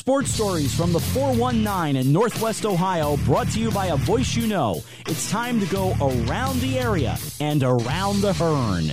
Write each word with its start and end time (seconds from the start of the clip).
sports 0.00 0.32
stories 0.32 0.74
from 0.74 0.94
the 0.94 0.98
419 0.98 1.94
in 1.96 2.10
Northwest 2.10 2.64
Ohio, 2.64 3.18
brought 3.18 3.48
to 3.48 3.60
you 3.60 3.70
by 3.70 3.88
a 3.88 3.96
voice 3.96 4.34
you 4.34 4.46
know. 4.46 4.82
It's 5.06 5.30
time 5.30 5.60
to 5.60 5.66
go 5.66 5.92
around 6.00 6.58
the 6.60 6.78
area 6.78 7.18
and 7.38 7.62
around 7.62 8.22
the 8.22 8.32
Hearn. 8.32 8.86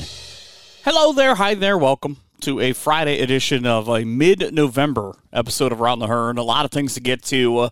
Hello 0.84 1.14
there, 1.14 1.36
hi 1.36 1.54
there, 1.54 1.78
welcome 1.78 2.18
to 2.42 2.60
a 2.60 2.74
Friday 2.74 3.22
edition 3.22 3.66
of 3.66 3.88
a 3.88 4.04
mid 4.04 4.54
November 4.54 5.16
episode 5.32 5.72
of 5.72 5.80
Around 5.80 6.00
the 6.00 6.08
Hearn. 6.08 6.38
A 6.38 6.44
lot 6.44 6.66
of 6.66 6.72
things 6.72 6.94
to 6.96 7.00
get 7.00 7.24
to. 7.24 7.58
Uh, 7.58 7.70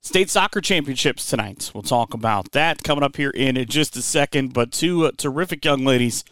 state 0.00 0.28
soccer 0.28 0.60
championships 0.60 1.30
tonight. 1.30 1.70
We'll 1.72 1.84
talk 1.84 2.14
about 2.14 2.50
that 2.50 2.82
coming 2.82 3.04
up 3.04 3.14
here 3.14 3.30
in 3.30 3.64
just 3.66 3.94
a 3.94 4.02
second. 4.02 4.54
But 4.54 4.72
two 4.72 5.06
uh, 5.06 5.12
terrific 5.16 5.64
young 5.64 5.84
ladies 5.84 6.24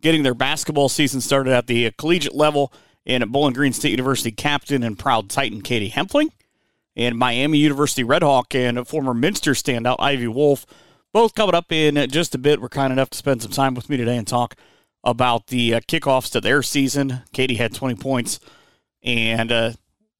getting 0.00 0.22
their 0.22 0.32
basketball 0.32 0.88
season 0.88 1.20
started 1.20 1.52
at 1.52 1.66
the 1.66 1.86
uh, 1.86 1.90
collegiate 1.98 2.34
level 2.34 2.72
and 3.10 3.24
at 3.24 3.32
Bowling 3.32 3.54
Green 3.54 3.72
State 3.72 3.90
University 3.90 4.30
captain 4.30 4.82
and 4.82 4.98
proud 4.98 5.28
Titan 5.28 5.62
Katie 5.62 5.90
Hempfling, 5.90 6.30
and 6.94 7.18
Miami 7.18 7.58
University 7.58 8.04
Redhawk 8.04 8.54
and 8.54 8.86
former 8.86 9.12
Minster 9.12 9.52
standout 9.52 9.96
Ivy 9.98 10.28
Wolf. 10.28 10.64
Both 11.12 11.34
coming 11.34 11.56
up 11.56 11.72
in 11.72 12.08
just 12.10 12.36
a 12.36 12.38
bit. 12.38 12.60
We're 12.60 12.68
kind 12.68 12.92
enough 12.92 13.10
to 13.10 13.18
spend 13.18 13.42
some 13.42 13.50
time 13.50 13.74
with 13.74 13.90
me 13.90 13.96
today 13.96 14.16
and 14.16 14.28
talk 14.28 14.54
about 15.02 15.48
the 15.48 15.74
uh, 15.74 15.80
kickoffs 15.80 16.30
to 16.32 16.40
their 16.40 16.62
season. 16.62 17.22
Katie 17.32 17.56
had 17.56 17.74
20 17.74 17.96
points 17.96 18.38
and 19.02 19.50
uh, 19.50 19.72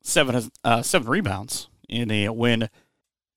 seven 0.03 0.51
uh, 0.65 0.83
seven 0.83 1.09
rebounds 1.09 1.69
in 1.89 2.11
a 2.11 2.31
win 2.31 2.69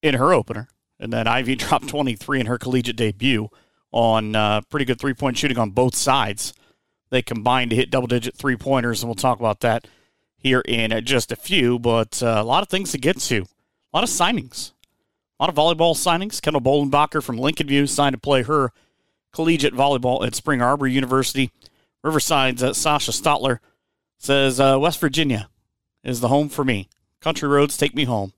in 0.01 0.15
her 0.15 0.33
opener, 0.33 0.67
and 0.99 1.13
then 1.13 1.27
Ivy 1.27 1.55
dropped 1.57 1.89
23 1.89 2.39
in 2.39 2.45
her 2.47 2.57
collegiate 2.57 2.95
debut 2.95 3.49
on 3.91 4.35
uh, 4.35 4.61
pretty 4.61 4.85
good 4.85 4.99
three 4.99 5.13
point 5.13 5.37
shooting 5.37 5.59
on 5.59 5.69
both 5.69 5.95
sides. 5.95 6.53
They 7.13 7.21
combined 7.21 7.69
to 7.69 7.75
hit 7.75 7.91
double 7.91 8.07
digit 8.07 8.35
three 8.35 8.55
pointers, 8.55 9.03
and 9.03 9.07
we'll 9.07 9.13
talk 9.13 9.37
about 9.37 9.59
that 9.59 9.87
here 10.35 10.61
in 10.61 11.05
just 11.05 11.31
a 11.31 11.35
few. 11.35 11.77
But 11.77 12.23
uh, 12.23 12.37
a 12.39 12.43
lot 12.43 12.63
of 12.63 12.69
things 12.69 12.91
to 12.91 12.97
get 12.97 13.19
to, 13.19 13.41
a 13.41 13.93
lot 13.93 14.03
of 14.03 14.09
signings, 14.09 14.71
a 15.39 15.43
lot 15.43 15.49
of 15.51 15.55
volleyball 15.55 15.93
signings. 15.93 16.41
Kendall 16.41 16.59
Bolenbacher 16.59 17.21
from 17.21 17.37
Lincoln 17.37 17.67
View 17.67 17.85
signed 17.85 18.13
to 18.13 18.19
play 18.19 18.41
her 18.41 18.71
collegiate 19.31 19.75
volleyball 19.75 20.25
at 20.25 20.33
Spring 20.33 20.59
Arbor 20.59 20.87
University. 20.87 21.51
Riverside's 22.03 22.63
uh, 22.63 22.73
Sasha 22.73 23.11
Stotler 23.11 23.59
says 24.17 24.59
uh, 24.59 24.79
West 24.81 24.99
Virginia 24.99 25.49
is 26.03 26.19
the 26.19 26.29
home 26.29 26.49
for 26.49 26.65
me. 26.65 26.89
Country 27.21 27.47
roads 27.47 27.77
take 27.77 27.93
me 27.93 28.05
home 28.05 28.33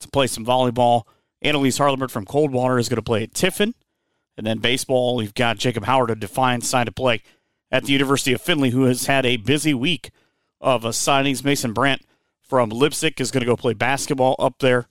to 0.00 0.08
play 0.08 0.28
some 0.28 0.46
volleyball. 0.46 1.02
Annalise 1.42 1.76
Harlemer 1.76 2.10
from 2.10 2.24
Coldwater 2.24 2.78
is 2.78 2.88
going 2.88 2.96
to 2.96 3.02
play 3.02 3.22
at 3.22 3.34
Tiffin. 3.34 3.74
And 4.38 4.46
then 4.46 4.60
baseball, 4.60 5.14
we've 5.14 5.34
got 5.34 5.58
Jacob 5.58 5.84
Howard 5.84 6.08
of 6.08 6.20
Defiance 6.20 6.66
signed 6.66 6.86
to 6.86 6.92
play 6.92 7.22
at 7.70 7.84
the 7.84 7.92
University 7.92 8.32
of 8.32 8.40
Findlay, 8.40 8.70
who 8.70 8.84
has 8.84 9.06
had 9.06 9.26
a 9.26 9.36
busy 9.36 9.74
week 9.74 10.10
of 10.60 10.84
uh, 10.84 10.90
signings. 10.90 11.44
Mason 11.44 11.72
Brandt 11.72 12.02
from 12.40 12.70
Leipsic 12.70 13.20
is 13.20 13.30
going 13.30 13.40
to 13.40 13.46
go 13.46 13.56
play 13.56 13.74
basketball 13.74 14.36
up 14.38 14.58
there. 14.58 14.86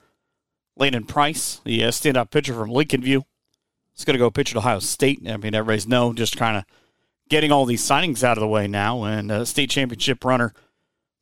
Landon 0.76 1.06
Price, 1.06 1.62
the 1.64 1.84
uh, 1.84 1.90
standout 1.90 2.32
pitcher 2.32 2.54
from 2.54 2.72
Lincoln 2.72 3.02
View, 3.02 3.24
is 3.96 4.06
going 4.06 4.16
to 4.16 4.20
go 4.20 4.32
pitch 4.32 4.52
at 4.52 4.58
Ohio 4.58 4.80
State. 4.80 5.20
I 5.28 5.38
mean, 5.38 5.54
everybody's 5.54 5.88
known 5.88 6.16
just 6.16 6.36
kind 6.36 6.58
of 6.58 6.66
getting 7.30 7.52
all 7.52 7.66
these 7.66 7.88
signings 7.88 8.24
out 8.24 8.38
of 8.38 8.42
the 8.42 8.48
way 8.48 8.68
now. 8.68 9.04
And 9.04 9.32
uh, 9.32 9.46
state 9.46 9.70
championship 9.70 10.26
runner 10.26 10.54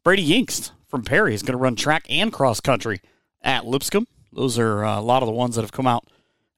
Brady 0.03 0.27
Yinkst 0.27 0.71
from 0.87 1.03
Perry 1.03 1.35
is 1.35 1.43
going 1.43 1.53
to 1.53 1.61
run 1.61 1.75
track 1.75 2.05
and 2.09 2.33
cross 2.33 2.59
country 2.59 3.01
at 3.41 3.65
Lipscomb. 3.65 4.07
Those 4.33 4.57
are 4.57 4.83
uh, 4.83 4.99
a 4.99 5.01
lot 5.01 5.21
of 5.21 5.27
the 5.27 5.33
ones 5.33 5.55
that 5.55 5.61
have 5.61 5.71
come 5.71 5.85
out 5.85 6.07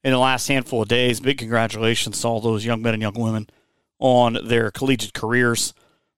in 0.02 0.12
the 0.12 0.18
last 0.18 0.48
handful 0.48 0.82
of 0.82 0.88
days. 0.88 1.20
Big 1.20 1.38
congratulations 1.38 2.20
to 2.20 2.28
all 2.28 2.40
those 2.40 2.64
young 2.64 2.80
men 2.80 2.94
and 2.94 3.02
young 3.02 3.18
women 3.20 3.48
on 3.98 4.38
their 4.44 4.70
collegiate 4.70 5.14
careers. 5.14 5.74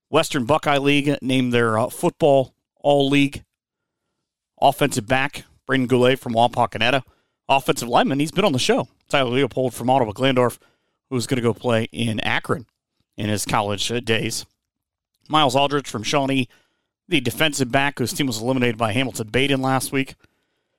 Western 0.09 0.45
Buckeye 0.45 0.79
League 0.79 1.17
named 1.21 1.53
their 1.53 1.79
uh, 1.79 1.89
football 1.89 2.55
all 2.81 3.09
league 3.09 3.45
offensive 4.61 5.07
back, 5.07 5.45
Braden 5.67 5.87
Goulet 5.87 6.19
from 6.19 6.35
Wapakoneta. 6.35 7.03
Offensive 7.49 7.89
lineman, 7.89 8.21
he's 8.21 8.33
been 8.33 8.45
on 8.45 8.53
the 8.53 8.59
show. 8.59 8.89
Tyler 9.09 9.31
Leopold 9.31 9.75
from 9.75 9.91
Ottawa 9.91 10.13
Glandorf, 10.13 10.59
who's 11.11 11.27
going 11.27 11.37
to 11.37 11.43
go 11.43 11.55
play 11.55 11.89
in 11.93 12.19
Akron 12.21 12.67
in 13.17 13.29
his 13.29 13.45
college 13.45 13.91
uh, 13.93 14.01
days. 14.01 14.47
Miles 15.29 15.55
Aldrich 15.57 15.89
from 15.89 16.03
Shawnee, 16.03 16.49
the 17.09 17.21
defensive 17.21 17.71
back 17.71 17.99
whose 17.99 18.13
team 18.13 18.27
was 18.27 18.41
eliminated 18.41 18.77
by 18.77 18.93
Hamilton 18.93 19.29
Badin 19.29 19.61
last 19.61 19.93
week. 19.93 20.17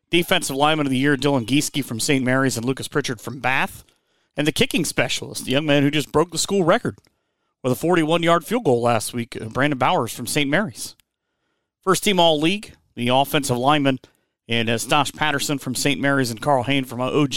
Defensive 0.09 0.55
lineman 0.55 0.87
of 0.87 0.91
the 0.91 0.97
year, 0.97 1.17
Dylan 1.17 1.45
Gieske 1.45 1.83
from 1.83 1.99
St. 1.99 2.23
Mary's 2.23 2.57
and 2.57 2.65
Lucas 2.65 2.87
Pritchard 2.87 3.19
from 3.19 3.39
Bath 3.39 3.83
and 4.37 4.45
the 4.45 4.51
kicking 4.51 4.85
specialist, 4.85 5.45
the 5.45 5.51
young 5.51 5.65
man 5.65 5.83
who 5.83 5.91
just 5.91 6.11
broke 6.11 6.31
the 6.31 6.37
school 6.37 6.63
record 6.63 6.97
with 7.63 7.73
a 7.73 7.75
41 7.75 8.23
yard 8.23 8.45
field 8.45 8.63
goal 8.63 8.81
last 8.81 9.13
week, 9.13 9.35
uh, 9.41 9.45
Brandon 9.45 9.79
Bowers 9.79 10.13
from 10.13 10.27
St. 10.27 10.49
Mary's. 10.49 10.95
First 11.81 12.03
team 12.03 12.19
All 12.19 12.39
League, 12.39 12.73
the 12.95 13.09
offensive 13.09 13.57
lineman, 13.57 13.99
and 14.47 14.69
uh, 14.69 14.75
Stosh 14.75 15.13
Patterson 15.15 15.57
from 15.57 15.75
St. 15.75 15.99
Mary's 15.99 16.31
and 16.31 16.41
Carl 16.41 16.63
Hain 16.63 16.85
from 16.85 17.01
OG. 17.01 17.35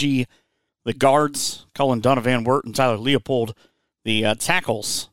The 0.83 0.93
guards, 0.97 1.65
Cullen 1.75 1.99
Donovan 1.99 2.43
Wirt 2.43 2.65
and 2.65 2.75
Tyler 2.75 2.97
Leopold. 2.97 3.53
The 4.03 4.25
uh, 4.25 4.35
tackles, 4.35 5.09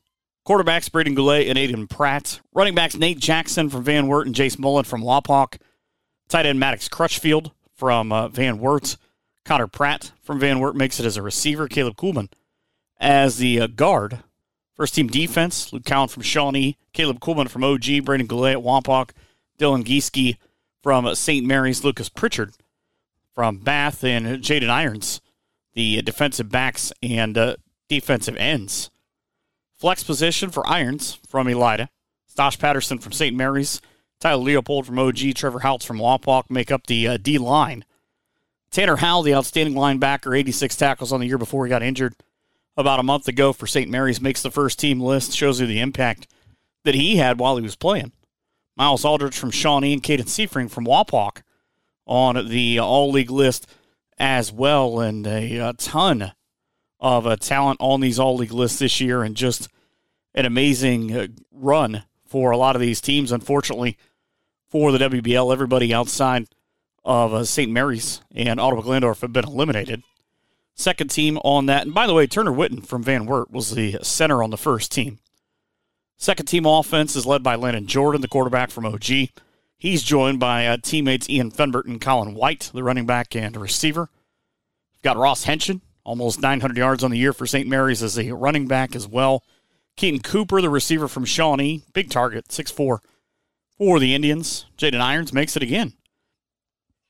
quarterbacks, 0.47 0.91
Braden 0.91 1.13
Goulet 1.13 1.47
and 1.47 1.57
Aiden 1.57 1.89
Pratt. 1.89 2.39
Running 2.53 2.73
backs, 2.73 2.95
Nate 2.95 3.19
Jackson 3.19 3.69
from 3.69 3.83
Van 3.83 4.07
Wert 4.07 4.25
and 4.25 4.35
Jace 4.35 4.57
Mullen 4.57 4.85
from 4.85 5.03
Wapak. 5.03 5.59
Tight 6.27 6.45
end, 6.45 6.59
Maddox 6.59 6.87
Crutchfield 6.87 7.51
from 7.75 8.11
uh, 8.11 8.29
Van 8.29 8.59
Wert. 8.59 8.97
Connor 9.49 9.65
Pratt 9.65 10.11
from 10.21 10.39
Van 10.39 10.59
Wert 10.59 10.75
makes 10.75 10.99
it 10.99 11.07
as 11.07 11.17
a 11.17 11.23
receiver. 11.23 11.67
Caleb 11.67 11.95
Kuhlman 11.95 12.29
as 12.99 13.39
the 13.39 13.59
uh, 13.59 13.65
guard. 13.65 14.19
First 14.75 14.93
team 14.93 15.07
defense, 15.07 15.73
Luke 15.73 15.85
Cowan 15.85 16.07
from 16.07 16.21
Shawnee, 16.21 16.77
Caleb 16.93 17.19
Kuhlman 17.19 17.49
from 17.49 17.63
OG, 17.63 18.05
Brandon 18.05 18.27
Goulet 18.27 18.57
at 18.57 18.63
Wapak, 18.63 19.09
Dylan 19.57 19.83
Gieske 19.83 20.37
from 20.83 21.07
uh, 21.07 21.15
St. 21.15 21.43
Mary's, 21.47 21.83
Lucas 21.83 22.09
Pritchard 22.09 22.53
from 23.33 23.57
Bath, 23.57 24.03
and 24.03 24.27
Jaden 24.43 24.69
Irons, 24.69 25.19
the 25.73 26.03
defensive 26.03 26.49
backs 26.51 26.93
and 27.01 27.35
uh, 27.35 27.55
defensive 27.87 28.37
ends. 28.37 28.91
Flex 29.75 30.03
position 30.03 30.51
for 30.51 30.67
Irons 30.67 31.17
from 31.27 31.47
Elida. 31.47 31.87
Stosh 32.31 32.59
Patterson 32.59 32.99
from 32.99 33.13
St. 33.13 33.35
Mary's, 33.35 33.81
Tyler 34.19 34.43
Leopold 34.43 34.85
from 34.85 34.99
OG, 34.99 35.33
Trevor 35.33 35.61
Houtz 35.61 35.85
from 35.85 35.97
Wapak 35.97 36.51
make 36.51 36.71
up 36.71 36.85
the 36.85 37.07
uh, 37.07 37.17
D 37.17 37.39
line. 37.39 37.83
Tanner 38.71 38.97
Howell, 38.97 39.23
the 39.23 39.35
outstanding 39.35 39.75
linebacker, 39.75 40.37
86 40.37 40.75
tackles 40.75 41.11
on 41.11 41.19
the 41.19 41.27
year 41.27 41.37
before 41.37 41.65
he 41.65 41.69
got 41.69 41.83
injured 41.83 42.15
about 42.77 42.99
a 42.99 43.03
month 43.03 43.27
ago 43.27 43.51
for 43.51 43.67
St. 43.67 43.89
Mary's, 43.89 44.21
makes 44.21 44.41
the 44.41 44.51
first 44.51 44.79
team 44.79 44.99
list, 45.01 45.35
shows 45.35 45.59
you 45.59 45.67
the 45.67 45.79
impact 45.79 46.27
that 46.83 46.95
he 46.95 47.17
had 47.17 47.39
while 47.39 47.57
he 47.57 47.63
was 47.63 47.75
playing. 47.75 48.11
Miles 48.77 49.03
Aldridge 49.03 49.37
from 49.37 49.51
Shawnee 49.51 49.93
and 49.93 50.03
Caden 50.03 50.29
Seifring 50.29 50.69
from 50.69 50.85
Wapak 50.85 51.41
on 52.05 52.47
the 52.47 52.79
all 52.79 53.11
league 53.11 53.31
list 53.31 53.67
as 54.17 54.51
well, 54.51 54.99
and 54.99 55.25
a, 55.27 55.57
a 55.57 55.73
ton 55.73 56.31
of 56.99 57.25
uh, 57.25 57.35
talent 57.37 57.77
on 57.81 58.01
these 58.01 58.19
all 58.19 58.35
league 58.35 58.51
lists 58.51 58.79
this 58.79 59.01
year, 59.01 59.23
and 59.23 59.35
just 59.35 59.67
an 60.33 60.45
amazing 60.45 61.15
uh, 61.15 61.27
run 61.51 62.03
for 62.25 62.51
a 62.51 62.57
lot 62.57 62.75
of 62.75 62.81
these 62.81 63.01
teams. 63.01 63.31
Unfortunately, 63.31 63.97
for 64.69 64.91
the 64.91 64.97
WBL, 64.97 65.51
everybody 65.51 65.93
outside 65.93 66.47
of 67.03 67.33
uh, 67.33 67.43
St. 67.43 67.71
Mary's 67.71 68.21
and 68.33 68.59
Ottawa 68.59 68.81
Glandorf 68.81 69.21
have 69.21 69.33
been 69.33 69.45
eliminated. 69.45 70.03
Second 70.75 71.09
team 71.09 71.37
on 71.39 71.65
that. 71.65 71.83
And 71.85 71.93
by 71.93 72.07
the 72.07 72.13
way, 72.13 72.25
Turner 72.25 72.51
Witten 72.51 72.85
from 72.85 73.03
Van 73.03 73.25
Wert 73.25 73.51
was 73.51 73.75
the 73.75 73.97
center 74.01 74.41
on 74.41 74.49
the 74.49 74.57
first 74.57 74.91
team. 74.91 75.19
Second 76.17 76.45
team 76.45 76.65
offense 76.65 77.15
is 77.15 77.25
led 77.25 77.43
by 77.43 77.55
Landon 77.55 77.87
Jordan, 77.87 78.21
the 78.21 78.27
quarterback 78.27 78.71
from 78.71 78.85
OG. 78.85 79.29
He's 79.77 80.03
joined 80.03 80.39
by 80.39 80.67
uh, 80.67 80.77
teammates 80.81 81.29
Ian 81.29 81.51
Fenbert 81.51 81.85
and 81.85 82.01
Colin 82.01 82.33
White, 82.33 82.71
the 82.73 82.83
running 82.83 83.05
back 83.05 83.35
and 83.35 83.55
receiver. 83.55 84.09
We've 84.93 85.01
got 85.01 85.17
Ross 85.17 85.45
Henshin, 85.45 85.79
almost 86.03 86.41
900 86.41 86.77
yards 86.77 87.03
on 87.03 87.11
the 87.11 87.17
year 87.17 87.31
for 87.31 87.47
St. 87.47 87.67
Mary's 87.67 88.03
as 88.03 88.19
a 88.19 88.31
running 88.31 88.67
back 88.67 88.95
as 88.95 89.07
well. 89.07 89.43
Keaton 89.95 90.19
Cooper, 90.19 90.61
the 90.61 90.69
receiver 90.69 91.07
from 91.07 91.23
Shawnee, 91.25 91.83
big 91.93 92.09
target, 92.09 92.49
6'4 92.49 92.99
for 93.77 93.99
the 93.99 94.13
Indians. 94.13 94.65
Jaden 94.77 95.01
Irons 95.01 95.33
makes 95.33 95.55
it 95.55 95.63
again. 95.63 95.93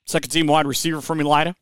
Second 0.10 0.32
team 0.32 0.48
wide 0.48 0.66
receiver 0.66 1.02
from 1.02 1.20
Elida. 1.20 1.54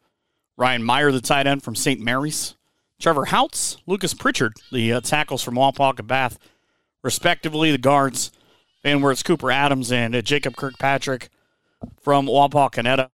Ryan 0.56 0.82
Meyer, 0.82 1.12
the 1.12 1.20
tight 1.20 1.48
end 1.48 1.64
from 1.64 1.76
St. 1.76 2.00
Mary's. 2.00 2.56
Trevor 2.98 3.26
Houtz, 3.26 3.76
Lucas 3.86 4.14
Pritchard, 4.14 4.54
the 4.72 4.94
uh, 4.94 5.02
tackles 5.02 5.44
from 5.44 5.56
and 5.56 6.08
Bath, 6.08 6.40
respectively. 7.04 7.72
The 7.72 7.78
guards, 7.78 8.32
Van 8.84 9.02
Wert's, 9.02 9.22
Cooper 9.22 9.52
Adams, 9.52 9.92
and 9.92 10.16
uh, 10.16 10.22
Jacob 10.22 10.56
Kirkpatrick 10.56 11.28
from 12.02 12.26
Wapakoneta. 12.26 13.10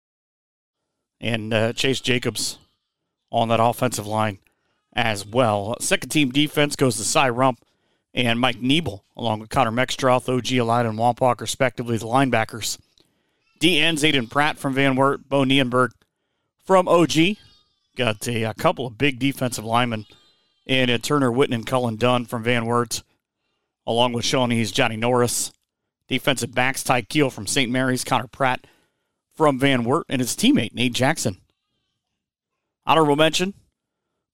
And 1.22 1.54
uh, 1.54 1.74
Chase 1.74 2.02
Jacobs 2.02 2.58
on 3.32 3.50
that 3.50 3.60
offensive 3.62 4.08
line 4.08 4.40
as 4.94 5.28
well. 5.28 5.78
Second 5.80 6.10
team 6.10 6.32
defense 6.32 6.76
goes 6.76 6.98
to 6.98 7.04
Cy 7.04 7.30
Rump 7.30 7.60
and 8.16 8.40
Mike 8.40 8.62
Niebel, 8.62 9.02
along 9.16 9.42
with 9.42 9.50
Connor 9.50 9.70
Mextroth, 9.70 10.28
OG 10.28 10.46
Elida, 10.46 10.90
and 10.90 10.98
Wapak, 10.98 11.40
respectively, 11.40 11.98
the 11.98 12.08
linebackers. 12.08 12.80
D 13.60 13.80
ends 13.80 14.04
Aiden 14.04 14.30
Pratt 14.30 14.58
from 14.58 14.74
Van 14.74 14.96
Wert, 14.96 15.28
Bo 15.28 15.44
Nienberg 15.44 15.92
from 16.66 16.88
OG. 16.88 17.38
Got 17.96 18.26
a, 18.28 18.44
a 18.44 18.54
couple 18.54 18.88
of 18.88 18.98
big 18.98 19.20
defensive 19.20 19.66
linemen 19.66 20.06
and 20.66 20.90
uh, 20.90 20.98
Turner 20.98 21.32
Witten 21.32 21.56
and 21.56 21.68
Cullen 21.68 21.98
Dunn 21.98 22.26
from 22.26 22.44
Van 22.44 22.66
Wert, 22.66 23.04
along 23.86 24.14
with 24.14 24.24
Shawnee's 24.24 24.72
Johnny 24.72 24.96
Norris. 24.96 25.52
Defensive 26.08 26.56
backs 26.56 26.84
Ty 26.84 27.04
Keel 27.04 27.30
from 27.30 27.46
St. 27.46 27.72
Mary's, 27.72 28.04
Connor 28.04 28.28
Pratt 28.28 28.66
from 29.36 29.60
Van 29.60 29.84
Wert 29.84 30.06
and 30.10 30.22
his 30.22 30.36
teammate, 30.36 30.74
Nate 30.74 30.94
Jackson. 30.94 31.38
Honorable 32.86 33.16
mention 33.16 33.54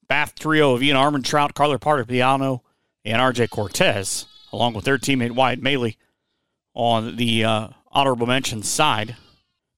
Bath 0.08 0.36
trio 0.36 0.74
of 0.74 0.84
Ian 0.84 0.98
Armentrout, 0.98 1.54
Carter 1.56 2.06
Piano, 2.06 2.64
and 3.04 3.22
RJ 3.22 3.50
Cortez, 3.50 4.28
along 4.54 4.74
with 4.74 4.86
their 4.86 4.98
teammate 4.98 5.32
Wyatt 5.32 5.62
Maley 5.62 5.96
on 6.76 7.16
the 7.16 7.44
uh, 7.44 7.68
honorable 7.92 8.28
mention 8.28 8.62
side. 8.62 9.16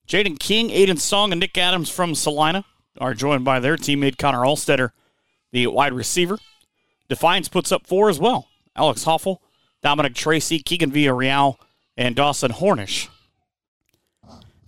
Jaden 0.08 0.40
King, 0.40 0.70
Aiden 0.70 1.00
Song, 1.00 1.32
and 1.32 1.40
Nick 1.40 1.58
Adams 1.58 1.90
from 1.90 2.16
Celina 2.16 2.66
are 3.00 3.14
joined 3.14 3.46
by 3.46 3.60
their 3.60 3.78
teammate 3.78 4.18
Connor 4.18 4.42
Alstetter, 4.42 4.92
the 5.52 5.68
wide 5.68 5.94
receiver. 5.94 6.38
Defiance 7.08 7.48
puts 7.48 7.72
up 7.72 7.88
four 7.88 8.10
as 8.10 8.20
well. 8.20 8.48
Alex 8.76 9.04
Hoffel, 9.04 9.42
Dominic 9.82 10.16
Tracy, 10.16 10.60
Keegan 10.60 10.92
Villarreal, 10.92 11.56
and 11.96 12.16
Dawson 12.16 12.52
Hornish. 12.52 13.08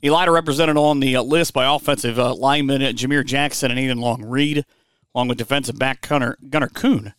Elida 0.01 0.33
represented 0.33 0.77
on 0.77 1.01
the 1.01 1.17
uh, 1.17 1.21
list 1.21 1.53
by 1.53 1.73
offensive 1.73 2.17
uh, 2.17 2.33
lineman 2.33 2.81
Jameer 2.81 3.25
Jackson 3.25 3.69
and 3.69 3.79
Aiden 3.79 3.99
Long 3.99 4.23
Reed, 4.23 4.65
along 5.13 5.27
with 5.27 5.37
defensive 5.37 5.77
back 5.77 6.07
Gunner, 6.07 6.37
Gunnar 6.49 6.69
Kuhn 6.69 7.13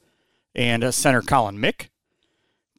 and 0.55 0.83
uh, 0.83 0.91
center 0.91 1.21
Colin 1.21 1.59
Mick. 1.59 1.90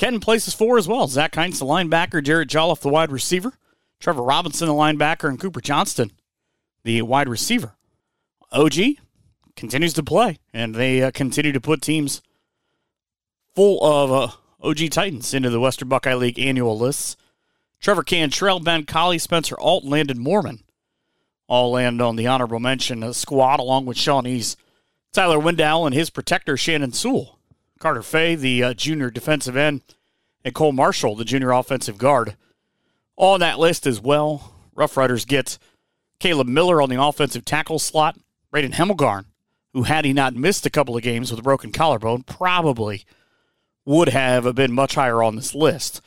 Kenton 0.02 0.20
places 0.20 0.56
four 0.56 0.80
as 0.80 0.88
well. 0.88 1.08
Zach 1.08 1.36
Heinz, 1.36 1.60
the 1.60 1.66
linebacker, 1.66 2.24
Jared 2.24 2.50
Jolliffe, 2.50 2.82
the 2.82 2.90
wide 2.90 3.12
receiver, 3.12 3.54
Trevor 4.00 4.24
Robinson, 4.24 4.68
the 4.68 4.74
linebacker, 4.74 5.30
and 5.30 5.40
Cooper 5.40 5.62
Johnston, 5.62 6.12
the 6.84 7.04
wide 7.04 7.30
receiver. 7.30 7.76
OG 8.52 8.74
continues 9.56 9.94
to 9.94 10.02
play, 10.02 10.40
and 10.56 10.74
they 10.74 11.04
uh, 11.04 11.12
continue 11.12 11.52
to 11.52 11.62
put 11.62 11.84
teams 11.84 12.24
full 13.54 13.78
of 13.86 14.12
uh, 14.12 14.68
OG 14.68 14.90
Titans 14.90 15.36
into 15.36 15.52
the 15.52 15.60
Western 15.60 15.88
Buckeye 15.88 16.16
League 16.16 16.40
annual 16.40 16.76
lists. 16.76 17.16
Trevor 17.80 18.02
Cantrell, 18.02 18.60
Ben 18.60 18.86
Colley, 18.86 19.20
Spencer 19.20 19.56
Alt, 19.60 19.86
Landon 19.86 20.18
Mormon 20.18 20.64
all 21.48 21.74
land 21.74 22.02
on 22.02 22.16
the 22.16 22.26
honorable 22.26 22.60
mention 22.60 23.14
squad, 23.14 23.60
along 23.60 23.86
with 23.86 23.98
Shawnee's 23.98 24.58
Tyler 25.14 25.38
Window 25.38 25.86
and 25.86 25.94
his 25.94 26.10
protector, 26.10 26.58
Shannon 26.58 26.92
Sewell. 26.92 27.38
Carter 27.82 28.04
Fay, 28.04 28.36
the 28.36 28.64
uh, 28.64 28.74
junior 28.76 29.10
defensive 29.10 29.58
end, 29.58 29.82
and 30.46 30.54
Cole 30.54 30.72
Marshall, 30.72 31.16
the 31.16 31.26
junior 31.26 31.50
offensive 31.50 31.98
guard. 31.98 32.38
On 33.18 33.40
that 33.40 33.58
list 33.58 33.88
as 33.88 34.00
well, 34.00 34.54
Rough 34.76 34.96
Riders 34.96 35.26
get 35.26 35.58
Caleb 36.20 36.48
Miller 36.48 36.80
on 36.80 36.90
the 36.90 37.02
offensive 37.02 37.44
tackle 37.44 37.80
slot, 37.80 38.20
Braden 38.52 38.74
Hemmelgarn, 38.74 39.26
who 39.74 39.84
had 39.84 40.06
he 40.06 40.14
not 40.14 40.36
missed 40.36 40.68
a 40.68 40.70
couple 40.70 40.96
of 40.96 41.02
games 41.02 41.32
with 41.32 41.40
a 41.40 41.44
broken 41.44 41.72
collarbone, 41.72 42.22
probably 42.22 43.04
would 43.84 44.10
have 44.10 44.54
been 44.54 44.72
much 44.72 44.94
higher 44.94 45.24
on 45.24 45.36
this 45.36 45.56
list. 45.56 46.02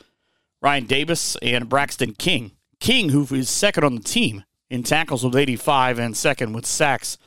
Ryan 0.61 0.85
Davis 0.85 1.35
and 1.41 1.67
Braxton 1.67 2.13
King. 2.13 2.51
King, 2.79 3.09
who 3.09 3.27
is 3.35 3.49
second 3.49 3.83
on 3.83 3.95
the 3.95 4.01
team 4.01 4.45
in 4.69 4.83
tackles 4.83 5.25
with 5.25 5.35
85 5.35 5.99
and 5.99 6.15
second 6.15 6.53
with 6.53 6.65
sacks 6.65 7.17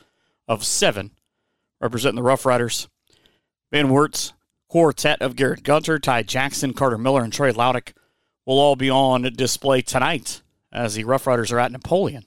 of 0.46 0.64
seven, 0.64 1.10
representing 1.82 2.16
the 2.16 2.22
Rough 2.22 2.46
Riders. 2.46 2.88
Van 3.70 3.90
Wert's 3.90 4.32
quartet 4.68 5.20
of 5.22 5.36
Garrett 5.36 5.62
Gunter, 5.62 5.98
Ty 5.98 6.22
Jackson, 6.24 6.72
Carter 6.72 6.98
Miller, 6.98 7.22
and 7.22 7.32
Trey 7.32 7.52
Laudick 7.52 7.92
will 8.46 8.58
all 8.58 8.76
be 8.76 8.90
on 8.90 9.22
display 9.22 9.82
tonight 9.82 10.42
as 10.72 10.94
the 10.94 11.04
Rough 11.04 11.26
Riders 11.26 11.52
are 11.52 11.58
at 11.58 11.72
Napoleon. 11.72 12.24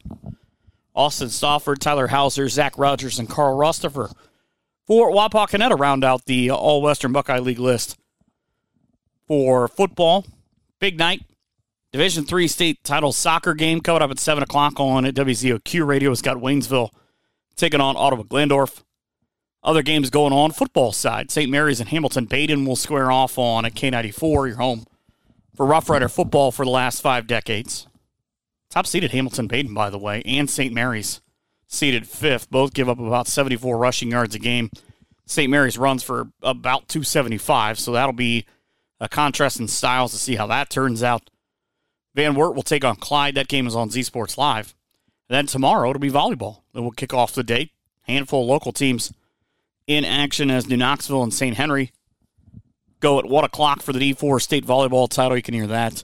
Austin 0.94 1.30
Stafford, 1.30 1.80
Tyler 1.80 2.08
Hauser, 2.08 2.50
Zach 2.50 2.78
Rogers, 2.78 3.18
and 3.18 3.30
Carl 3.30 3.58
Rostifer 3.58 4.14
for 4.86 5.12
Wapakoneta 5.12 5.80
round 5.80 6.04
out 6.04 6.26
the 6.26 6.52
All 6.52 6.82
Western 6.82 7.14
Buckeye 7.14 7.40
League 7.40 7.60
list. 7.60 7.98
For 9.28 9.68
football, 9.68 10.26
big 10.80 10.98
night. 10.98 11.22
Division 11.94 12.26
three 12.26 12.48
state 12.48 12.84
title 12.84 13.12
soccer 13.12 13.54
game 13.54 13.82
coming 13.82 14.02
up 14.02 14.12
at 14.12 14.20
7 14.20 14.44
o'clock 14.44 14.80
on 14.80 15.06
at 15.06 15.14
WZOQ 15.14 15.86
Radio. 15.86 16.12
It's 16.12 16.22
got 16.22 16.38
Waynesville 16.38 16.90
taking 17.56 17.82
on 17.82 17.96
Ottawa 17.98 18.24
Glandorf. 18.24 18.84
Other 19.64 19.84
games 19.84 20.10
going 20.10 20.34
on. 20.34 20.52
Football 20.52 20.92
side, 20.92 21.30
St. 21.30 21.50
Mary's 21.50 21.80
and 21.80 21.90
Hamilton 21.90 22.28
Badin 22.28 22.66
will 22.66 22.76
square 22.76 23.12
off 23.12 23.38
on 23.38 23.66
at 23.66 23.76
K94, 23.76 24.48
your 24.48 24.58
home 24.58 24.86
for 25.56 25.66
Rough 25.66 25.90
Rider 25.90 26.10
football 26.10 26.52
for 26.52 26.66
the 26.66 26.72
last 26.72 27.02
five 27.02 27.28
decades. 27.28 27.88
Top 28.70 28.88
seeded 28.88 29.12
Hamilton 29.12 29.48
Badin, 29.48 29.76
by 29.76 29.90
the 29.90 30.00
way, 30.00 30.24
and 30.26 30.50
St. 30.50 30.74
Mary's 30.74 31.22
seeded 31.68 32.08
fifth. 32.08 32.50
Both 32.50 32.74
give 32.74 32.90
up 32.90 33.00
about 33.00 33.28
74 33.28 33.78
rushing 33.78 34.12
yards 34.12 34.34
a 34.34 34.40
game. 34.40 34.72
St. 35.26 35.50
Mary's 35.50 35.78
runs 35.78 36.04
for 36.04 36.32
about 36.42 36.88
275, 36.88 37.78
so 37.78 37.92
that'll 37.92 38.14
be 38.14 38.46
a 39.00 39.08
contrast 39.08 39.60
in 39.60 39.68
styles 39.68 40.12
to 40.12 40.18
see 40.18 40.36
how 40.36 40.48
that 40.48 40.70
turns 40.70 41.04
out. 41.04 41.30
Van 42.16 42.36
Wert 42.36 42.56
will 42.56 42.64
take 42.64 42.84
on 42.84 42.96
Clyde. 42.96 43.36
That 43.36 43.48
game 43.48 43.68
is 43.68 43.76
on 43.76 43.90
Z 43.90 44.04
Sports 44.04 44.38
Live. 44.38 44.74
And 45.30 45.36
then 45.36 45.46
tomorrow 45.46 45.90
it'll 45.90 46.00
be 46.00 46.12
volleyball. 46.12 46.62
It 46.74 46.82
will 46.82 46.92
kick 46.92 47.14
off 47.14 47.34
the 47.34 47.44
day. 47.44 47.72
Handful 48.02 48.42
of 48.42 48.50
local 48.50 48.72
teams 48.72 49.14
in 49.88 50.06
action 50.06 50.50
as 50.52 50.68
New 50.68 50.78
Knoxville 50.78 51.24
and 51.24 51.34
St. 51.34 51.56
Henry 51.56 51.92
go 53.00 53.20
at 53.20 53.26
1 53.26 53.44
o'clock 53.44 53.82
for 53.82 53.94
the 53.94 54.14
D4 54.14 54.42
state 54.42 54.66
volleyball 54.66 55.10
title. 55.10 55.36
You 55.36 55.44
can 55.44 55.54
hear 55.54 55.68
that 55.68 56.04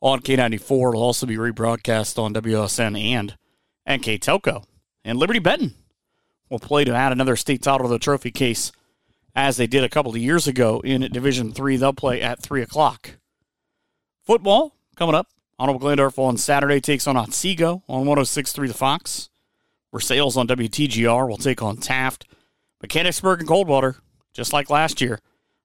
on 0.00 0.20
K94. 0.20 0.90
It'll 0.90 1.02
also 1.02 1.26
be 1.26 1.36
rebroadcast 1.36 2.18
on 2.22 2.34
WSN 2.34 3.00
and 3.00 3.36
NK 3.90 4.20
Telco. 4.20 4.64
And 5.04 5.18
Liberty 5.18 5.38
Benton 5.38 5.74
will 6.48 6.58
play 6.58 6.84
to 6.84 6.94
add 6.94 7.12
another 7.12 7.36
state 7.36 7.62
title 7.62 7.86
to 7.88 7.92
the 7.92 7.98
trophy 7.98 8.30
case 8.30 8.70
as 9.34 9.56
they 9.56 9.66
did 9.66 9.82
a 9.82 9.88
couple 9.88 10.12
of 10.12 10.18
years 10.18 10.46
ago 10.46 10.80
in 10.84 11.00
Division 11.10 11.52
Three. 11.52 11.76
They'll 11.76 11.92
play 11.92 12.22
at 12.22 12.40
3 12.40 12.62
o'clock. 12.62 13.16
Football 14.22 14.74
coming 14.96 15.14
up. 15.14 15.28
Honorable 15.58 15.86
Glandorf 15.86 16.18
on 16.18 16.36
Saturday 16.36 16.80
takes 16.80 17.06
on 17.06 17.16
Otsego 17.16 17.82
on 17.88 18.04
106.3 18.06 18.68
The 18.68 18.74
Fox. 18.74 19.30
Versailles 19.92 20.36
on 20.36 20.48
WTGR 20.48 21.28
will 21.28 21.36
take 21.36 21.62
on 21.62 21.76
Taft. 21.76 22.26
Mechanicsburg 22.84 23.38
and 23.40 23.48
Coldwater, 23.48 23.96
just 24.34 24.52
like 24.52 24.68
last 24.68 25.00
year. 25.00 25.18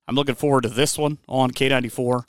I'm 0.08 0.16
looking 0.16 0.36
forward 0.36 0.62
to 0.62 0.70
this 0.70 0.98
one 0.98 1.18
on 1.28 1.52
K94. 1.52 2.24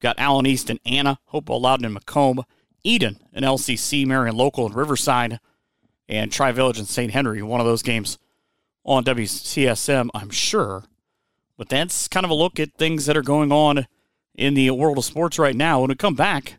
Got 0.00 0.18
Allen 0.18 0.46
East 0.46 0.68
and 0.68 0.80
Anna, 0.84 1.20
Hopewell 1.26 1.60
Loudon 1.60 1.84
and 1.84 1.96
McComb, 1.96 2.42
Edon 2.84 3.20
and 3.32 3.44
LCC, 3.44 4.04
Marion 4.04 4.36
Local 4.36 4.66
and 4.66 4.74
Riverside, 4.74 5.38
and 6.08 6.32
Tri 6.32 6.50
Village 6.50 6.80
and 6.80 6.88
St. 6.88 7.12
Henry. 7.12 7.40
One 7.40 7.60
of 7.60 7.66
those 7.66 7.84
games 7.84 8.18
on 8.82 9.04
WCSM, 9.04 10.08
I'm 10.12 10.30
sure. 10.30 10.82
But 11.56 11.68
that's 11.68 12.08
kind 12.08 12.24
of 12.24 12.30
a 12.30 12.34
look 12.34 12.58
at 12.58 12.74
things 12.74 13.06
that 13.06 13.16
are 13.16 13.22
going 13.22 13.52
on 13.52 13.86
in 14.34 14.54
the 14.54 14.72
world 14.72 14.98
of 14.98 15.04
sports 15.04 15.38
right 15.38 15.54
now. 15.54 15.82
When 15.82 15.90
we 15.90 15.94
come 15.94 16.16
back, 16.16 16.58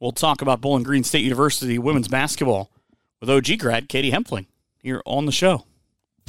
we'll 0.00 0.10
talk 0.10 0.42
about 0.42 0.60
Bowling 0.60 0.82
Green 0.82 1.04
State 1.04 1.22
University 1.22 1.78
women's 1.78 2.08
basketball 2.08 2.72
with 3.20 3.30
OG 3.30 3.60
grad 3.60 3.88
Katie 3.88 4.10
Hempfling 4.10 4.46
here 4.80 5.00
on 5.06 5.26
the 5.26 5.30
show. 5.30 5.66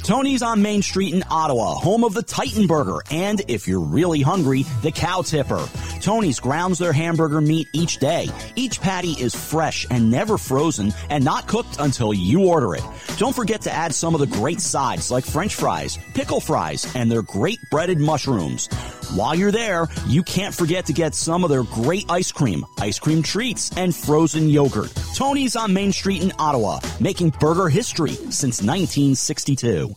Tony's 0.02 0.42
on 0.42 0.60
Main 0.60 0.82
Street 0.82 1.14
in 1.14 1.24
Ottawa, 1.30 1.74
home 1.74 2.04
of 2.04 2.12
the 2.12 2.22
Titan 2.22 2.66
Burger, 2.66 2.98
and 3.10 3.40
if 3.48 3.66
you're 3.66 3.80
really 3.80 4.20
hungry, 4.20 4.64
the 4.82 4.92
Cow 4.92 5.22
Tipper. 5.22 5.66
Tony's 6.02 6.38
grounds 6.38 6.78
their 6.78 6.92
hamburger 6.92 7.40
meat 7.40 7.68
each 7.72 7.98
day. 7.98 8.28
Each 8.54 8.80
patty 8.80 9.12
is 9.12 9.34
fresh 9.34 9.86
and 9.90 10.10
never 10.10 10.36
frozen 10.36 10.92
and 11.08 11.24
not 11.24 11.46
cooked 11.46 11.76
until 11.78 12.12
you 12.12 12.46
order 12.46 12.74
it. 12.74 12.84
Don't 13.16 13.34
forget 13.34 13.62
to 13.62 13.72
add 13.72 13.94
some 13.94 14.14
of 14.14 14.20
the 14.20 14.26
great 14.26 14.60
sides 14.60 15.10
like 15.10 15.24
french 15.24 15.54
fries, 15.54 15.98
pickle 16.12 16.40
fries, 16.40 16.86
and 16.94 17.10
their 17.10 17.22
great 17.22 17.58
breaded 17.70 17.98
mushrooms. 17.98 18.68
While 19.12 19.34
you're 19.34 19.52
there, 19.52 19.88
you 20.06 20.22
can't 20.22 20.54
forget 20.54 20.86
to 20.86 20.92
get 20.92 21.14
some 21.14 21.44
of 21.44 21.50
their 21.50 21.62
great 21.64 22.04
ice 22.10 22.32
cream, 22.32 22.64
ice 22.80 22.98
cream 22.98 23.22
treats, 23.22 23.70
and 23.76 23.94
frozen 23.94 24.48
yogurt. 24.48 24.92
Tony's 25.14 25.56
on 25.56 25.72
Main 25.72 25.92
Street 25.92 26.22
in 26.22 26.32
Ottawa, 26.38 26.80
making 27.00 27.30
burger 27.40 27.68
history 27.68 28.14
since 28.14 28.62
1962. 28.62 29.94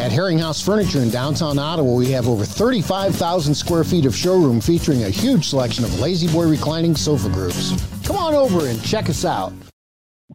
At 0.00 0.12
Herringhouse 0.12 0.64
Furniture 0.64 1.00
in 1.00 1.10
downtown 1.10 1.58
Ottawa, 1.58 1.94
we 1.94 2.10
have 2.12 2.28
over 2.28 2.44
35,000 2.44 3.54
square 3.54 3.84
feet 3.84 4.06
of 4.06 4.14
showroom 4.14 4.60
featuring 4.60 5.04
a 5.04 5.10
huge 5.10 5.48
selection 5.48 5.84
of 5.84 5.98
La-Z-Boy 5.98 6.48
reclining 6.48 6.94
sofa 6.94 7.28
groups. 7.28 7.72
Come 8.06 8.16
on 8.16 8.34
over 8.34 8.66
and 8.66 8.82
check 8.84 9.08
us 9.08 9.24
out. 9.24 9.52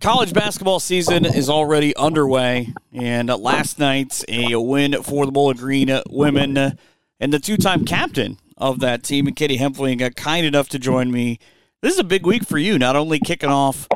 College 0.01 0.33
basketball 0.33 0.79
season 0.79 1.23
is 1.23 1.49
already 1.49 1.95
underway, 1.95 2.73
and 2.91 3.29
last 3.29 3.79
night's 3.79 4.25
a 4.27 4.55
win 4.55 5.01
for 5.03 5.25
the 5.25 5.31
Bowling 5.31 5.57
Green 5.57 6.01
women, 6.09 6.77
and 7.23 7.31
the 7.31 7.39
two-time 7.39 7.85
captain 7.85 8.37
of 8.57 8.81
that 8.81 9.01
team, 9.01 9.27
and 9.27 9.35
Katie 9.37 9.57
Hempfling, 9.57 9.97
got 9.97 10.13
kind 10.17 10.45
enough 10.45 10.67
to 10.67 10.77
join 10.77 11.09
me. 11.09 11.39
This 11.81 11.93
is 11.93 11.99
a 11.99 12.03
big 12.03 12.25
week 12.25 12.43
for 12.43 12.57
you, 12.57 12.77
not 12.77 12.97
only 12.97 13.17
kicking 13.17 13.49
off 13.49 13.87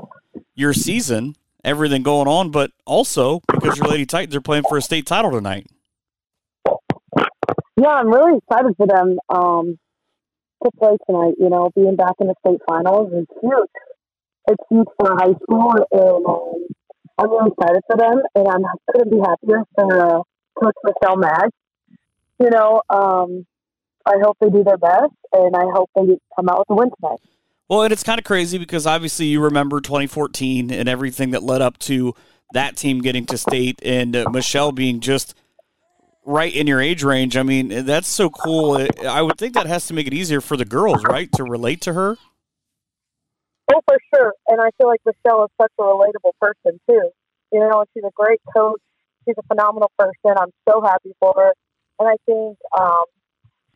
your 0.56 0.72
season, 0.72 1.36
everything 1.62 2.04
going 2.04 2.30
on, 2.30 2.52
but 2.52 2.72
also 2.86 3.42
because 3.52 3.78
your 3.78 3.88
Lady 3.88 4.06
Titans 4.06 4.34
are 4.34 4.40
playing 4.40 4.64
for 4.70 4.78
a 4.78 4.82
state 4.82 5.06
title 5.06 5.30
tonight. 5.32 5.68
Yeah, 7.76 7.90
I'm 7.90 8.08
really 8.08 8.38
excited 8.38 8.74
for 8.78 8.88
them 8.88 9.20
um, 9.28 9.78
to 10.64 10.72
play 10.80 10.96
tonight. 11.06 11.34
You 11.38 11.50
know, 11.50 11.70
being 11.76 11.98
back 11.98 12.14
in 12.22 12.28
the 12.28 12.36
state 12.48 12.62
finals 12.66 13.12
is 13.12 13.26
huge. 13.42 13.70
It's 14.48 14.64
huge 14.70 14.88
for 14.98 15.12
high 15.20 15.36
school, 15.44 15.74
and 15.92 16.26
um, 16.26 16.68
I'm 17.18 17.30
really 17.30 17.52
excited 17.52 17.82
for 17.88 17.98
them. 17.98 18.22
And 18.36 18.48
I'm 18.48 18.64
couldn't 18.90 19.12
be 19.12 19.20
happier 19.20 19.64
for 19.76 20.16
uh, 20.16 20.22
Coach 20.58 20.76
Michelle 20.86 21.18
Mag. 21.18 21.50
You 22.39 22.50
know, 22.50 22.82
um, 22.89 23.46
I 24.06 24.15
hope 24.24 24.38
they 24.39 24.50
do 24.50 24.63
their 24.63 24.77
best, 24.77 25.13
and 25.34 25.56
I 25.56 25.65
hope 25.74 25.89
they 25.96 26.17
come 26.36 26.50
out 26.50 26.60
with 26.60 26.70
a 26.70 26.75
win 26.75 26.89
tonight. 27.00 27.20
Well, 27.70 27.84
and 27.84 27.91
it's 27.91 28.03
kind 28.03 28.20
of 28.20 28.24
crazy 28.24 28.58
because 28.58 28.88
obviously 28.88 29.25
you 29.25 29.44
remember 29.44 29.82
2014 29.82 30.72
and 30.72 30.88
everything 30.88 31.32
that 31.32 31.44
led 31.44 31.62
up 31.62 31.77
to 31.79 32.13
that 32.53 32.77
team 32.77 33.01
getting 33.01 33.25
to 33.25 33.38
state 33.38 33.79
and 33.84 34.15
uh, 34.15 34.29
Michelle 34.29 34.72
being 34.72 35.01
just 35.01 35.36
right 36.25 36.53
in 36.53 36.67
your 36.67 36.79
age 36.79 37.03
range. 37.03 37.36
I 37.36 37.44
mean, 37.44 37.86
that's 37.86 38.08
so 38.08 38.29
cool. 38.29 38.88
I 39.06 39.22
would 39.22 39.38
think 39.38 39.53
that 39.56 39.65
has 39.65 39.88
to 39.88 39.94
make 39.94 40.08
it 40.08 40.13
easier 40.13 40.39
for 40.39 40.56
the 40.56 40.65
girls, 40.65 41.03
right, 41.03 41.29
to 41.34 41.44
relate 41.44 41.82
to 41.82 41.94
her. 41.94 42.17
Oh, 43.74 43.82
for 43.86 43.98
sure. 44.13 44.34
And 44.48 44.62
I 44.62 44.70
feel 44.77 44.88
like 44.88 45.01
Michelle 45.06 45.44
is 45.44 45.51
such 45.60 45.72
a 45.77 45.82
relatable 45.82 46.32
person 46.39 46.79
too. 46.89 47.10
You 47.51 47.60
know, 47.60 47.84
she's 47.94 48.03
a 48.03 48.12
great 48.13 48.39
coach. 48.56 48.79
She's 49.25 49.36
a 49.38 49.44
phenomenal 49.44 49.91
person. 49.98 50.38
I'm 50.38 50.51
so 50.70 50.82
happy 50.82 51.12
for 51.20 51.34
her, 51.36 51.53
and 52.00 52.08
I 52.08 52.16
think 52.25 52.58
um, 52.77 53.06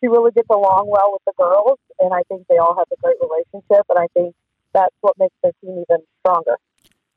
she 0.01 0.07
really 0.07 0.31
gets 0.31 0.49
along 0.49 0.87
well 0.87 1.11
with 1.13 1.21
the 1.25 1.33
girls. 1.37 1.79
And 1.99 2.13
I 2.13 2.23
think 2.27 2.47
they 2.49 2.57
all 2.57 2.75
have 2.77 2.87
a 2.91 3.01
great 3.01 3.17
relationship. 3.21 3.85
And 3.89 3.99
I 3.99 4.07
think 4.13 4.35
that's 4.73 4.95
what 5.01 5.17
makes 5.19 5.35
their 5.43 5.51
team 5.61 5.83
even 5.89 6.03
stronger. 6.19 6.57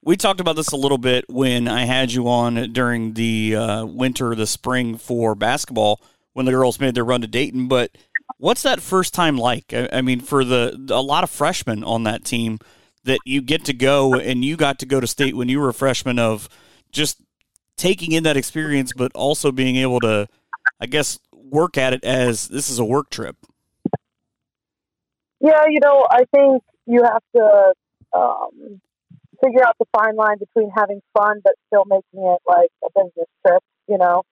We 0.03 0.17
talked 0.17 0.41
about 0.41 0.57
this 0.57 0.69
a 0.69 0.77
little 0.77 0.99
bit 0.99 1.25
when 1.31 1.67
I 1.67 1.87
had 1.87 2.13
you 2.13 2.29
on 2.29 2.73
during 2.73 3.15
the 3.15 3.57
uh, 3.57 3.87
winter, 3.87 4.35
the 4.35 4.47
spring 4.47 4.99
for 4.99 5.35
basketball 5.35 6.01
when 6.35 6.45
the 6.45 6.53
girls 6.53 6.79
made 6.79 6.95
their 6.95 7.05
run 7.05 7.23
to 7.23 7.27
Dayton. 7.27 7.69
But 7.69 7.97
what's 8.37 8.63
that 8.63 8.81
first 8.81 9.15
time 9.15 9.39
like? 9.39 9.73
I, 9.73 9.89
I 9.91 10.03
mean, 10.03 10.21
for 10.21 10.45
the 10.45 10.89
a 10.91 11.01
lot 11.01 11.25
of 11.25 11.31
freshmen 11.31 11.83
on 11.83 12.03
that 12.03 12.25
team 12.25 12.59
that 13.05 13.19
you 13.25 13.41
get 13.41 13.65
to 13.65 13.73
go 13.73 14.15
and 14.15 14.45
you 14.45 14.57
got 14.57 14.79
to 14.81 14.87
go 14.87 15.01
to 15.01 15.07
state 15.07 15.37
when 15.37 15.49
you 15.49 15.61
were 15.61 15.69
a 15.71 15.75
freshman 15.75 16.19
of 16.19 16.51
just 16.93 17.23
taking 17.77 18.13
in 18.13 18.25
that 18.25 18.37
experience, 18.37 18.93
but 18.95 19.11
also 19.15 19.51
being 19.53 19.77
able 19.77 20.01
to, 20.01 20.29
I 20.81 20.87
guess, 20.87 21.19
work 21.33 21.79
at 21.79 21.93
it 21.93 22.05
as 22.05 22.49
this 22.49 22.69
is 22.69 22.79
a 22.79 22.85
work 22.85 23.11
trip. 23.11 23.37
Yeah, 25.41 25.65
you 25.69 25.81
know, 25.83 26.07
I 26.11 26.25
think 26.35 26.63
you 26.87 27.03
have 27.03 27.23
to 27.37 27.75
um, 28.17 28.81
figure 29.43 29.65
out 29.67 29.77
the 29.79 29.87
fine 29.97 30.17
line 30.17 30.39
between 30.39 30.71
having 30.75 31.01
fun 31.17 31.41
but 31.43 31.55
still 31.67 31.85
making 31.87 32.25
it 32.27 32.41
like 32.47 32.71
a 32.85 32.89
business 32.95 33.29
trip. 33.47 33.63
You 33.89 33.99
know, 33.99 34.23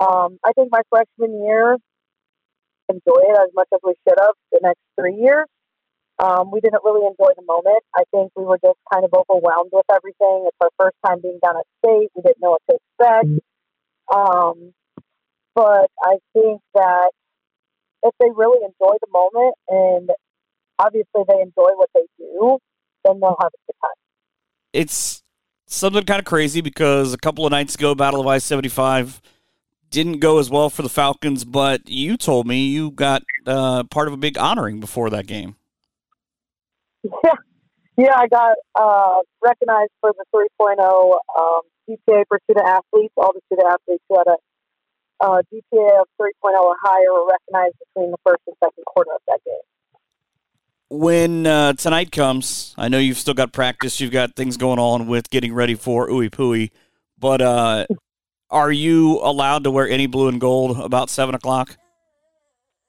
um, 0.00 0.38
I 0.44 0.52
think 0.52 0.70
my 0.72 0.82
freshman 0.90 1.44
year 1.44 1.76
enjoy 2.88 3.20
it 3.28 3.38
as 3.38 3.50
much 3.54 3.68
as 3.72 3.80
we 3.84 3.94
should 4.06 4.18
have. 4.18 4.34
The 4.52 4.60
next 4.62 4.80
three 4.98 5.16
years, 5.16 5.46
um, 6.18 6.50
we 6.50 6.60
didn't 6.60 6.82
really 6.84 7.06
enjoy 7.06 7.32
the 7.36 7.44
moment. 7.46 7.82
I 7.94 8.04
think 8.10 8.32
we 8.36 8.44
were 8.44 8.58
just 8.62 8.78
kind 8.92 9.04
of 9.04 9.12
overwhelmed 9.12 9.70
with 9.72 9.86
everything. 9.94 10.48
It's 10.48 10.56
our 10.60 10.70
first 10.78 10.96
time 11.04 11.20
being 11.20 11.38
down 11.44 11.56
at 11.56 11.66
state. 11.84 12.10
We 12.14 12.22
didn't 12.22 12.40
know 12.40 12.56
what 12.56 12.62
to 12.70 12.76
expect. 12.76 13.28
Um, 14.12 14.72
but 15.56 15.90
I 16.00 16.18
think 16.32 16.60
that 16.74 17.10
if 18.04 18.14
they 18.20 18.30
really 18.32 18.62
enjoy 18.62 18.94
the 19.00 19.08
moment 19.10 19.54
and 19.68 20.10
obviously 20.78 21.24
they 21.26 21.40
enjoy 21.40 21.74
what 21.74 21.90
they 21.94 22.06
do, 22.18 22.58
then 23.04 23.18
they'll 23.18 23.36
have 23.40 23.50
a 23.52 23.60
good 23.66 23.76
time 23.82 23.96
it's 24.76 25.22
something 25.66 26.04
kind 26.04 26.20
of 26.20 26.26
crazy 26.26 26.60
because 26.60 27.14
a 27.14 27.18
couple 27.18 27.46
of 27.46 27.50
nights 27.50 27.74
ago, 27.74 27.94
Battle 27.94 28.20
of 28.20 28.26
I 28.26 28.38
75 28.38 29.20
didn't 29.90 30.18
go 30.18 30.38
as 30.38 30.50
well 30.50 30.68
for 30.68 30.82
the 30.82 30.88
Falcons, 30.88 31.44
but 31.44 31.88
you 31.88 32.16
told 32.16 32.46
me 32.46 32.66
you 32.66 32.90
got 32.90 33.22
uh, 33.46 33.84
part 33.84 34.08
of 34.08 34.14
a 34.14 34.16
big 34.16 34.36
honoring 34.36 34.80
before 34.80 35.10
that 35.10 35.26
game. 35.26 35.56
Yeah, 37.04 37.34
yeah 37.96 38.14
I 38.16 38.26
got 38.26 38.56
uh, 38.74 39.20
recognized 39.42 39.92
for 40.00 40.12
the 40.12 40.24
3.0 40.34 41.18
um, 41.38 41.60
GPA 41.88 42.24
for 42.28 42.40
student 42.44 42.66
athletes. 42.66 43.14
All 43.16 43.32
the 43.32 43.40
student 43.46 43.68
athletes 43.68 44.02
who 44.08 44.18
had 44.18 44.26
a 44.26 44.36
uh, 45.20 45.42
GPA 45.52 46.00
of 46.00 46.08
3.0 46.20 46.30
or 46.60 46.76
higher 46.82 47.12
were 47.12 47.26
recognized 47.26 47.76
between 47.78 48.10
the 48.10 48.18
first 48.24 48.42
and 48.46 48.56
second 48.62 48.84
quarter 48.84 49.10
of 49.14 49.20
that 49.26 49.40
game 49.44 49.54
when 50.88 51.46
uh, 51.46 51.72
tonight 51.72 52.12
comes, 52.12 52.74
I 52.78 52.88
know 52.88 52.98
you've 52.98 53.18
still 53.18 53.34
got 53.34 53.52
practice. 53.52 54.00
You've 54.00 54.12
got 54.12 54.36
things 54.36 54.56
going 54.56 54.78
on 54.78 55.06
with 55.06 55.30
getting 55.30 55.52
ready 55.52 55.74
for 55.74 56.08
Ooey 56.08 56.30
Pooey, 56.30 56.70
but 57.18 57.40
uh, 57.40 57.86
are 58.50 58.70
you 58.70 59.20
allowed 59.22 59.64
to 59.64 59.70
wear 59.70 59.88
any 59.88 60.06
blue 60.06 60.28
and 60.28 60.40
gold 60.40 60.78
about 60.78 61.10
seven 61.10 61.34
o'clock? 61.34 61.76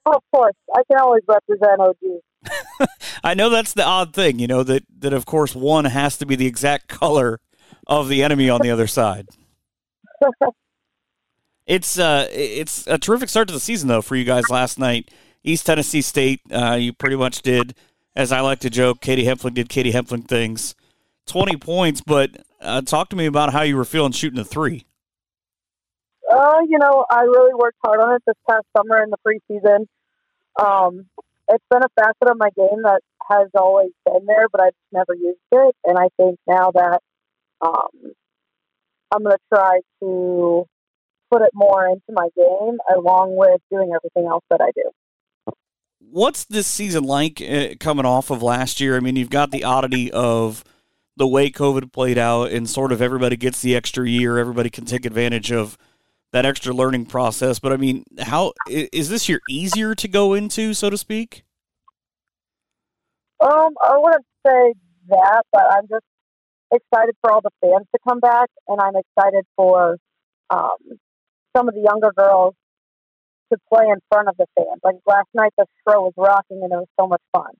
Oh, 0.05 0.13
of 0.13 0.23
course, 0.33 0.55
I 0.75 0.83
can 0.89 0.99
always 0.99 1.23
represent 1.27 1.81
OG. 1.81 2.87
I 3.23 3.33
know 3.33 3.49
that's 3.49 3.73
the 3.73 3.83
odd 3.83 4.13
thing, 4.13 4.39
you 4.39 4.47
know 4.47 4.63
that 4.63 4.83
that 4.99 5.13
of 5.13 5.25
course 5.25 5.55
one 5.55 5.85
has 5.85 6.17
to 6.17 6.25
be 6.25 6.35
the 6.35 6.45
exact 6.45 6.87
color 6.87 7.39
of 7.87 8.09
the 8.09 8.23
enemy 8.23 8.49
on 8.49 8.61
the 8.61 8.69
other 8.69 8.87
side. 8.87 9.27
it's 11.67 11.99
uh, 11.99 12.27
it's 12.31 12.87
a 12.87 12.97
terrific 12.97 13.29
start 13.29 13.49
to 13.49 13.53
the 13.53 13.59
season 13.59 13.89
though 13.89 14.01
for 14.01 14.15
you 14.15 14.23
guys 14.23 14.49
last 14.49 14.79
night. 14.79 15.11
East 15.43 15.65
Tennessee 15.65 16.01
State, 16.01 16.41
uh, 16.51 16.73
you 16.73 16.91
pretty 16.91 17.15
much 17.15 17.41
did, 17.41 17.75
as 18.15 18.31
I 18.31 18.41
like 18.41 18.59
to 18.59 18.69
joke, 18.69 19.01
Katie 19.01 19.25
Hempfling 19.25 19.53
did 19.53 19.69
Katie 19.69 19.93
Hempfling 19.93 20.27
things. 20.27 20.75
20 21.27 21.57
points, 21.57 22.01
but 22.01 22.31
uh, 22.61 22.81
talk 22.81 23.09
to 23.09 23.15
me 23.15 23.25
about 23.25 23.53
how 23.53 23.61
you 23.61 23.75
were 23.75 23.85
feeling 23.85 24.13
shooting 24.13 24.39
a 24.39 24.45
three. 24.45 24.85
Uh, 26.29 26.59
you 26.67 26.79
know, 26.79 27.05
I 27.09 27.21
really 27.21 27.53
worked 27.53 27.77
hard 27.85 27.99
on 27.99 28.15
it 28.15 28.23
this 28.25 28.35
past 28.49 28.65
summer 28.75 29.03
in 29.03 29.09
the 29.09 29.17
preseason. 29.25 29.85
Um, 30.59 31.05
it's 31.49 31.63
been 31.69 31.83
a 31.83 32.01
facet 32.01 32.29
of 32.29 32.37
my 32.37 32.49
game 32.55 32.81
that 32.83 33.01
has 33.29 33.49
always 33.55 33.91
been 34.05 34.25
there, 34.25 34.47
but 34.49 34.61
I've 34.61 34.73
never 34.91 35.13
used 35.13 35.37
it. 35.51 35.75
And 35.85 35.97
I 35.97 36.07
think 36.17 36.39
now 36.47 36.71
that 36.71 37.01
um, 37.61 38.13
I'm 39.11 39.23
going 39.23 39.35
to 39.35 39.41
try 39.53 39.79
to 40.01 40.67
put 41.31 41.41
it 41.41 41.51
more 41.53 41.87
into 41.87 42.11
my 42.11 42.29
game 42.35 42.77
along 42.95 43.35
with 43.35 43.61
doing 43.71 43.91
everything 43.95 44.29
else 44.29 44.43
that 44.49 44.61
I 44.61 44.71
do 44.75 44.91
what's 46.11 46.45
this 46.45 46.67
season 46.67 47.03
like 47.03 47.41
uh, 47.41 47.69
coming 47.79 48.05
off 48.05 48.29
of 48.29 48.41
last 48.41 48.79
year? 48.79 48.95
I 48.95 48.99
mean, 48.99 49.15
you've 49.15 49.29
got 49.29 49.51
the 49.51 49.63
oddity 49.63 50.11
of 50.11 50.63
the 51.15 51.27
way 51.27 51.49
COVID 51.49 51.91
played 51.91 52.17
out, 52.17 52.51
and 52.51 52.69
sort 52.69 52.91
of 52.91 53.01
everybody 53.01 53.37
gets 53.37 53.61
the 53.61 53.75
extra 53.75 54.07
year. 54.07 54.37
Everybody 54.37 54.69
can 54.69 54.85
take 54.85 55.05
advantage 55.05 55.51
of 55.51 55.77
that 56.31 56.45
extra 56.45 56.73
learning 56.73 57.05
process. 57.07 57.59
But 57.59 57.73
I 57.73 57.77
mean, 57.77 58.03
how 58.19 58.53
is 58.69 59.09
this 59.09 59.27
year 59.27 59.39
easier 59.49 59.95
to 59.95 60.07
go 60.07 60.33
into, 60.33 60.73
so 60.73 60.89
to 60.89 60.97
speak? 60.97 61.43
Um, 63.39 63.73
I 63.81 63.97
wouldn't 63.97 64.25
say 64.45 64.73
that, 65.09 65.43
but 65.51 65.63
I'm 65.71 65.87
just 65.87 66.05
excited 66.71 67.15
for 67.21 67.31
all 67.31 67.41
the 67.41 67.51
fans 67.61 67.87
to 67.93 67.99
come 68.07 68.19
back, 68.19 68.49
and 68.67 68.79
I'm 68.79 68.95
excited 68.95 69.45
for 69.55 69.97
um, 70.49 70.77
some 71.57 71.67
of 71.67 71.73
the 71.73 71.81
younger 71.81 72.11
girls 72.15 72.53
to 73.51 73.57
play 73.71 73.85
in 73.85 73.99
front 74.11 74.27
of 74.27 74.35
the 74.37 74.45
fans. 74.55 74.79
Like 74.83 74.95
last 75.05 75.27
night, 75.33 75.53
the 75.57 75.65
Stroh 75.87 76.03
was 76.03 76.13
rocking 76.17 76.61
and 76.61 76.71
it 76.71 76.75
was 76.75 76.87
so 76.99 77.07
much 77.07 77.21
fun. 77.31 77.51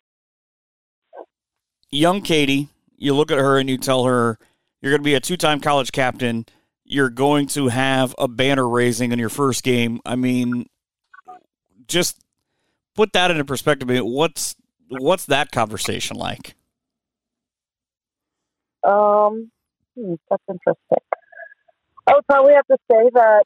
Young 1.89 2.21
Katie, 2.21 2.69
you 2.97 3.15
look 3.15 3.31
at 3.31 3.37
her 3.37 3.57
and 3.57 3.69
you 3.69 3.77
tell 3.77 4.03
her 4.03 4.37
you're 4.81 4.91
going 4.91 5.01
to 5.01 5.05
be 5.05 5.15
a 5.15 5.19
two 5.19 5.37
time 5.37 5.59
college 5.59 5.91
captain. 5.91 6.45
You're 6.83 7.09
going 7.09 7.47
to 7.47 7.69
have 7.69 8.13
a 8.17 8.27
banner 8.27 8.67
raising 8.67 9.11
in 9.11 9.19
your 9.19 9.29
first 9.29 9.63
game. 9.63 9.99
I 10.05 10.15
mean, 10.15 10.67
just 11.87 12.21
put 12.95 13.13
that 13.13 13.31
into 13.31 13.45
perspective. 13.45 13.89
What's 14.03 14.55
what's 14.89 15.25
that 15.25 15.51
conversation 15.51 16.17
like? 16.17 16.55
Um, 18.83 19.51
hmm, 19.97 20.13
that's 20.29 20.43
interesting. 20.47 20.97
I 22.07 22.13
would 22.13 22.25
probably 22.27 22.53
have 22.53 22.67
to 22.67 22.77
say 22.89 23.09
that 23.13 23.43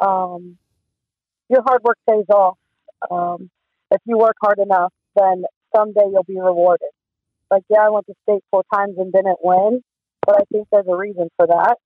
um, 0.00 0.56
your 1.48 1.62
hard 1.62 1.82
work 1.82 1.98
pays 2.08 2.26
off. 2.30 2.56
Um, 3.10 3.50
if 3.90 4.00
you 4.06 4.18
work 4.18 4.36
hard 4.42 4.58
enough, 4.58 4.92
then 5.16 5.44
someday 5.74 6.06
you'll 6.10 6.24
be 6.24 6.38
rewarded. 6.38 6.88
Like, 7.50 7.64
yeah, 7.68 7.80
I 7.86 7.90
went 7.90 8.06
to 8.06 8.14
state 8.22 8.42
four 8.50 8.62
times 8.72 8.94
and 8.98 9.12
didn't 9.12 9.38
win, 9.42 9.82
but 10.24 10.40
I 10.40 10.44
think 10.52 10.68
there's 10.70 10.86
a 10.88 10.96
reason 10.96 11.28
for 11.36 11.46
that. 11.48 11.76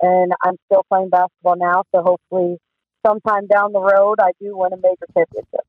And 0.00 0.32
I'm 0.44 0.56
still 0.66 0.84
playing 0.88 1.10
basketball 1.10 1.56
now, 1.56 1.82
so 1.94 2.02
hopefully, 2.02 2.56
sometime 3.04 3.46
down 3.46 3.72
the 3.72 3.80
road, 3.80 4.16
I 4.20 4.30
do 4.40 4.56
win 4.56 4.72
a 4.72 4.76
major 4.76 5.06
championship. 5.14 5.66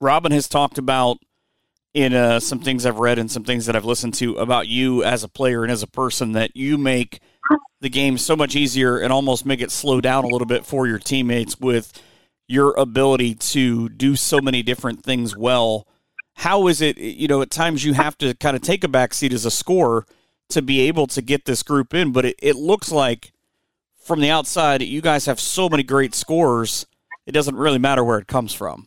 Robyn 0.00 0.32
has 0.32 0.48
talked 0.48 0.78
about 0.78 1.18
in 1.98 2.14
uh, 2.14 2.38
some 2.38 2.60
things 2.60 2.86
I've 2.86 3.00
read 3.00 3.18
and 3.18 3.28
some 3.28 3.42
things 3.42 3.66
that 3.66 3.74
I've 3.74 3.84
listened 3.84 4.14
to 4.14 4.36
about 4.36 4.68
you 4.68 5.02
as 5.02 5.24
a 5.24 5.28
player 5.28 5.64
and 5.64 5.72
as 5.72 5.82
a 5.82 5.88
person 5.88 6.30
that 6.32 6.56
you 6.56 6.78
make 6.78 7.18
the 7.80 7.88
game 7.88 8.16
so 8.18 8.36
much 8.36 8.54
easier 8.54 8.98
and 8.98 9.12
almost 9.12 9.44
make 9.44 9.60
it 9.60 9.72
slow 9.72 10.00
down 10.00 10.22
a 10.22 10.28
little 10.28 10.46
bit 10.46 10.64
for 10.64 10.86
your 10.86 11.00
teammates 11.00 11.58
with 11.58 12.00
your 12.46 12.72
ability 12.78 13.34
to 13.34 13.88
do 13.88 14.14
so 14.14 14.40
many 14.40 14.62
different 14.62 15.02
things 15.02 15.36
well. 15.36 15.88
How 16.36 16.68
is 16.68 16.80
it, 16.80 16.98
you 16.98 17.26
know, 17.26 17.42
at 17.42 17.50
times 17.50 17.84
you 17.84 17.94
have 17.94 18.16
to 18.18 18.32
kind 18.34 18.54
of 18.54 18.62
take 18.62 18.84
a 18.84 18.88
backseat 18.88 19.32
as 19.32 19.44
a 19.44 19.50
scorer 19.50 20.06
to 20.50 20.62
be 20.62 20.82
able 20.82 21.08
to 21.08 21.20
get 21.20 21.46
this 21.46 21.64
group 21.64 21.92
in, 21.94 22.12
but 22.12 22.24
it, 22.24 22.36
it 22.40 22.54
looks 22.54 22.92
like 22.92 23.32
from 23.98 24.20
the 24.20 24.30
outside, 24.30 24.82
you 24.82 25.00
guys 25.00 25.26
have 25.26 25.40
so 25.40 25.68
many 25.68 25.82
great 25.82 26.14
scores. 26.14 26.86
it 27.26 27.32
doesn't 27.32 27.56
really 27.56 27.78
matter 27.78 28.04
where 28.04 28.20
it 28.20 28.28
comes 28.28 28.54
from. 28.54 28.86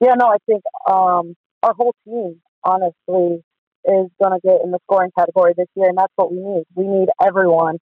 Yeah, 0.00 0.12
no, 0.18 0.26
I 0.26 0.36
think 0.46 0.62
um, 0.86 1.34
our 1.64 1.74
whole 1.74 1.94
team, 2.06 2.40
honestly, 2.62 3.42
is 3.84 4.08
going 4.22 4.32
to 4.32 4.40
get 4.42 4.60
in 4.64 4.70
the 4.70 4.78
scoring 4.84 5.10
category 5.18 5.54
this 5.56 5.68
year, 5.74 5.88
and 5.88 5.98
that's 5.98 6.12
what 6.16 6.30
we 6.30 6.38
need. 6.38 6.64
We 6.74 6.86
need 6.86 7.08
everyone 7.22 7.78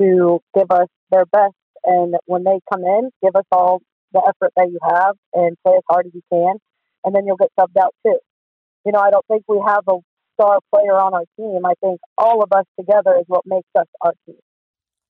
to 0.00 0.40
give 0.54 0.70
us 0.70 0.88
their 1.10 1.24
best 1.26 1.54
and 1.86 2.16
when 2.26 2.42
they 2.44 2.58
come 2.70 2.82
in, 2.82 3.10
give 3.22 3.36
us 3.36 3.44
all 3.52 3.80
the 4.12 4.20
effort 4.20 4.52
that 4.56 4.68
you 4.70 4.78
have 4.82 5.14
and 5.32 5.56
play 5.64 5.76
as 5.76 5.82
hard 5.88 6.06
as 6.06 6.12
you 6.14 6.22
can, 6.30 6.56
and 7.04 7.14
then 7.14 7.26
you'll 7.26 7.36
get 7.36 7.50
subbed 7.58 7.80
out 7.80 7.94
too. 8.04 8.18
you 8.84 8.92
know, 8.92 8.98
I 8.98 9.10
don't 9.10 9.24
think 9.26 9.44
we 9.48 9.60
have 9.64 9.84
a 9.88 9.98
star 10.34 10.58
player 10.74 10.94
on 10.94 11.14
our 11.14 11.24
team. 11.38 11.64
I 11.64 11.74
think 11.80 12.00
all 12.18 12.42
of 12.42 12.52
us 12.52 12.64
together 12.78 13.16
is 13.18 13.24
what 13.28 13.42
makes 13.46 13.68
us 13.78 13.86
our 14.00 14.12
team. 14.26 14.36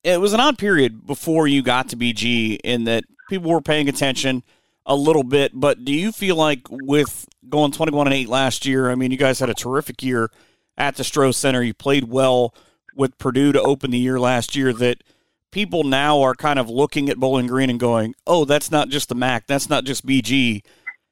It 0.04 0.20
was 0.20 0.34
an 0.34 0.40
odd 0.40 0.58
period 0.58 1.06
before 1.06 1.48
you 1.48 1.62
got 1.62 1.88
to 1.88 1.96
BG 1.96 2.58
in 2.62 2.84
that 2.84 3.04
people 3.28 3.50
were 3.50 3.62
paying 3.62 3.88
attention 3.88 4.44
a 4.86 4.94
little 4.94 5.24
bit, 5.24 5.52
but 5.52 5.84
do 5.84 5.92
you 5.92 6.12
feel 6.12 6.36
like 6.36 6.60
with 6.70 7.26
going 7.48 7.72
21 7.72 8.06
and 8.06 8.14
8 8.14 8.28
last 8.28 8.64
year, 8.64 8.90
I 8.90 8.94
mean, 8.94 9.10
you 9.10 9.16
guys 9.16 9.40
had 9.40 9.50
a 9.50 9.54
terrific 9.54 10.02
year 10.02 10.30
at 10.78 10.96
the 10.96 11.02
Stroh 11.02 11.34
Center. 11.34 11.62
You 11.62 11.74
played 11.74 12.04
well 12.04 12.54
with 12.94 13.18
Purdue 13.18 13.52
to 13.52 13.60
open 13.60 13.90
the 13.90 13.98
year 13.98 14.18
last 14.20 14.54
year 14.54 14.72
that 14.74 15.02
people 15.50 15.84
now 15.84 16.22
are 16.22 16.34
kind 16.34 16.58
of 16.58 16.70
looking 16.70 17.08
at 17.08 17.18
Bowling 17.18 17.46
Green 17.46 17.68
and 17.68 17.80
going, 17.80 18.14
"Oh, 18.26 18.44
that's 18.44 18.70
not 18.70 18.88
just 18.88 19.08
the 19.08 19.14
MAC, 19.14 19.46
that's 19.46 19.68
not 19.68 19.84
just 19.84 20.06
BG." 20.06 20.62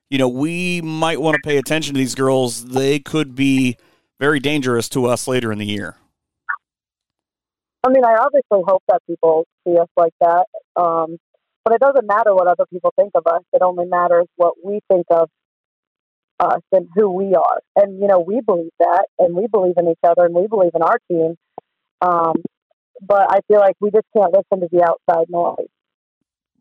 You 0.09 0.19
know, 0.19 0.29
we 0.29 0.81
might 0.81 1.21
want 1.21 1.35
to 1.35 1.41
pay 1.43 1.57
attention 1.57 1.95
to 1.95 1.99
these 1.99 2.15
girls. 2.15 2.67
They 2.67 3.01
could 3.01 3.35
be 3.35 3.77
very 4.21 4.39
dangerous 4.39 4.89
to 4.91 5.07
us 5.07 5.27
later 5.27 5.51
in 5.51 5.59
the 5.59 5.67
year. 5.67 5.97
I 7.85 7.91
mean, 7.91 8.05
I 8.05 8.17
obviously 8.17 8.63
hope 8.67 8.83
that 8.89 9.01
people 9.07 9.45
see 9.67 9.77
us 9.79 9.89
like 9.97 10.15
that. 10.21 10.47
Um, 10.77 11.19
but 11.65 11.73
it 11.73 11.81
doesn't 11.81 12.07
matter 12.07 12.35
what 12.35 12.47
other 12.47 12.67
people 12.67 12.93
think 12.97 13.13
of 13.15 13.27
us. 13.27 13.43
It 13.53 13.63
only 13.63 13.87
matters 13.87 14.27
what 14.37 14.55
we 14.63 14.81
think 14.89 15.07
of 15.11 15.31
us 16.39 16.61
and 16.73 16.89
who 16.95 17.11
we 17.11 17.35
are. 17.35 17.61
And, 17.77 17.99
you 18.01 18.07
know, 18.07 18.21
we 18.21 18.41
believe 18.41 18.73
that 18.79 19.07
and 19.19 19.35
we 19.35 19.47
believe 19.47 19.75
in 19.77 19.89
each 19.89 19.99
other 20.05 20.27
and 20.27 20.35
we 20.35 20.47
believe 20.47 20.73
in 20.75 20.83
our 20.83 20.99
team. 21.11 21.37
Um, 22.01 22.43
but 23.01 23.27
I 23.31 23.41
feel 23.49 23.61
like 23.61 23.77
we 23.81 23.91
just 23.91 24.07
can't 24.17 24.33
listen 24.33 24.61
to 24.61 24.69
the 24.71 24.83
outside 24.83 25.31
noise. 25.31 25.69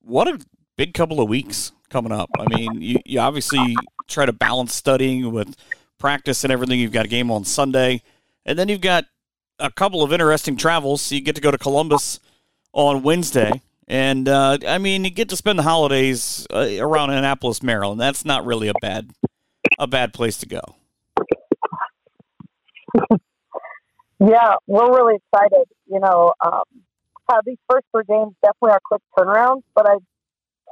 What 0.02 0.28
a 0.28 0.40
big 0.78 0.94
couple 0.94 1.22
of 1.22 1.30
weeks 1.30 1.72
coming 1.90 2.12
up. 2.12 2.30
I 2.40 2.46
mean, 2.56 2.82
you, 2.82 3.00
you 3.06 3.20
obviously 3.20 3.76
try 4.08 4.26
to 4.26 4.34
balance 4.34 4.74
studying 4.74 5.32
with 5.32 5.56
practice 6.00 6.44
and 6.44 6.52
everything. 6.52 6.80
You've 6.80 6.92
got 6.92 7.06
a 7.06 7.10
game 7.10 7.32
on 7.32 7.46
Sunday, 7.46 8.02
and 8.46 8.58
then 8.58 8.68
you've 8.68 8.82
got 8.82 9.06
a 9.60 9.72
couple 9.72 10.04
of 10.04 10.12
interesting 10.12 10.58
travels. 10.58 11.02
So 11.02 11.16
you 11.16 11.22
get 11.22 11.36
to 11.36 11.42
go 11.42 11.52
to 11.52 11.58
Columbus 11.58 12.20
on 12.74 13.04
Wednesday, 13.04 13.62
and 13.88 14.28
uh, 14.28 14.58
I 14.68 14.78
mean, 14.78 15.04
you 15.04 15.10
get 15.10 15.30
to 15.30 15.36
spend 15.36 15.60
the 15.60 15.64
holidays 15.64 16.48
uh, 16.54 16.68
around 16.80 17.12
Annapolis, 17.12 17.62
Maryland. 17.62 18.00
That's 18.00 18.26
not 18.26 18.46
really 18.46 18.68
a 18.70 18.74
bad 18.82 19.12
a 19.80 19.88
bad 19.88 20.14
place 20.14 20.38
to 20.40 20.46
go. 20.46 20.62
yeah, 24.20 24.56
we're 24.68 24.94
really 24.94 25.16
excited. 25.16 25.68
You 25.88 26.00
know, 26.00 26.34
um, 26.46 26.64
these 27.46 27.58
first 27.70 27.86
three 27.92 28.04
games 28.08 28.34
definitely 28.44 28.72
are 28.72 28.82
quick 28.84 29.02
turnarounds, 29.18 29.64
but 29.76 29.88
I, 29.90 29.98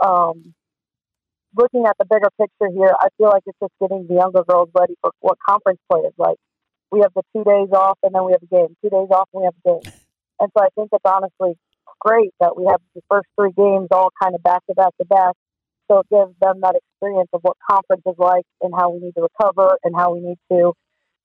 um, 0.06 0.54
looking 1.56 1.86
at 1.86 1.98
the 1.98 2.06
bigger 2.06 2.30
picture 2.40 2.72
here, 2.74 2.94
I 3.00 3.08
feel 3.18 3.30
like 3.30 3.44
it's 3.46 3.58
just 3.60 3.74
getting 3.82 4.08
the 4.08 4.16
younger 4.16 4.44
girls 4.44 4.70
ready 4.78 4.96
for 5.02 5.12
what 5.20 5.38
conference 5.48 5.80
play 5.92 6.02
is 6.02 6.14
like. 6.18 6.38
We 6.92 7.00
have 7.02 7.14
the 7.16 7.24
two 7.34 7.44
days 7.44 7.70
off 7.74 7.98
and 8.04 8.14
then 8.14 8.26
we 8.26 8.34
have 8.34 8.44
a 8.44 8.48
game. 8.48 8.76
Two 8.82 8.90
days 8.90 9.08
off 9.12 9.30
and 9.34 9.42
we 9.42 9.46
have 9.46 9.56
a 9.66 9.70
game. 9.70 9.94
And 10.40 10.52
so 10.58 10.64
I 10.64 10.68
think 10.76 10.90
it's 10.92 11.06
honestly 11.06 11.58
great 12.04 12.34
that 12.40 12.58
we 12.58 12.66
have 12.66 12.82
the 12.96 13.02
first 13.10 13.28
three 13.40 13.52
games 13.56 13.88
all 13.92 14.10
kind 14.22 14.36
of 14.36 14.44
back 14.44 14.66
to 14.68 14.74
back 14.74 14.92
to 15.00 15.06
back. 15.06 15.36
So 15.90 16.00
it 16.00 16.08
gives 16.10 16.34
them 16.42 16.62
that 16.62 16.76
experience 16.76 17.30
of 17.34 17.42
what 17.42 17.58
conference 17.70 18.04
is 18.06 18.16
like 18.18 18.46
and 18.62 18.74
how 18.76 18.92
we 18.92 19.00
need 19.00 19.14
to 19.16 19.22
recover 19.22 19.78
and 19.84 19.96
how 19.96 20.14
we 20.14 20.22
need 20.22 20.38
to 20.52 20.74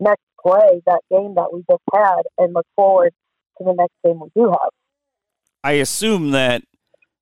next 0.01 0.23
play 0.41 0.83
that 0.87 1.01
game 1.11 1.35
that 1.37 1.53
we 1.53 1.65
just 1.71 1.83
had 1.93 2.23
and 2.39 2.53
look 2.53 2.67
forward 2.75 3.13
to 3.59 3.65
the 3.65 3.73
next 3.73 3.95
game 4.05 4.21
we 4.21 4.29
do 4.35 4.51
have. 4.51 4.71
I 5.63 5.73
assume 5.73 6.33
that 6.33 6.63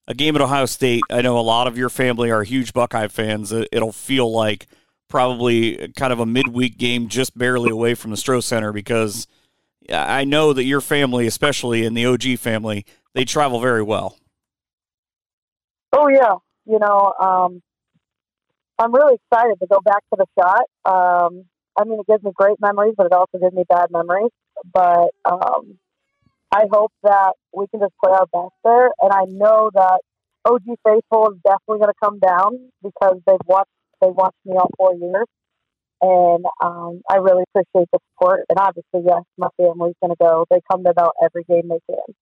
a 0.06 0.14
game 0.14 0.36
at 0.36 0.42
Ohio 0.42 0.66
State, 0.66 1.02
I 1.10 1.22
know 1.22 1.38
a 1.38 1.40
lot 1.40 1.66
of 1.66 1.78
your 1.78 1.88
family 1.88 2.30
are 2.30 2.42
huge 2.42 2.72
Buckeye 2.72 3.08
fans. 3.08 3.52
It'll 3.52 3.92
feel 3.92 4.30
like 4.30 4.66
probably 5.08 5.92
kind 5.96 6.12
of 6.12 6.20
a 6.20 6.26
midweek 6.26 6.76
game 6.76 7.08
just 7.08 7.36
barely 7.36 7.70
away 7.70 7.94
from 7.94 8.10
the 8.10 8.16
Stroh 8.16 8.42
Center 8.42 8.72
because 8.72 9.26
I 9.90 10.24
know 10.24 10.52
that 10.52 10.64
your 10.64 10.80
family, 10.80 11.26
especially 11.26 11.84
in 11.84 11.94
the 11.94 12.06
OG 12.06 12.38
family, 12.38 12.84
they 13.14 13.24
travel 13.24 13.60
very 13.60 13.82
well. 13.82 14.16
Oh, 15.92 16.08
yeah. 16.08 16.34
You 16.66 16.78
know, 16.78 17.12
um, 17.20 17.62
I'm 18.78 18.92
really 18.92 19.14
excited 19.14 19.56
to 19.60 19.66
go 19.66 19.80
back 19.80 20.02
to 20.12 20.18
the 20.18 20.26
Schott. 20.38 20.64
Um, 20.84 21.44
I 21.78 21.84
mean, 21.84 22.00
it 22.00 22.06
gives 22.06 22.22
me 22.22 22.32
great 22.34 22.60
memories, 22.60 22.94
but 22.96 23.06
it 23.06 23.12
also 23.12 23.38
gives 23.38 23.54
me 23.54 23.64
bad 23.68 23.90
memories. 23.90 24.30
But 24.72 25.10
um, 25.24 25.78
I 26.52 26.64
hope 26.70 26.92
that 27.02 27.34
we 27.52 27.66
can 27.68 27.80
just 27.80 27.94
play 28.02 28.12
our 28.12 28.26
best 28.26 28.54
there. 28.64 28.90
And 29.00 29.12
I 29.12 29.24
know 29.28 29.70
that 29.74 30.00
OG 30.44 30.62
faithful 30.84 31.32
is 31.32 31.38
definitely 31.44 31.78
going 31.78 31.92
to 31.92 32.02
come 32.02 32.18
down 32.18 32.70
because 32.82 33.20
they've 33.26 33.46
watched 33.46 33.70
they 34.00 34.08
watched 34.08 34.36
me 34.44 34.54
all 34.56 34.70
four 34.76 34.94
years, 34.94 35.26
and 36.02 36.44
um, 36.62 37.00
I 37.08 37.16
really 37.16 37.44
appreciate 37.48 37.88
the 37.92 37.98
support. 38.12 38.44
And 38.50 38.58
obviously, 38.58 39.02
yes, 39.06 39.22
my 39.38 39.48
family's 39.56 39.94
going 40.02 40.10
to 40.10 40.16
go. 40.20 40.44
They 40.50 40.60
come 40.70 40.84
to 40.84 40.90
about 40.90 41.14
every 41.22 41.44
game 41.44 41.68
they 41.68 41.80
can. 41.88 42.14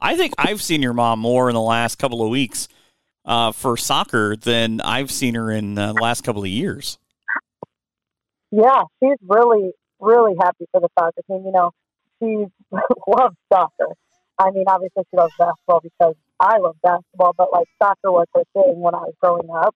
I 0.00 0.16
think 0.16 0.34
I've 0.38 0.62
seen 0.62 0.82
your 0.82 0.92
mom 0.92 1.18
more 1.18 1.48
in 1.48 1.54
the 1.54 1.60
last 1.60 1.98
couple 1.98 2.22
of 2.22 2.30
weeks 2.30 2.68
uh, 3.24 3.52
for 3.52 3.76
soccer 3.76 4.36
than 4.36 4.80
I've 4.80 5.10
seen 5.10 5.34
her 5.34 5.50
in 5.50 5.78
uh, 5.78 5.92
the 5.92 6.02
last 6.02 6.22
couple 6.22 6.42
of 6.42 6.48
years. 6.48 6.98
Yeah, 8.50 8.82
she's 9.02 9.18
really, 9.26 9.72
really 10.00 10.34
happy 10.40 10.66
for 10.70 10.80
the 10.80 10.88
soccer 10.98 11.22
team. 11.26 11.44
You 11.44 11.52
know, 11.52 11.70
she 12.20 12.46
loves 13.06 13.36
soccer. 13.52 13.88
I 14.38 14.50
mean, 14.50 14.64
obviously 14.66 15.04
she 15.10 15.16
loves 15.16 15.32
basketball 15.38 15.80
because 15.80 16.14
I 16.40 16.58
love 16.58 16.76
basketball, 16.82 17.34
but 17.36 17.52
like 17.52 17.68
soccer 17.82 18.10
was 18.10 18.26
her 18.34 18.42
thing 18.52 18.80
when 18.80 18.94
I 18.94 18.98
was 18.98 19.14
growing 19.20 19.48
up. 19.50 19.74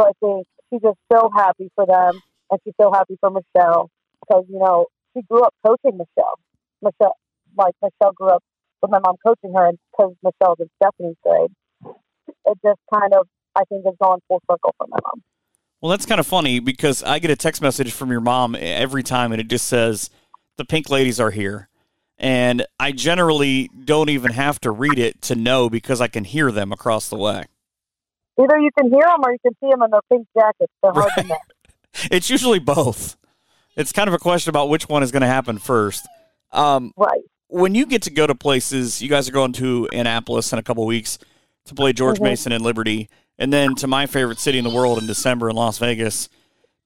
So 0.00 0.06
I 0.06 0.12
think 0.20 0.46
she's 0.70 0.80
just 0.80 0.98
so 1.12 1.30
happy 1.34 1.70
for 1.74 1.86
them, 1.86 2.20
and 2.50 2.60
she's 2.64 2.74
so 2.80 2.90
happy 2.92 3.16
for 3.20 3.30
Michelle 3.30 3.90
because 4.20 4.44
you 4.48 4.58
know 4.58 4.86
she 5.14 5.22
grew 5.22 5.42
up 5.42 5.54
coaching 5.64 5.98
Michelle. 5.98 6.38
Michelle, 6.82 7.16
like 7.56 7.74
Michelle, 7.82 8.12
grew 8.12 8.28
up 8.30 8.42
with 8.82 8.90
my 8.90 8.98
mom 8.98 9.16
coaching 9.24 9.52
her, 9.54 9.66
and 9.66 9.78
because 9.90 10.14
Michelle's 10.22 10.58
in 10.60 10.70
Stephanie's 10.82 11.16
grade, 11.22 11.50
it 12.46 12.58
just 12.64 12.80
kind 12.92 13.12
of 13.14 13.26
I 13.56 13.64
think 13.68 13.84
is 13.86 13.94
going 14.00 14.20
full 14.28 14.40
circle 14.50 14.74
for 14.78 14.86
my 14.88 14.98
mom. 15.02 15.22
Well, 15.80 15.90
that's 15.90 16.06
kind 16.06 16.20
of 16.20 16.26
funny 16.26 16.60
because 16.60 17.02
I 17.02 17.18
get 17.18 17.30
a 17.30 17.36
text 17.36 17.62
message 17.62 17.92
from 17.92 18.10
your 18.10 18.20
mom 18.20 18.56
every 18.58 19.02
time, 19.02 19.32
and 19.32 19.40
it 19.40 19.48
just 19.48 19.66
says, 19.66 20.10
"The 20.56 20.64
pink 20.64 20.90
ladies 20.90 21.18
are 21.18 21.30
here," 21.30 21.68
and 22.18 22.66
I 22.78 22.92
generally 22.92 23.70
don't 23.84 24.10
even 24.10 24.32
have 24.32 24.60
to 24.60 24.70
read 24.70 24.98
it 24.98 25.22
to 25.22 25.34
know 25.34 25.70
because 25.70 26.00
I 26.00 26.08
can 26.08 26.24
hear 26.24 26.52
them 26.52 26.72
across 26.72 27.08
the 27.08 27.16
way. 27.16 27.44
Either 28.38 28.58
you 28.58 28.70
can 28.78 28.90
hear 28.90 29.02
them 29.02 29.20
or 29.24 29.32
you 29.32 29.38
can 29.44 29.54
see 29.60 29.70
them 29.70 29.82
in 29.82 29.90
their 29.90 30.00
pink 30.10 30.26
jackets. 30.36 30.72
They're 30.82 30.92
hard 30.92 31.10
right. 31.16 31.22
to 31.22 31.28
miss. 31.28 31.38
It's 32.10 32.30
usually 32.30 32.60
both. 32.60 33.16
It's 33.76 33.90
kind 33.90 34.06
of 34.06 34.14
a 34.14 34.18
question 34.18 34.50
about 34.50 34.68
which 34.68 34.88
one 34.88 35.02
is 35.02 35.10
going 35.10 35.22
to 35.22 35.26
happen 35.26 35.58
first. 35.58 36.06
Um, 36.52 36.92
right. 36.96 37.22
When 37.52 37.74
you 37.74 37.84
get 37.84 38.02
to 38.02 38.10
go 38.10 38.26
to 38.28 38.34
places, 38.34 39.02
you 39.02 39.08
guys 39.08 39.28
are 39.28 39.32
going 39.32 39.52
to 39.54 39.88
Annapolis 39.92 40.52
in 40.52 40.58
a 40.58 40.62
couple 40.62 40.86
weeks 40.86 41.18
to 41.64 41.74
play 41.74 41.92
George 41.92 42.16
mm-hmm. 42.16 42.24
Mason 42.24 42.52
and 42.52 42.62
Liberty 42.62 43.08
and 43.38 43.52
then 43.52 43.74
to 43.76 43.88
my 43.88 44.06
favorite 44.06 44.38
city 44.38 44.58
in 44.58 44.64
the 44.64 44.70
world 44.70 44.98
in 44.98 45.06
December 45.06 45.50
in 45.50 45.56
Las 45.56 45.78
Vegas. 45.78 46.28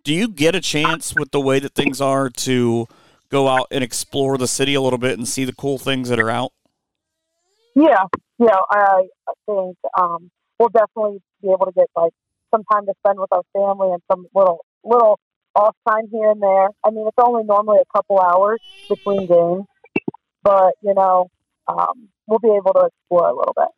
Do 0.04 0.14
you 0.14 0.28
get 0.28 0.54
a 0.54 0.60
chance 0.60 1.14
with 1.14 1.32
the 1.32 1.40
way 1.40 1.58
that 1.58 1.74
things 1.74 2.00
are 2.00 2.30
to 2.30 2.86
go 3.28 3.48
out 3.48 3.66
and 3.70 3.82
explore 3.82 4.38
the 4.38 4.46
city 4.46 4.74
a 4.74 4.80
little 4.80 4.98
bit 4.98 5.18
and 5.18 5.28
see 5.28 5.44
the 5.44 5.52
cool 5.52 5.78
things 5.78 6.08
that 6.08 6.20
are 6.20 6.30
out? 6.30 6.52
Yeah, 7.74 8.04
yeah. 8.38 8.56
I 8.70 9.02
think 9.46 9.76
um, 9.98 10.30
we'll 10.58 10.68
definitely 10.68 11.20
be 11.42 11.48
able 11.48 11.66
to 11.66 11.72
get 11.72 11.88
like 11.96 12.12
some 12.54 12.62
time 12.72 12.86
to 12.86 12.94
spend 13.04 13.18
with 13.18 13.32
our 13.32 13.42
family 13.52 13.92
and 13.92 14.02
some 14.10 14.26
little 14.34 14.64
little 14.84 15.18
off 15.56 15.74
time 15.88 16.08
here 16.10 16.30
and 16.30 16.40
there. 16.40 16.68
I 16.84 16.90
mean, 16.90 17.06
it's 17.06 17.16
only 17.18 17.44
normally 17.44 17.78
a 17.80 17.96
couple 17.96 18.20
hours 18.20 18.60
between 18.88 19.26
games, 19.26 19.64
but 20.44 20.74
you 20.82 20.94
know, 20.94 21.30
um, 21.66 22.08
we'll 22.26 22.38
be 22.38 22.48
able 22.48 22.72
to 22.74 22.86
explore 22.86 23.28
a 23.28 23.34
little 23.34 23.54
bit. 23.56 23.68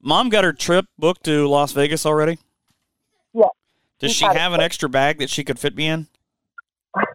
Mom 0.00 0.28
got 0.28 0.44
her 0.44 0.52
trip 0.52 0.86
booked 0.98 1.24
to 1.24 1.46
Las 1.48 1.72
Vegas 1.72 2.06
already? 2.06 2.38
Yeah. 3.32 3.46
Does 3.98 4.12
she 4.12 4.24
have 4.24 4.52
an 4.52 4.60
extra 4.60 4.88
bag 4.88 5.18
that 5.18 5.30
she 5.30 5.44
could 5.44 5.58
fit 5.58 5.74
me 5.74 5.86
in? 5.86 6.06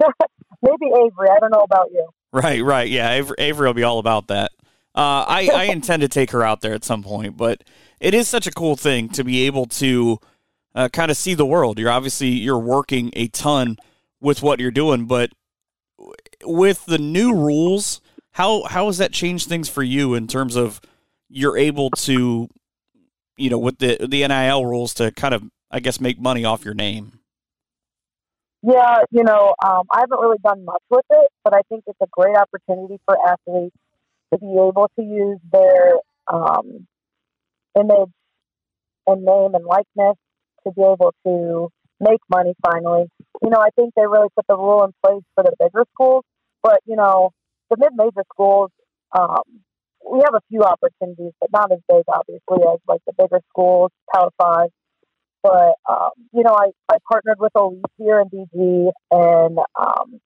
Maybe 0.62 0.88
Avery. 0.88 1.30
I 1.30 1.40
don't 1.40 1.52
know 1.52 1.62
about 1.62 1.90
you. 1.92 2.08
Right, 2.32 2.64
right. 2.64 2.90
Yeah, 2.90 3.12
Avery, 3.12 3.36
Avery 3.40 3.68
will 3.68 3.74
be 3.74 3.84
all 3.84 4.00
about 4.00 4.28
that. 4.28 4.52
Uh, 4.96 5.24
I, 5.28 5.50
I 5.54 5.64
intend 5.72 6.02
to 6.02 6.08
take 6.08 6.32
her 6.32 6.44
out 6.44 6.62
there 6.62 6.74
at 6.74 6.84
some 6.84 7.04
point, 7.04 7.38
but 7.38 7.64
it 8.00 8.14
is 8.14 8.28
such 8.28 8.48
a 8.48 8.52
cool 8.52 8.76
thing 8.76 9.10
to 9.10 9.24
be 9.24 9.46
able 9.46 9.66
to 9.68 10.20
uh, 10.76 10.90
kind 10.90 11.12
of 11.12 11.18
see 11.18 11.34
the 11.34 11.46
world. 11.46 11.80
You're 11.80 11.92
obviously 11.92 12.30
you're 12.30 12.60
working 12.60 13.12
a 13.14 13.28
ton 13.28 13.78
with 14.20 14.42
what 14.42 14.60
you're 14.60 14.72
doing, 14.72 15.06
but 15.06 15.32
with 16.44 16.86
the 16.86 16.98
new 16.98 17.34
rules, 17.34 18.02
how 18.40 18.64
how 18.64 18.88
has 18.88 18.98
that 18.98 19.12
changed 19.12 19.48
things 19.48 19.70
for 19.70 19.84
you 19.84 20.16
in 20.16 20.28
terms 20.28 20.56
of 20.56 20.82
you're 21.30 21.58
able 21.58 21.90
to 21.92 22.50
you 23.40 23.50
know, 23.50 23.58
with 23.58 23.80
the 23.80 23.98
the 24.08 24.28
NIL 24.28 24.66
rules 24.66 24.94
to 24.96 25.12
kind 25.12 25.34
of, 25.34 25.44
I 25.72 25.80
guess, 25.80 26.00
make 26.00 26.20
money 26.20 26.44
off 26.44 26.66
your 26.66 26.74
name? 26.74 27.20
Yeah, 28.62 29.04
you 29.10 29.24
know, 29.24 29.56
um, 29.66 29.84
I 29.92 30.02
haven't 30.02 30.20
really 30.20 30.38
done 30.44 30.66
much 30.66 30.84
with 30.90 31.06
it, 31.10 31.30
but 31.46 31.56
I 31.56 31.62
think 31.70 31.86
it's 31.88 31.98
a 32.02 32.08
great 32.12 32.36
opportunity 32.36 33.00
for 33.06 33.18
athletes 33.26 33.76
to 34.34 34.38
be 34.38 34.52
able 34.52 34.92
to 35.00 35.02
use 35.02 35.40
their 35.52 35.94
um, 36.28 36.86
image 37.80 38.12
and 39.08 39.24
name 39.24 39.56
and 39.56 39.66
likeness 39.66 40.18
to 40.66 40.74
be 40.76 40.82
able 40.82 41.14
to 41.26 41.70
make 42.02 42.20
money 42.30 42.54
finally. 42.62 43.06
You 43.42 43.50
know, 43.50 43.60
I 43.60 43.70
think 43.78 43.94
they 43.96 44.06
really 44.06 44.28
put 44.36 44.46
the 44.50 44.58
rule 44.58 44.84
in 44.84 44.92
place 45.02 45.24
for 45.36 45.46
the 45.46 45.54
bigger 45.58 45.86
schools, 45.94 46.26
but 46.62 46.82
you 46.86 46.98
know, 46.98 47.32
the 47.70 47.78
mid-major 47.78 48.24
schools, 48.34 48.72
um, 49.18 49.44
we 50.10 50.20
have 50.24 50.34
a 50.34 50.42
few 50.50 50.64
opportunities, 50.64 51.34
but 51.40 51.52
not 51.52 51.72
as 51.72 51.80
big, 51.88 52.04
obviously, 52.08 52.66
as 52.72 52.80
like 52.88 53.02
the 53.06 53.14
bigger 53.18 53.42
schools, 53.50 53.92
Power 54.14 54.30
Five. 54.38 54.70
But 55.44 55.76
um, 55.90 56.12
you 56.34 56.44
know, 56.44 56.54
I, 56.54 56.70
I 56.92 56.98
partnered 57.10 57.40
with 57.40 57.52
Elite 57.56 57.84
here 57.98 58.20
in 58.20 58.28
BG, 58.30 58.92
and 59.12 59.58
um, 59.80 60.20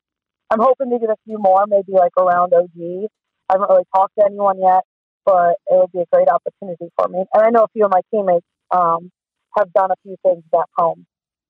I'm 0.49 0.60
hoping 0.60 0.89
to 0.91 0.99
get 0.99 1.10
a 1.10 1.15
few 1.25 1.38
more, 1.38 1.65
maybe 1.67 1.91
like 1.91 2.13
around 2.17 2.53
OG. 2.53 3.10
I 3.49 3.53
haven't 3.53 3.69
really 3.69 3.86
talked 3.95 4.13
to 4.19 4.25
anyone 4.25 4.60
yet, 4.62 4.84
but 5.25 5.56
it 5.67 5.77
would 5.77 5.91
be 5.91 5.99
a 5.99 6.06
great 6.12 6.27
opportunity 6.29 6.89
for 6.95 7.08
me. 7.08 7.25
And 7.34 7.45
I 7.45 7.49
know 7.49 7.63
a 7.63 7.67
few 7.73 7.86
of 7.86 7.91
my 7.91 8.01
teammates 8.12 8.45
um, 8.71 9.12
have 9.58 9.71
done 9.73 9.91
a 9.91 9.95
few 10.03 10.15
things 10.23 10.43
back 10.51 10.65
home 10.77 11.06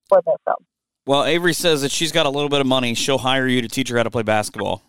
where 0.09 0.21
they're 0.25 0.35
from. 0.43 0.57
Well, 1.05 1.25
Avery 1.25 1.53
says 1.53 1.81
that 1.81 1.91
she's 1.91 2.11
got 2.11 2.25
a 2.25 2.29
little 2.29 2.49
bit 2.49 2.61
of 2.61 2.67
money. 2.67 2.93
She'll 2.93 3.17
hire 3.17 3.47
you 3.47 3.61
to 3.61 3.67
teach 3.67 3.89
her 3.89 3.97
how 3.97 4.03
to 4.03 4.11
play 4.11 4.23
basketball. 4.23 4.81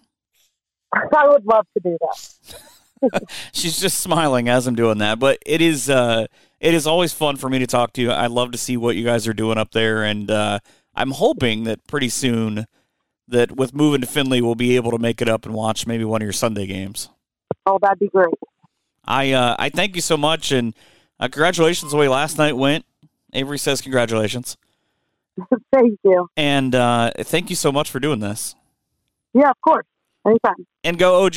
I 0.95 1.29
would 1.29 1.45
love 1.45 1.67
to 1.75 1.81
do 1.81 1.99
that. 2.01 3.23
she's 3.53 3.81
just 3.81 3.99
smiling 3.99 4.49
as 4.49 4.67
I'm 4.67 4.75
doing 4.75 4.99
that, 4.99 5.19
but 5.19 5.39
it 5.45 5.61
is 5.61 5.91
uh, 5.91 6.27
it 6.61 6.75
is 6.75 6.87
always 6.87 7.13
fun 7.13 7.37
for 7.37 7.49
me 7.49 7.59
to 7.59 7.67
talk 7.67 7.93
to 7.95 8.03
you. 8.03 8.11
I 8.11 8.27
love 8.27 8.53
to 8.53 8.59
see 8.59 8.77
what 8.77 8.97
you 8.97 9.05
guys 9.05 9.27
are 9.29 9.35
doing 9.35 9.59
up 9.59 9.73
there, 9.73 10.03
and 10.03 10.31
uh, 10.31 10.61
I'm 10.95 11.13
hoping 11.13 11.65
that 11.65 11.87
pretty 11.87 12.09
soon 12.09 12.67
that 13.29 13.53
with 13.53 13.75
moving 13.75 14.01
to 14.01 14.07
Findlay, 14.07 14.41
we'll 14.41 14.55
be 14.55 14.77
able 14.77 14.91
to 14.91 14.99
make 14.99 15.21
it 15.23 15.29
up 15.29 15.45
and 15.47 15.55
watch 15.55 15.87
maybe 15.87 16.05
one 16.05 16.23
of 16.23 16.27
your 16.27 16.33
Sunday 16.33 16.67
games. 16.67 17.09
Oh, 17.67 17.79
that'd 17.81 17.99
be 17.99 18.09
great. 18.09 18.35
I 19.05 19.33
uh, 19.33 19.57
I 19.59 19.69
thank 19.71 19.95
you 19.97 20.03
so 20.03 20.17
much, 20.17 20.53
and 20.53 20.75
uh, 21.21 21.29
congratulations 21.29 21.93
the 21.93 21.99
way 21.99 22.09
last 22.09 22.39
night 22.39 22.57
went. 22.57 22.85
Avery 23.33 23.59
says 23.59 23.81
congratulations. 23.81 24.57
thank 25.73 25.99
you. 26.05 26.29
And 26.37 26.75
uh, 26.75 27.13
thank 27.19 27.51
you 27.51 27.57
so 27.57 27.73
much 27.73 27.91
for 27.91 27.99
doing 28.01 28.21
this. 28.21 28.55
Yeah, 29.33 29.51
of 29.51 29.61
course. 29.61 29.87
Anytime. 30.27 30.67
And 30.83 30.99
go 30.99 31.25
OG. 31.25 31.35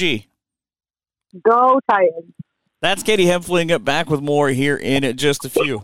Go 1.44 1.80
Titans. 1.90 2.34
That's 2.82 3.04
Katie 3.04 3.26
Hempfling 3.26 3.84
back 3.84 4.10
with 4.10 4.22
more 4.22 4.50
here 4.50 4.78
in 4.78 5.18
just 5.18 5.44
a 5.46 5.50
few. 5.50 5.84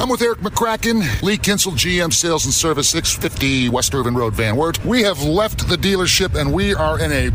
I'm 0.00 0.08
with 0.08 0.22
Eric 0.22 0.38
McCracken, 0.38 1.20
Lee 1.20 1.36
Kinstle, 1.36 1.72
GM 1.72 2.10
Sales 2.10 2.46
and 2.46 2.54
Service, 2.54 2.88
650 2.88 3.68
West 3.68 3.94
Ervin 3.94 4.14
Road, 4.14 4.32
Van 4.32 4.56
Wert. 4.56 4.82
We 4.82 5.02
have 5.02 5.22
left 5.22 5.68
the 5.68 5.76
dealership 5.76 6.40
and 6.40 6.54
we 6.54 6.72
are 6.72 6.98
in 6.98 7.12
a 7.12 7.30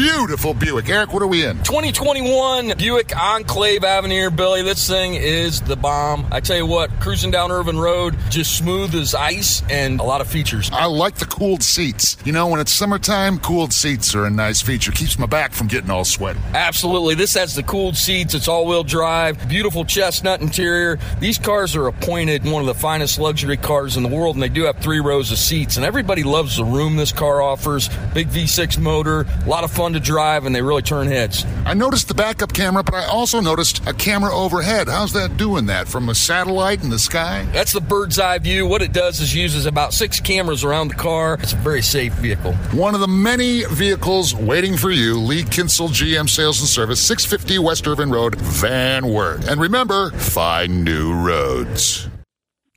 beautiful 0.00 0.54
Buick. 0.54 0.88
Eric, 0.88 1.12
what 1.12 1.22
are 1.22 1.26
we 1.26 1.44
in? 1.44 1.58
2021 1.58 2.72
Buick 2.78 3.14
Enclave 3.14 3.84
Avenir, 3.84 4.30
Billy. 4.30 4.62
This 4.62 4.88
thing 4.88 5.14
is 5.14 5.60
the 5.60 5.76
bomb. 5.76 6.26
I 6.32 6.40
tell 6.40 6.56
you 6.56 6.64
what, 6.64 6.90
cruising 7.00 7.30
down 7.30 7.50
Ervin 7.50 7.78
Road, 7.78 8.16
just 8.30 8.56
smooth 8.56 8.94
as 8.94 9.14
ice 9.14 9.62
and 9.68 10.00
a 10.00 10.02
lot 10.02 10.22
of 10.22 10.28
features. 10.28 10.70
I 10.72 10.86
like 10.86 11.16
the 11.16 11.26
cooled 11.26 11.62
seats. 11.62 12.16
You 12.24 12.32
know, 12.32 12.46
when 12.46 12.60
it's 12.60 12.72
summertime, 12.72 13.38
cooled 13.40 13.74
seats 13.74 14.14
are 14.14 14.24
a 14.24 14.30
nice 14.30 14.62
feature. 14.62 14.90
Keeps 14.90 15.18
my 15.18 15.26
back 15.26 15.52
from 15.52 15.66
getting 15.66 15.90
all 15.90 16.04
sweaty. 16.04 16.40
Absolutely. 16.54 17.14
This 17.14 17.34
has 17.34 17.54
the 17.54 17.62
cooled 17.62 17.96
seats. 17.96 18.32
It's 18.32 18.48
all-wheel 18.48 18.84
drive, 18.84 19.48
beautiful 19.48 19.84
chestnut 19.84 20.40
interior. 20.40 20.98
These 21.18 21.36
cars 21.38 21.76
are 21.76 21.88
appointed 22.10 22.44
one 22.44 22.60
of 22.60 22.66
the 22.66 22.74
finest 22.74 23.20
luxury 23.20 23.56
cars 23.56 23.96
in 23.96 24.02
the 24.02 24.08
world, 24.08 24.34
and 24.34 24.42
they 24.42 24.48
do 24.48 24.64
have 24.64 24.76
three 24.78 24.98
rows 24.98 25.30
of 25.30 25.38
seats. 25.38 25.76
And 25.76 25.86
everybody 25.86 26.24
loves 26.24 26.56
the 26.56 26.64
room 26.64 26.96
this 26.96 27.12
car 27.12 27.40
offers. 27.40 27.88
Big 28.12 28.26
V6 28.26 28.78
motor, 28.78 29.28
a 29.44 29.48
lot 29.48 29.62
of 29.62 29.70
fun 29.70 29.92
to 29.92 30.00
drive, 30.00 30.44
and 30.44 30.52
they 30.52 30.60
really 30.60 30.82
turn 30.82 31.06
heads. 31.06 31.46
I 31.64 31.74
noticed 31.74 32.08
the 32.08 32.14
backup 32.14 32.52
camera, 32.52 32.82
but 32.82 32.94
I 32.94 33.06
also 33.06 33.38
noticed 33.40 33.86
a 33.86 33.94
camera 33.94 34.34
overhead. 34.34 34.88
How's 34.88 35.12
that 35.12 35.36
doing 35.36 35.66
that 35.66 35.86
from 35.86 36.08
a 36.08 36.14
satellite 36.16 36.82
in 36.82 36.90
the 36.90 36.98
sky? 36.98 37.46
That's 37.52 37.70
the 37.70 37.80
bird's 37.80 38.18
eye 38.18 38.38
view. 38.38 38.66
What 38.66 38.82
it 38.82 38.92
does 38.92 39.20
is 39.20 39.32
uses 39.32 39.66
about 39.66 39.94
six 39.94 40.18
cameras 40.18 40.64
around 40.64 40.88
the 40.88 40.94
car. 40.94 41.38
It's 41.40 41.52
a 41.52 41.56
very 41.56 41.80
safe 41.80 42.14
vehicle. 42.14 42.54
One 42.72 42.96
of 42.96 43.00
the 43.00 43.06
many 43.06 43.62
vehicles 43.66 44.34
waiting 44.34 44.76
for 44.76 44.90
you, 44.90 45.16
Lee 45.16 45.44
Kinstle 45.44 45.90
GM 45.90 46.28
Sales 46.28 46.58
and 46.58 46.68
Service, 46.68 47.00
650 47.00 47.60
West 47.60 47.86
Ervin 47.86 48.10
Road, 48.10 48.34
Van 48.34 49.06
Wert. 49.06 49.48
And 49.48 49.60
remember, 49.60 50.10
find 50.10 50.84
new 50.84 51.14
roads. 51.14 51.99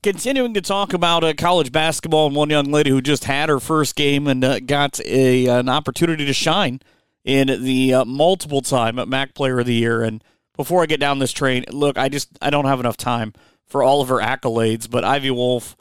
Continuing 0.03 0.53
to 0.53 0.59
talk 0.59 0.91
about 0.91 1.23
uh, 1.23 1.33
college 1.33 1.71
basketball 1.71 2.27
and 2.27 2.35
one 2.35 2.49
young 2.49 2.65
lady 2.65 2.89
who 2.89 3.01
just 3.01 3.23
had 3.23 3.47
her 3.47 3.61
first 3.61 3.95
game 3.95 4.27
and 4.27 4.43
uh, 4.43 4.59
got 4.59 4.99
a, 5.05 5.47
an 5.47 5.69
opportunity 5.69 6.25
to 6.25 6.33
shine 6.33 6.81
in 7.23 7.63
the 7.63 7.93
uh, 7.93 8.03
multiple 8.03 8.61
time 8.61 8.99
MAC 9.07 9.33
Player 9.33 9.61
of 9.61 9.65
the 9.65 9.73
Year. 9.73 10.03
And 10.03 10.21
before 10.57 10.83
I 10.83 10.87
get 10.87 10.99
down 10.99 11.19
this 11.19 11.31
train, 11.31 11.63
look, 11.69 11.97
I 11.97 12.09
just 12.09 12.37
I 12.41 12.49
don't 12.49 12.65
have 12.65 12.81
enough 12.81 12.97
time 12.97 13.31
for 13.65 13.81
all 13.81 14.01
of 14.01 14.09
her 14.09 14.17
accolades, 14.17 14.89
but 14.89 15.05
Ivy 15.05 15.31
Wolf, 15.31 15.77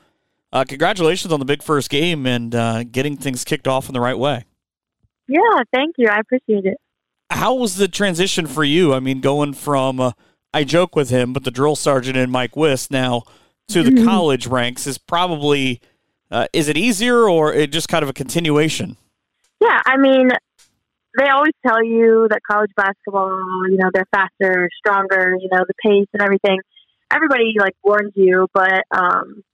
uh, 0.53 0.65
congratulations 0.69 1.33
on 1.33 1.41
the 1.41 1.45
big 1.45 1.61
first 1.61 1.91
game 1.91 2.25
and 2.25 2.55
uh, 2.55 2.85
getting 2.85 3.17
things 3.17 3.43
kicked 3.43 3.67
off 3.67 3.89
in 3.89 3.93
the 3.93 4.01
right 4.01 4.17
way. 4.17 4.45
Yeah, 5.27 5.41
thank 5.75 5.97
you. 5.99 6.09
I 6.09 6.21
appreciate 6.21 6.65
it. 6.65 6.79
How 7.29 7.55
was 7.55 7.75
the 7.75 7.89
transition 7.89 8.47
for 8.47 8.63
you? 8.63 8.95
I 8.95 9.01
mean, 9.01 9.21
going 9.21 9.53
from 9.53 9.99
uh, 9.99 10.13
I 10.55 10.63
joke 10.63 10.95
with 10.95 11.11
him, 11.11 11.33
but 11.33 11.43
the 11.43 11.51
drill 11.51 11.75
sergeant 11.75 12.17
and 12.17 12.31
Mike 12.31 12.55
Wiss 12.55 12.89
now 12.89 13.25
to 13.68 13.83
the 13.83 13.90
mm-hmm. 13.90 14.05
college 14.05 14.46
ranks 14.46 14.87
is 14.87 14.98
probably 14.98 15.81
uh, 16.31 16.46
is 16.53 16.68
it 16.68 16.77
easier 16.77 17.29
or 17.29 17.53
it 17.53 17.70
just 17.70 17.88
kind 17.88 18.03
of 18.03 18.09
a 18.09 18.12
continuation? 18.12 18.96
Yeah, 19.61 19.81
I 19.85 19.98
mean, 19.98 20.31
they 21.18 21.29
always 21.29 21.53
tell 21.64 21.85
you 21.85 22.27
that 22.31 22.40
college 22.51 22.70
basketball, 22.75 23.38
you 23.68 23.77
know, 23.77 23.90
they're 23.92 24.09
faster, 24.11 24.68
stronger, 24.79 25.37
you 25.38 25.48
know, 25.53 25.64
the 25.68 25.75
pace 25.85 26.09
and 26.14 26.22
everything. 26.22 26.59
Everybody 27.12 27.55
like 27.59 27.75
warns 27.85 28.12
you, 28.14 28.48
but 28.55 28.83
um, 28.90 29.44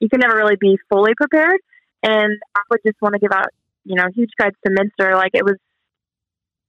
you 0.00 0.08
can 0.08 0.20
never 0.20 0.36
really 0.36 0.56
be 0.58 0.78
fully 0.88 1.12
prepared. 1.14 1.60
And 2.02 2.40
I 2.56 2.60
would 2.70 2.80
just 2.84 2.96
want 3.02 3.12
to 3.12 3.18
give 3.18 3.32
out, 3.32 3.48
you 3.84 3.94
know, 3.94 4.06
huge 4.14 4.30
credits 4.38 4.58
to 4.66 4.72
Minster. 4.72 5.16
Like 5.16 5.32
it 5.34 5.44
was 5.44 5.56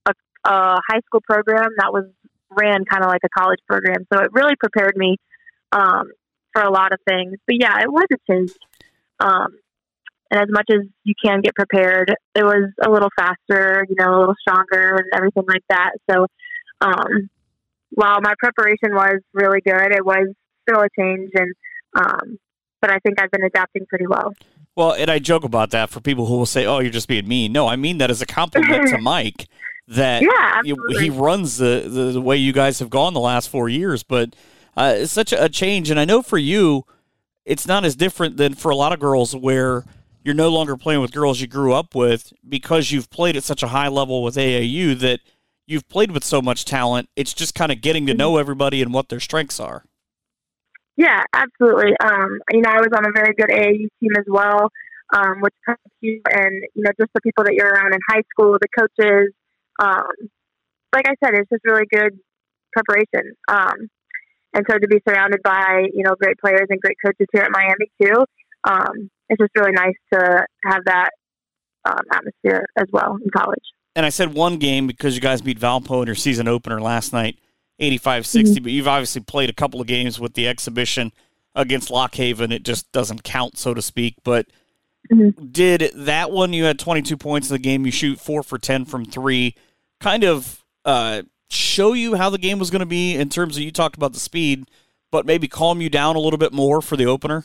a, 0.06 0.12
a 0.44 0.80
high 0.90 1.00
school 1.06 1.22
program 1.22 1.70
that 1.78 1.92
was 1.92 2.04
ran 2.50 2.84
kind 2.84 3.02
of 3.02 3.08
like 3.08 3.22
a 3.24 3.28
college 3.28 3.60
program, 3.66 4.06
so 4.12 4.20
it 4.20 4.30
really 4.32 4.56
prepared 4.56 4.96
me 4.96 5.16
um, 5.72 6.10
for 6.58 6.64
a 6.64 6.72
lot 6.72 6.92
of 6.92 6.98
things. 7.06 7.36
But 7.46 7.56
yeah, 7.60 7.80
it 7.80 7.90
was 7.90 8.06
a 8.12 8.32
change. 8.32 8.52
Um, 9.20 9.58
and 10.30 10.40
as 10.42 10.48
much 10.50 10.66
as 10.70 10.86
you 11.04 11.14
can 11.22 11.40
get 11.40 11.54
prepared, 11.54 12.14
it 12.34 12.44
was 12.44 12.70
a 12.82 12.90
little 12.90 13.08
faster, 13.16 13.86
you 13.88 13.96
know, 13.98 14.18
a 14.18 14.20
little 14.20 14.34
stronger 14.40 14.96
and 14.96 15.06
everything 15.14 15.44
like 15.48 15.62
that. 15.70 15.92
So, 16.10 16.26
um, 16.80 17.30
while 17.90 18.20
my 18.20 18.34
preparation 18.38 18.92
was 18.92 19.20
really 19.32 19.60
good, 19.60 19.92
it 19.92 20.04
was 20.04 20.28
still 20.68 20.80
a 20.80 20.88
change, 20.98 21.30
and 21.34 21.54
um, 21.94 22.38
but 22.82 22.90
I 22.90 22.98
think 22.98 23.20
I've 23.20 23.30
been 23.30 23.44
adapting 23.44 23.86
pretty 23.86 24.06
well. 24.06 24.34
Well, 24.76 24.92
and 24.92 25.10
I 25.10 25.18
joke 25.18 25.44
about 25.44 25.70
that 25.70 25.88
for 25.88 26.00
people 26.00 26.26
who 26.26 26.36
will 26.36 26.46
say, 26.46 26.66
"Oh, 26.66 26.80
you're 26.80 26.92
just 26.92 27.08
being 27.08 27.26
mean." 27.26 27.52
No, 27.52 27.66
I 27.66 27.76
mean 27.76 27.98
that 27.98 28.10
as 28.10 28.20
a 28.20 28.26
compliment 28.26 28.90
to 28.90 28.98
Mike. 29.02 29.48
That 29.88 30.22
yeah, 30.22 30.60
he 31.00 31.08
runs 31.08 31.56
the, 31.56 31.86
the, 31.88 32.12
the 32.12 32.20
way 32.20 32.36
you 32.36 32.52
guys 32.52 32.78
have 32.80 32.90
gone 32.90 33.14
the 33.14 33.20
last 33.20 33.48
four 33.48 33.70
years, 33.70 34.02
but 34.02 34.36
uh, 34.78 34.94
it's 34.96 35.12
such 35.12 35.32
a 35.32 35.48
change. 35.48 35.90
And 35.90 35.98
I 35.98 36.04
know 36.04 36.22
for 36.22 36.38
you, 36.38 36.84
it's 37.44 37.66
not 37.66 37.84
as 37.84 37.96
different 37.96 38.36
than 38.36 38.54
for 38.54 38.70
a 38.70 38.76
lot 38.76 38.92
of 38.92 39.00
girls 39.00 39.34
where 39.34 39.84
you're 40.22 40.36
no 40.36 40.50
longer 40.50 40.76
playing 40.76 41.00
with 41.00 41.10
girls 41.10 41.40
you 41.40 41.48
grew 41.48 41.72
up 41.72 41.96
with 41.96 42.32
because 42.48 42.92
you've 42.92 43.10
played 43.10 43.36
at 43.36 43.42
such 43.42 43.64
a 43.64 43.68
high 43.68 43.88
level 43.88 44.22
with 44.22 44.36
AAU 44.36 44.96
that 45.00 45.18
you've 45.66 45.88
played 45.88 46.12
with 46.12 46.22
so 46.22 46.40
much 46.40 46.64
talent. 46.64 47.08
It's 47.16 47.34
just 47.34 47.56
kind 47.56 47.72
of 47.72 47.80
getting 47.80 48.06
to 48.06 48.14
know 48.14 48.32
mm-hmm. 48.32 48.40
everybody 48.40 48.80
and 48.80 48.94
what 48.94 49.08
their 49.08 49.18
strengths 49.18 49.58
are. 49.58 49.84
Yeah, 50.96 51.24
absolutely. 51.32 51.92
Um, 52.00 52.38
you 52.52 52.60
know, 52.60 52.70
I 52.70 52.78
was 52.78 52.90
on 52.96 53.04
a 53.04 53.12
very 53.12 53.34
good 53.34 53.50
AAU 53.50 53.88
team 54.00 54.12
as 54.16 54.26
well, 54.28 54.70
um, 55.12 55.40
which 55.40 55.54
helps 55.66 55.82
you 56.00 56.20
and 56.30 56.62
you 56.74 56.84
know 56.84 56.90
just 57.00 57.12
the 57.14 57.20
people 57.22 57.42
that 57.44 57.54
you're 57.54 57.68
around 57.68 57.94
in 57.94 58.00
high 58.08 58.22
school, 58.30 58.56
the 58.60 58.68
coaches. 58.78 59.32
Um, 59.80 60.30
like 60.94 61.06
I 61.08 61.14
said, 61.22 61.34
it's 61.34 61.50
just 61.50 61.64
really 61.64 61.86
good 61.90 62.18
preparation. 62.72 63.34
Um, 63.48 63.88
and 64.54 64.64
so 64.68 64.78
to 64.78 64.88
be 64.88 65.00
surrounded 65.06 65.42
by 65.42 65.86
you 65.92 66.02
know 66.02 66.14
great 66.20 66.38
players 66.38 66.66
and 66.68 66.80
great 66.80 66.96
coaches 67.04 67.26
here 67.32 67.42
at 67.42 67.50
Miami 67.50 67.90
too, 68.02 68.24
um, 68.64 69.10
it's 69.28 69.40
just 69.40 69.52
really 69.56 69.72
nice 69.72 69.94
to 70.12 70.46
have 70.64 70.84
that 70.86 71.10
um, 71.84 72.00
atmosphere 72.12 72.66
as 72.76 72.86
well 72.92 73.16
in 73.22 73.30
college. 73.30 73.64
And 73.94 74.06
I 74.06 74.10
said 74.10 74.34
one 74.34 74.58
game 74.58 74.86
because 74.86 75.14
you 75.14 75.20
guys 75.20 75.40
beat 75.40 75.58
Valpo 75.58 76.02
in 76.02 76.06
your 76.06 76.14
season 76.14 76.46
opener 76.46 76.80
last 76.80 77.12
night, 77.12 77.38
85 77.78 78.26
60, 78.26 78.54
mm-hmm. 78.54 78.62
but 78.62 78.72
you've 78.72 78.88
obviously 78.88 79.22
played 79.22 79.50
a 79.50 79.54
couple 79.54 79.80
of 79.80 79.86
games 79.86 80.20
with 80.20 80.34
the 80.34 80.46
exhibition 80.46 81.12
against 81.54 81.90
Lock 81.90 82.14
Haven. 82.14 82.52
It 82.52 82.62
just 82.62 82.90
doesn't 82.92 83.24
count, 83.24 83.58
so 83.58 83.74
to 83.74 83.82
speak. 83.82 84.14
But 84.22 84.46
mm-hmm. 85.10 85.46
did 85.46 85.90
that 85.94 86.30
one, 86.30 86.52
you 86.52 86.64
had 86.64 86.78
22 86.78 87.16
points 87.16 87.50
in 87.50 87.54
the 87.54 87.58
game, 87.58 87.84
you 87.84 87.92
shoot 87.92 88.20
four 88.20 88.42
for 88.42 88.58
10 88.58 88.84
from 88.84 89.04
three, 89.04 89.54
kind 90.00 90.22
of 90.22 90.64
uh, 90.84 91.22
show 91.50 91.92
you 91.92 92.16
how 92.16 92.30
the 92.30 92.38
game 92.38 92.58
was 92.58 92.70
going 92.70 92.80
to 92.80 92.86
be 92.86 93.14
in 93.14 93.28
terms 93.28 93.56
of 93.56 93.62
you 93.62 93.70
talked 93.70 93.96
about 93.96 94.12
the 94.12 94.20
speed, 94.20 94.64
but 95.10 95.26
maybe 95.26 95.48
calm 95.48 95.80
you 95.80 95.88
down 95.88 96.16
a 96.16 96.20
little 96.20 96.38
bit 96.38 96.52
more 96.52 96.82
for 96.82 96.96
the 96.96 97.06
opener? 97.06 97.44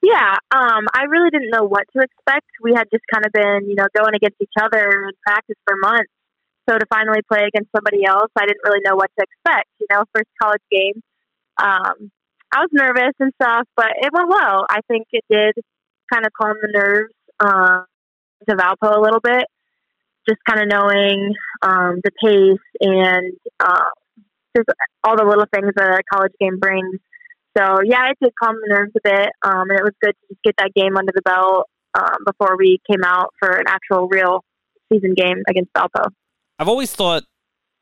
Yeah, 0.00 0.36
um, 0.50 0.86
I 0.94 1.04
really 1.08 1.30
didn't 1.30 1.50
know 1.50 1.64
what 1.64 1.84
to 1.96 2.02
expect. 2.02 2.46
We 2.62 2.72
had 2.72 2.86
just 2.90 3.04
kind 3.12 3.26
of 3.26 3.32
been, 3.32 3.68
you 3.68 3.74
know, 3.74 3.86
going 3.96 4.14
against 4.14 4.36
each 4.40 4.54
other 4.60 4.88
in 5.08 5.12
practice 5.26 5.56
for 5.66 5.76
months. 5.80 6.10
So 6.68 6.78
to 6.78 6.86
finally 6.92 7.20
play 7.26 7.44
against 7.48 7.70
somebody 7.74 8.04
else, 8.04 8.30
I 8.36 8.46
didn't 8.46 8.60
really 8.64 8.80
know 8.84 8.94
what 8.94 9.10
to 9.18 9.24
expect. 9.24 9.68
You 9.80 9.86
know, 9.90 10.04
first 10.14 10.28
college 10.40 10.62
game. 10.70 11.02
Um, 11.60 12.10
I 12.52 12.60
was 12.60 12.68
nervous 12.72 13.14
and 13.18 13.32
stuff, 13.40 13.66
but 13.76 13.88
it 14.00 14.12
went 14.12 14.28
well. 14.28 14.66
I 14.68 14.80
think 14.86 15.06
it 15.12 15.24
did 15.28 15.54
kind 16.12 16.24
of 16.26 16.32
calm 16.32 16.54
the 16.62 16.68
nerves 16.72 17.14
uh, 17.40 17.82
to 18.48 18.56
Valpo 18.56 18.96
a 18.96 19.00
little 19.00 19.20
bit. 19.20 19.44
Just 20.28 20.40
kind 20.46 20.60
of 20.60 20.68
knowing 20.68 21.34
um, 21.62 22.00
the 22.04 22.10
pace 22.22 22.60
and 22.80 23.32
uh, 23.60 23.90
just 24.56 24.68
all 25.04 25.16
the 25.16 25.24
little 25.24 25.46
things 25.52 25.72
that 25.76 25.88
a 25.88 26.02
college 26.12 26.32
game 26.40 26.58
brings. 26.58 26.98
So 27.56 27.80
yeah, 27.84 28.10
it 28.10 28.18
did 28.22 28.32
calm 28.40 28.54
the 28.54 28.74
nerves 28.74 28.92
a 28.96 29.00
bit, 29.02 29.30
um, 29.42 29.70
and 29.70 29.78
it 29.78 29.82
was 29.82 29.94
good 30.02 30.12
to 30.12 30.34
just 30.34 30.42
get 30.44 30.54
that 30.58 30.72
game 30.74 30.96
under 30.96 31.12
the 31.14 31.22
belt 31.22 31.68
um, 31.94 32.24
before 32.26 32.56
we 32.56 32.78
came 32.90 33.02
out 33.04 33.32
for 33.38 33.50
an 33.50 33.64
actual 33.66 34.08
real 34.08 34.44
season 34.92 35.14
game 35.14 35.42
against 35.48 35.72
Valpo. 35.72 36.10
I've 36.58 36.68
always 36.68 36.92
thought 36.92 37.24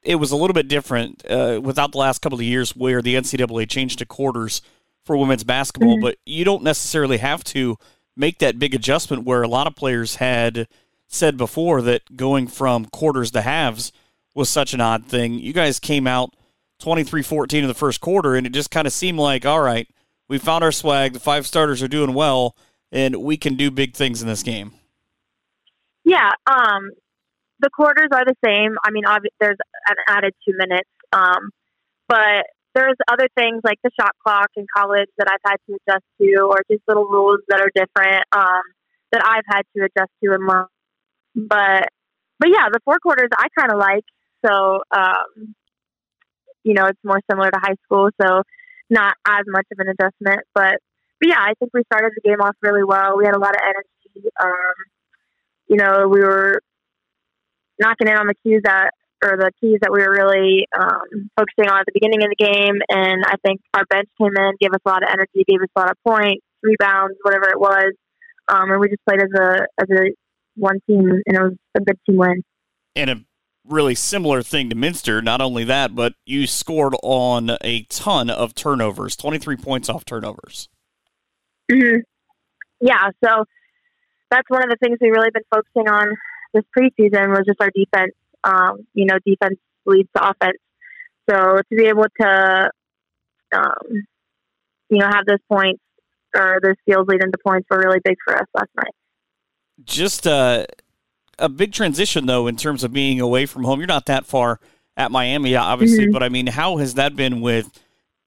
it 0.02 0.16
was 0.16 0.30
a 0.30 0.36
little 0.36 0.54
bit 0.54 0.68
different 0.68 1.24
uh, 1.28 1.60
without 1.62 1.92
the 1.92 1.98
last 1.98 2.20
couple 2.20 2.38
of 2.38 2.44
years 2.44 2.76
where 2.76 3.02
the 3.02 3.16
NCAA 3.16 3.68
changed 3.68 3.98
to 3.98 4.06
quarters 4.06 4.62
for 5.04 5.16
women's 5.16 5.44
basketball, 5.44 5.94
mm-hmm. 5.94 6.02
but 6.02 6.18
you 6.24 6.44
don't 6.44 6.62
necessarily 6.62 7.18
have 7.18 7.44
to 7.44 7.76
make 8.16 8.38
that 8.38 8.58
big 8.58 8.74
adjustment 8.74 9.24
where 9.24 9.42
a 9.42 9.48
lot 9.48 9.66
of 9.66 9.74
players 9.74 10.16
had 10.16 10.68
said 11.08 11.36
before 11.36 11.82
that 11.82 12.16
going 12.16 12.46
from 12.48 12.86
quarters 12.86 13.30
to 13.32 13.42
halves 13.42 13.92
was 14.34 14.50
such 14.50 14.74
an 14.74 14.80
odd 14.80 15.06
thing. 15.06 15.34
You 15.34 15.52
guys 15.52 15.80
came 15.80 16.06
out 16.06 16.34
23 16.80 17.22
14 17.22 17.62
in 17.62 17.68
the 17.68 17.74
first 17.74 18.00
quarter, 18.00 18.34
and 18.34 18.46
it 18.46 18.52
just 18.52 18.70
kind 18.70 18.86
of 18.86 18.92
seemed 18.92 19.18
like, 19.18 19.46
all 19.46 19.60
right, 19.60 19.88
we 20.28 20.38
found 20.38 20.62
our 20.62 20.72
swag. 20.72 21.12
The 21.12 21.20
five 21.20 21.46
starters 21.46 21.82
are 21.82 21.88
doing 21.88 22.12
well, 22.12 22.56
and 22.92 23.16
we 23.16 23.36
can 23.36 23.54
do 23.54 23.70
big 23.70 23.94
things 23.94 24.22
in 24.22 24.28
this 24.28 24.42
game. 24.42 24.72
Yeah, 26.04 26.30
um, 26.46 26.90
the 27.60 27.70
quarters 27.70 28.08
are 28.12 28.24
the 28.24 28.36
same. 28.44 28.76
I 28.84 28.90
mean, 28.90 29.04
there's 29.40 29.56
an 29.88 29.96
added 30.08 30.34
two 30.46 30.54
minutes, 30.56 30.90
um, 31.12 31.50
but 32.08 32.46
there's 32.74 32.96
other 33.10 33.28
things 33.36 33.62
like 33.64 33.78
the 33.82 33.90
shot 33.98 34.12
clock 34.22 34.50
in 34.56 34.66
college 34.76 35.08
that 35.16 35.26
I've 35.30 35.50
had 35.50 35.56
to 35.66 35.78
adjust 35.80 36.04
to, 36.20 36.40
or 36.42 36.62
just 36.70 36.82
little 36.86 37.06
rules 37.06 37.40
that 37.48 37.60
are 37.60 37.70
different 37.74 38.24
um, 38.32 38.60
that 39.12 39.22
I've 39.24 39.44
had 39.48 39.62
to 39.76 39.84
adjust 39.84 40.10
to 40.22 40.34
and 40.34 40.46
learn. 40.46 40.66
But 41.36 41.88
but 42.38 42.48
yeah, 42.48 42.68
the 42.72 42.80
four 42.84 42.98
quarters 42.98 43.28
I 43.38 43.48
kind 43.58 43.70
of 43.70 43.78
like. 43.78 44.04
So 44.44 44.80
um, 44.90 45.54
you 46.64 46.74
know, 46.74 46.86
it's 46.86 46.98
more 47.04 47.20
similar 47.30 47.50
to 47.50 47.60
high 47.62 47.76
school, 47.84 48.08
so 48.20 48.42
not 48.90 49.14
as 49.28 49.44
much 49.46 49.66
of 49.70 49.78
an 49.78 49.88
adjustment. 49.88 50.40
But 50.54 50.80
but 51.20 51.28
yeah, 51.28 51.38
I 51.38 51.52
think 51.58 51.72
we 51.74 51.82
started 51.92 52.12
the 52.14 52.28
game 52.28 52.40
off 52.40 52.56
really 52.62 52.84
well. 52.84 53.16
We 53.16 53.24
had 53.24 53.36
a 53.36 53.38
lot 53.38 53.54
of 53.54 53.60
energy. 53.62 54.28
Um, 54.42 54.74
you 55.68 55.76
know, 55.76 56.08
we 56.08 56.20
were 56.20 56.60
knocking 57.78 58.08
in 58.08 58.16
on 58.16 58.26
the 58.26 58.34
cues 58.42 58.62
that 58.64 58.90
or 59.24 59.36
the 59.36 59.50
keys 59.60 59.78
that 59.80 59.90
we 59.92 60.00
were 60.00 60.12
really 60.12 60.66
um, 60.76 61.30
focusing 61.36 61.70
on 61.70 61.80
at 61.80 61.86
the 61.86 61.96
beginning 61.96 62.22
of 62.22 62.30
the 62.30 62.44
game. 62.44 62.76
And 62.88 63.24
I 63.24 63.36
think 63.44 63.60
our 63.74 63.84
bench 63.88 64.08
came 64.20 64.36
in, 64.36 64.52
gave 64.60 64.72
us 64.72 64.80
a 64.84 64.88
lot 64.88 65.02
of 65.02 65.08
energy, 65.10 65.44
gave 65.48 65.62
us 65.62 65.72
a 65.74 65.78
lot 65.80 65.90
of 65.90 65.96
points, 66.06 66.44
rebounds, 66.62 67.16
whatever 67.22 67.48
it 67.48 67.58
was. 67.58 67.92
Um, 68.48 68.70
and 68.70 68.80
we 68.80 68.88
just 68.88 69.04
played 69.08 69.22
as 69.22 69.32
a 69.34 69.66
as 69.80 69.88
a 69.90 70.12
one 70.56 70.80
team, 70.88 71.08
and 71.26 71.36
it 71.36 71.42
was 71.42 71.54
a 71.76 71.80
good 71.80 71.98
team 72.08 72.16
win. 72.16 72.42
And 72.94 73.10
a 73.10 73.16
really 73.64 73.94
similar 73.94 74.42
thing 74.42 74.70
to 74.70 74.76
Minster. 74.76 75.20
Not 75.22 75.40
only 75.40 75.64
that, 75.64 75.94
but 75.94 76.14
you 76.24 76.46
scored 76.46 76.94
on 77.02 77.56
a 77.62 77.82
ton 77.84 78.30
of 78.30 78.54
turnovers, 78.54 79.16
twenty 79.16 79.38
three 79.38 79.56
points 79.56 79.88
off 79.88 80.04
turnovers. 80.04 80.68
Mm-hmm. 81.70 82.00
Yeah, 82.80 83.10
so 83.24 83.44
that's 84.30 84.48
one 84.48 84.62
of 84.62 84.70
the 84.70 84.76
things 84.82 84.98
we've 85.00 85.12
really 85.12 85.30
been 85.32 85.42
focusing 85.50 85.88
on 85.88 86.14
this 86.52 86.64
preseason 86.76 87.28
was 87.28 87.44
just 87.46 87.60
our 87.60 87.70
defense. 87.74 88.12
Um, 88.44 88.86
you 88.94 89.06
know, 89.06 89.18
defense 89.24 89.58
leads 89.84 90.08
to 90.16 90.28
offense. 90.28 90.58
So 91.28 91.56
to 91.56 91.76
be 91.76 91.86
able 91.86 92.04
to, 92.20 92.70
um, 93.54 94.06
you 94.90 94.98
know, 94.98 95.06
have 95.06 95.26
those 95.26 95.38
points 95.50 95.80
or 96.36 96.60
those 96.62 96.74
steals 96.82 97.06
lead 97.08 97.22
into 97.22 97.38
points 97.44 97.66
were 97.70 97.78
really 97.78 98.00
big 98.04 98.16
for 98.24 98.36
us 98.36 98.46
last 98.54 98.70
night. 98.76 98.94
Just 99.84 100.26
uh, 100.26 100.66
a 101.38 101.48
big 101.48 101.72
transition, 101.72 102.26
though, 102.26 102.46
in 102.46 102.56
terms 102.56 102.84
of 102.84 102.92
being 102.92 103.20
away 103.20 103.46
from 103.46 103.64
home. 103.64 103.80
You're 103.80 103.86
not 103.86 104.06
that 104.06 104.26
far 104.26 104.60
at 104.96 105.10
Miami, 105.10 105.54
obviously, 105.54 106.04
mm-hmm. 106.04 106.12
but 106.12 106.22
I 106.22 106.28
mean, 106.28 106.46
how 106.46 106.78
has 106.78 106.94
that 106.94 107.14
been 107.14 107.40
with 107.40 107.70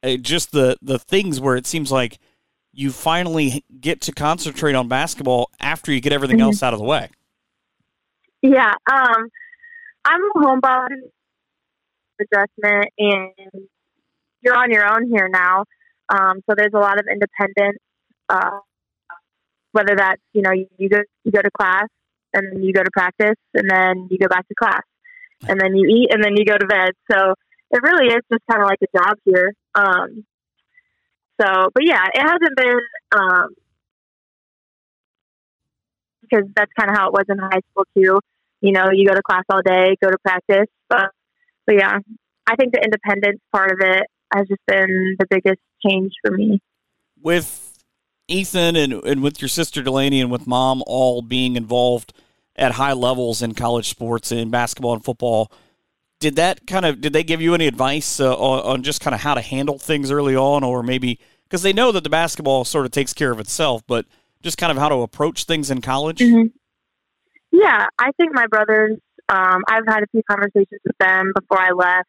uh, 0.03 0.15
just 0.17 0.51
the 0.51 0.77
the 0.81 0.99
things 0.99 1.39
where 1.39 1.55
it 1.55 1.65
seems 1.65 1.91
like 1.91 2.19
you 2.71 2.91
finally 2.91 3.65
get 3.81 4.01
to 4.01 4.12
concentrate 4.12 4.75
on 4.75 4.88
basketball 4.88 5.49
after 5.59 5.91
you 5.91 5.99
get 5.99 6.13
everything 6.13 6.38
mm-hmm. 6.38 6.45
else 6.45 6.63
out 6.63 6.73
of 6.73 6.79
the 6.79 6.85
way? 6.85 7.09
Yeah, 8.41 8.73
um, 8.91 9.29
I'm 10.05 10.21
a 10.21 10.39
homebody 10.39 10.95
adjustment, 12.21 12.93
and 12.97 13.67
you're 14.41 14.55
on 14.55 14.71
your 14.71 14.88
own 14.88 15.09
here 15.09 15.27
now. 15.27 15.65
Um, 16.09 16.41
so 16.47 16.55
there's 16.55 16.73
a 16.73 16.79
lot 16.79 16.99
of 16.99 17.05
independence. 17.12 17.79
Uh, 18.29 18.59
whether 19.71 19.95
that's 19.95 20.21
you 20.34 20.41
know 20.41 20.51
you, 20.51 20.67
you 20.77 20.89
go 20.89 20.99
you 21.23 21.32
go 21.32 21.41
to 21.41 21.51
class 21.51 21.88
and 22.34 22.51
then 22.51 22.63
you 22.63 22.73
go 22.73 22.84
to 22.84 22.91
practice 22.91 23.38
and 23.53 23.69
then 23.69 24.08
you 24.10 24.17
go 24.17 24.27
back 24.27 24.47
to 24.47 24.55
class 24.55 24.82
and 25.47 25.60
then 25.60 25.75
you 25.75 25.88
eat 25.88 26.13
and 26.13 26.23
then 26.23 26.36
you 26.36 26.45
go 26.45 26.58
to 26.58 26.67
bed. 26.67 26.91
So 27.12 27.34
it 27.71 27.82
really 27.82 28.08
is 28.08 28.21
just 28.32 28.43
kind 28.49 28.62
of 28.62 28.67
like 28.67 28.79
a 28.82 28.97
job 28.97 29.17
here. 29.25 29.53
Um, 29.75 30.25
so, 31.39 31.69
but 31.73 31.84
yeah, 31.86 32.05
it 32.13 32.21
hasn't 32.21 32.55
been 32.55 32.79
um, 33.12 33.49
because 36.21 36.45
that's 36.55 36.71
kind 36.77 36.91
of 36.91 36.97
how 36.97 37.08
it 37.08 37.13
was 37.13 37.25
in 37.29 37.38
high 37.38 37.62
school 37.71 37.86
too. 37.95 38.19
You 38.62 38.73
know, 38.73 38.89
you 38.91 39.08
go 39.08 39.15
to 39.15 39.21
class 39.21 39.43
all 39.49 39.62
day, 39.62 39.95
go 40.01 40.10
to 40.10 40.17
practice, 40.23 40.67
but 40.89 41.12
but 41.65 41.75
yeah, 41.75 41.99
I 42.47 42.55
think 42.55 42.73
the 42.73 42.82
independence 42.84 43.39
part 43.53 43.71
of 43.71 43.77
it 43.82 44.03
has 44.34 44.47
just 44.47 44.62
been 44.67 45.15
the 45.17 45.25
biggest 45.29 45.62
change 45.86 46.12
for 46.23 46.36
me. 46.36 46.60
With 47.21 47.68
Ethan 48.30 48.76
and 48.76 48.94
and 48.94 49.24
with 49.24 49.42
your 49.42 49.50
sister 49.50 49.82
Delaney 49.82 50.22
and 50.22 50.32
with 50.32 50.48
mom 50.48 50.84
all 50.88 51.22
being 51.22 51.56
involved 51.56 52.13
at 52.56 52.74
high 52.74 52.94
levels 52.94 53.42
in 53.42 53.54
college 53.54 53.89
sports 53.89 54.32
in 54.32 54.50
basketball 54.50 54.94
and 54.94 55.04
football, 55.04 55.52
did 56.20 56.36
that 56.36 56.68
kind 56.68 56.86
of 56.86 57.02
did 57.02 57.13
they 57.13 57.24
give 57.24 57.42
you 57.42 57.54
any 57.54 57.68
advice 57.68 58.20
uh, 58.20 58.36
on, 58.36 58.60
on 58.63 58.84
just 58.84 59.02
kind 59.02 59.15
of 59.15 59.22
how 59.22 59.34
to 59.34 59.42
handle 59.42 59.80
things 59.80 60.12
early 60.12 60.36
on, 60.36 60.63
or 60.63 60.84
maybe 60.84 61.20
because 61.44 61.63
they 61.63 61.74
know 61.74 61.92
that 61.92 62.04
the 62.04 62.10
basketball 62.10 62.63
sort 62.63 62.86
of 62.86 62.92
takes 62.92 63.13
care 63.13 63.32
of 63.32 63.39
itself, 63.39 63.82
but 63.88 64.06
just 64.42 64.58
kind 64.58 64.72
of 64.72 64.78
how 64.78 64.89
to 64.89 64.96
approach 64.96 65.46
things 65.46 65.72
in 65.72 65.82
college? 65.82 66.20
Mm-hmm. 66.20 66.48
Yeah, 67.52 67.88
I 67.98 68.12
think 68.12 68.34
my 68.34 68.46
brothers, 68.48 68.98
um, 69.28 69.63
I've 69.68 69.86
had 69.88 70.04
a 70.04 70.08
few 70.12 70.22
conversations 70.30 70.82
with 70.86 70.98
them 71.00 71.32
before 71.34 71.60
I 71.60 71.72
left, 71.72 72.08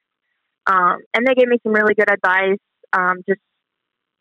um, 0.67 0.99
and 1.15 1.27
they 1.27 1.35
gave 1.35 1.49
me 1.49 1.57
some 1.63 1.73
really 1.73 1.95
good 1.95 2.11
advice. 2.11 2.59
Um, 2.93 3.23
just, 3.27 3.41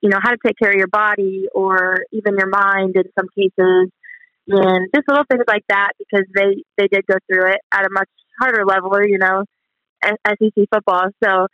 you 0.02 0.10
know, 0.10 0.18
how 0.22 0.32
to 0.32 0.38
take 0.46 0.58
care 0.62 0.72
of 0.72 0.78
your 0.78 0.88
body 0.88 1.46
or 1.54 1.98
even 2.12 2.38
your 2.38 2.50
mind 2.50 2.96
in 2.96 3.04
some 3.18 3.28
cases, 3.36 3.92
and 4.48 4.90
just 4.96 5.08
little 5.08 5.26
things 5.30 5.44
like 5.48 5.64
that 5.70 5.92
because 6.00 6.26
they, 6.34 6.64
they 6.78 6.88
did 6.88 7.06
go 7.06 7.18
through 7.28 7.52
it 7.52 7.60
at 7.72 7.86
a 7.86 7.90
much 7.92 8.10
harder 8.40 8.66
level, 8.66 8.98
you 9.06 9.18
know, 9.18 9.44
SEC 10.04 10.66
football. 10.74 11.06
So 11.24 11.48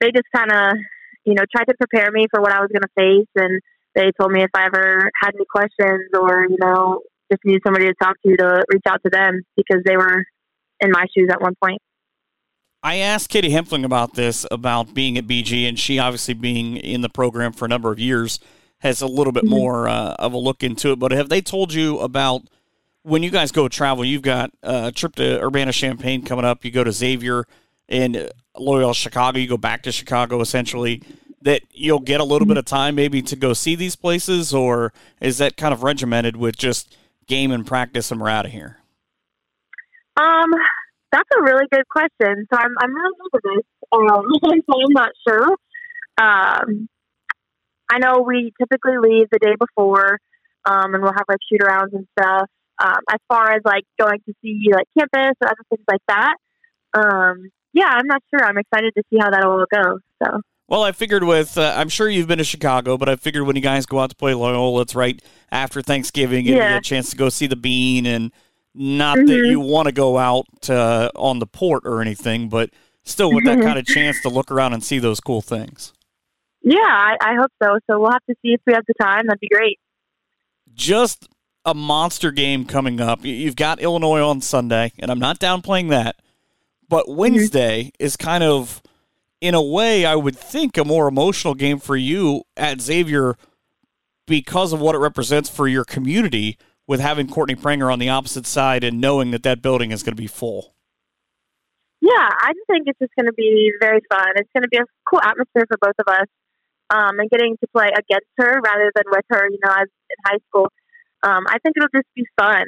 they 0.00 0.08
just 0.08 0.26
kind 0.34 0.52
of, 0.52 0.76
you 1.24 1.34
know, 1.34 1.44
tried 1.50 1.64
to 1.64 1.74
prepare 1.78 2.10
me 2.12 2.26
for 2.30 2.40
what 2.42 2.52
I 2.52 2.60
was 2.60 2.70
going 2.70 2.82
to 2.82 2.88
face 2.96 3.28
and 3.36 3.60
they 3.94 4.12
told 4.20 4.30
me 4.30 4.42
if 4.42 4.50
I 4.54 4.66
ever 4.66 5.10
had 5.22 5.34
any 5.34 5.46
questions 5.50 6.10
or, 6.12 6.46
you 6.48 6.58
know, 6.60 7.00
just 7.32 7.44
needed 7.44 7.62
somebody 7.64 7.86
to 7.86 7.94
talk 8.00 8.16
to 8.24 8.36
to 8.36 8.62
reach 8.70 8.82
out 8.86 9.00
to 9.04 9.10
them 9.10 9.40
because 9.56 9.82
they 9.84 9.96
were 9.96 10.22
in 10.80 10.90
my 10.90 11.06
shoes 11.16 11.28
at 11.32 11.40
one 11.40 11.54
point. 11.62 11.80
I 12.86 12.98
asked 12.98 13.30
Katie 13.30 13.50
Hempfling 13.50 13.84
about 13.84 14.14
this, 14.14 14.46
about 14.48 14.94
being 14.94 15.18
at 15.18 15.26
BG, 15.26 15.68
and 15.68 15.76
she 15.76 15.98
obviously 15.98 16.34
being 16.34 16.76
in 16.76 17.00
the 17.00 17.08
program 17.08 17.52
for 17.52 17.64
a 17.64 17.68
number 17.68 17.90
of 17.90 17.98
years 17.98 18.38
has 18.78 19.02
a 19.02 19.08
little 19.08 19.32
bit 19.32 19.42
mm-hmm. 19.42 19.56
more 19.56 19.88
uh, 19.88 20.14
of 20.20 20.32
a 20.32 20.36
look 20.36 20.62
into 20.62 20.92
it. 20.92 21.00
But 21.00 21.10
have 21.10 21.28
they 21.28 21.40
told 21.40 21.74
you 21.74 21.98
about 21.98 22.42
when 23.02 23.24
you 23.24 23.30
guys 23.30 23.50
go 23.50 23.66
travel? 23.66 24.04
You've 24.04 24.22
got 24.22 24.52
a 24.62 24.92
trip 24.92 25.16
to 25.16 25.42
Urbana 25.42 25.72
Champaign 25.72 26.22
coming 26.24 26.44
up. 26.44 26.64
You 26.64 26.70
go 26.70 26.84
to 26.84 26.92
Xavier 26.92 27.44
and 27.88 28.30
Loyola 28.56 28.94
Chicago. 28.94 29.40
You 29.40 29.48
go 29.48 29.56
back 29.56 29.82
to 29.82 29.90
Chicago 29.90 30.40
essentially 30.40 31.02
that 31.42 31.62
you'll 31.72 31.98
get 31.98 32.20
a 32.20 32.24
little 32.24 32.46
mm-hmm. 32.46 32.50
bit 32.50 32.58
of 32.58 32.66
time 32.66 32.94
maybe 32.94 33.20
to 33.20 33.34
go 33.34 33.52
see 33.52 33.74
these 33.74 33.96
places, 33.96 34.54
or 34.54 34.92
is 35.20 35.38
that 35.38 35.56
kind 35.56 35.74
of 35.74 35.82
regimented 35.82 36.36
with 36.36 36.56
just 36.56 36.96
game 37.26 37.50
and 37.50 37.66
practice 37.66 38.12
and 38.12 38.20
we're 38.20 38.28
out 38.28 38.46
of 38.46 38.52
here? 38.52 38.78
Um, 40.16 40.52
that's 41.16 41.30
a 41.38 41.42
really 41.42 41.64
good 41.70 41.88
question. 41.88 42.46
So 42.52 42.58
I'm 42.58 42.74
I'm 42.78 42.94
really 42.94 43.14
new 43.20 43.30
to 43.32 43.40
this, 43.42 43.64
um, 43.92 44.60
so 44.70 44.74
I'm 44.84 44.92
not 44.92 45.10
sure. 45.26 45.48
Um, 46.18 46.88
I 47.90 47.98
know 47.98 48.22
we 48.22 48.52
typically 48.60 48.98
leave 48.98 49.28
the 49.30 49.38
day 49.38 49.54
before, 49.58 50.18
um, 50.64 50.94
and 50.94 51.02
we'll 51.02 51.12
have 51.12 51.24
like 51.28 51.38
shoot 51.50 51.60
arounds 51.60 51.94
and 51.94 52.06
stuff. 52.18 52.48
Um, 52.78 53.00
as 53.10 53.20
far 53.28 53.52
as 53.52 53.62
like 53.64 53.84
going 53.98 54.20
to 54.26 54.34
see 54.42 54.68
like 54.70 54.86
campus 54.98 55.36
or 55.40 55.48
other 55.48 55.64
things 55.70 55.84
like 55.90 56.02
that, 56.08 56.34
um, 56.92 57.50
yeah, 57.72 57.88
I'm 57.88 58.06
not 58.06 58.22
sure. 58.30 58.44
I'm 58.44 58.58
excited 58.58 58.92
to 58.96 59.02
see 59.10 59.18
how 59.18 59.30
that 59.30 59.44
all 59.44 59.64
goes. 59.72 60.00
So. 60.22 60.40
Well, 60.68 60.82
I 60.82 60.90
figured 60.90 61.22
with, 61.22 61.56
uh, 61.56 61.74
I'm 61.76 61.88
sure 61.88 62.08
you've 62.08 62.26
been 62.26 62.38
to 62.38 62.44
Chicago, 62.44 62.98
but 62.98 63.08
I 63.08 63.14
figured 63.14 63.46
when 63.46 63.54
you 63.54 63.62
guys 63.62 63.86
go 63.86 64.00
out 64.00 64.10
to 64.10 64.16
play 64.16 64.34
Loyola, 64.34 64.82
it's 64.82 64.96
right 64.96 65.22
after 65.52 65.80
Thanksgiving, 65.80 66.48
and 66.48 66.56
yeah. 66.56 66.64
you 66.64 66.68
get 66.70 66.78
a 66.78 66.80
chance 66.80 67.10
to 67.10 67.16
go 67.16 67.28
see 67.28 67.46
the 67.46 67.54
Bean, 67.54 68.04
and 68.04 68.32
not 68.76 69.18
mm-hmm. 69.18 69.26
that 69.26 69.48
you 69.48 69.60
want 69.60 69.86
to 69.86 69.92
go 69.92 70.18
out 70.18 70.46
uh, 70.68 71.10
on 71.16 71.38
the 71.38 71.46
port 71.46 71.82
or 71.86 72.00
anything, 72.00 72.48
but 72.48 72.70
still 73.02 73.32
with 73.32 73.44
that 73.44 73.60
kind 73.60 73.78
of 73.78 73.86
chance 73.86 74.20
to 74.22 74.28
look 74.28 74.50
around 74.50 74.72
and 74.72 74.84
see 74.84 74.98
those 74.98 75.20
cool 75.20 75.40
things. 75.40 75.92
Yeah, 76.62 76.78
I, 76.80 77.16
I 77.20 77.34
hope 77.36 77.52
so. 77.62 77.78
So 77.88 78.00
we'll 78.00 78.10
have 78.10 78.24
to 78.28 78.34
see 78.42 78.52
if 78.52 78.60
we 78.66 78.72
have 78.72 78.84
the 78.86 78.94
time. 79.00 79.26
That'd 79.26 79.40
be 79.40 79.48
great. 79.48 79.78
Just 80.74 81.28
a 81.64 81.74
monster 81.74 82.30
game 82.30 82.64
coming 82.64 83.00
up. 83.00 83.24
You've 83.24 83.56
got 83.56 83.80
Illinois 83.80 84.20
on 84.20 84.40
Sunday, 84.40 84.92
and 84.98 85.10
I'm 85.10 85.18
not 85.18 85.38
downplaying 85.38 85.90
that. 85.90 86.16
But 86.88 87.06
mm-hmm. 87.06 87.16
Wednesday 87.16 87.82
mm-hmm. 87.84 88.04
is 88.04 88.16
kind 88.16 88.44
of, 88.44 88.82
in 89.40 89.54
a 89.54 89.62
way, 89.62 90.04
I 90.04 90.16
would 90.16 90.36
think 90.36 90.76
a 90.76 90.84
more 90.84 91.08
emotional 91.08 91.54
game 91.54 91.78
for 91.78 91.96
you 91.96 92.42
at 92.56 92.80
Xavier 92.80 93.36
because 94.26 94.72
of 94.72 94.80
what 94.80 94.94
it 94.94 94.98
represents 94.98 95.48
for 95.48 95.68
your 95.68 95.84
community 95.84 96.58
with 96.86 97.00
having 97.00 97.28
Courtney 97.28 97.56
Pranger 97.56 97.92
on 97.92 97.98
the 97.98 98.08
opposite 98.08 98.46
side 98.46 98.84
and 98.84 99.00
knowing 99.00 99.30
that 99.32 99.42
that 99.42 99.62
building 99.62 99.90
is 99.90 100.02
going 100.02 100.14
to 100.14 100.20
be 100.20 100.28
full. 100.28 100.74
Yeah, 102.00 102.28
I 102.30 102.52
think 102.70 102.86
it's 102.86 102.98
just 102.98 103.14
going 103.16 103.26
to 103.26 103.32
be 103.32 103.72
very 103.80 104.00
fun. 104.08 104.28
It's 104.36 104.50
going 104.54 104.62
to 104.62 104.68
be 104.68 104.76
a 104.76 104.84
cool 105.08 105.20
atmosphere 105.20 105.66
for 105.66 105.78
both 105.80 105.98
of 105.98 106.06
us, 106.06 106.28
um, 106.90 107.18
and 107.18 107.30
getting 107.30 107.56
to 107.58 107.66
play 107.74 107.88
against 107.88 108.30
her 108.38 108.60
rather 108.62 108.92
than 108.94 109.04
with 109.10 109.24
her. 109.30 109.48
You 109.50 109.58
know, 109.64 109.72
as 109.72 109.88
in 109.88 110.16
high 110.24 110.38
school, 110.48 110.70
um, 111.22 111.44
I 111.48 111.58
think 111.58 111.76
it'll 111.76 111.88
just 111.94 112.08
be 112.14 112.26
fun. 112.38 112.64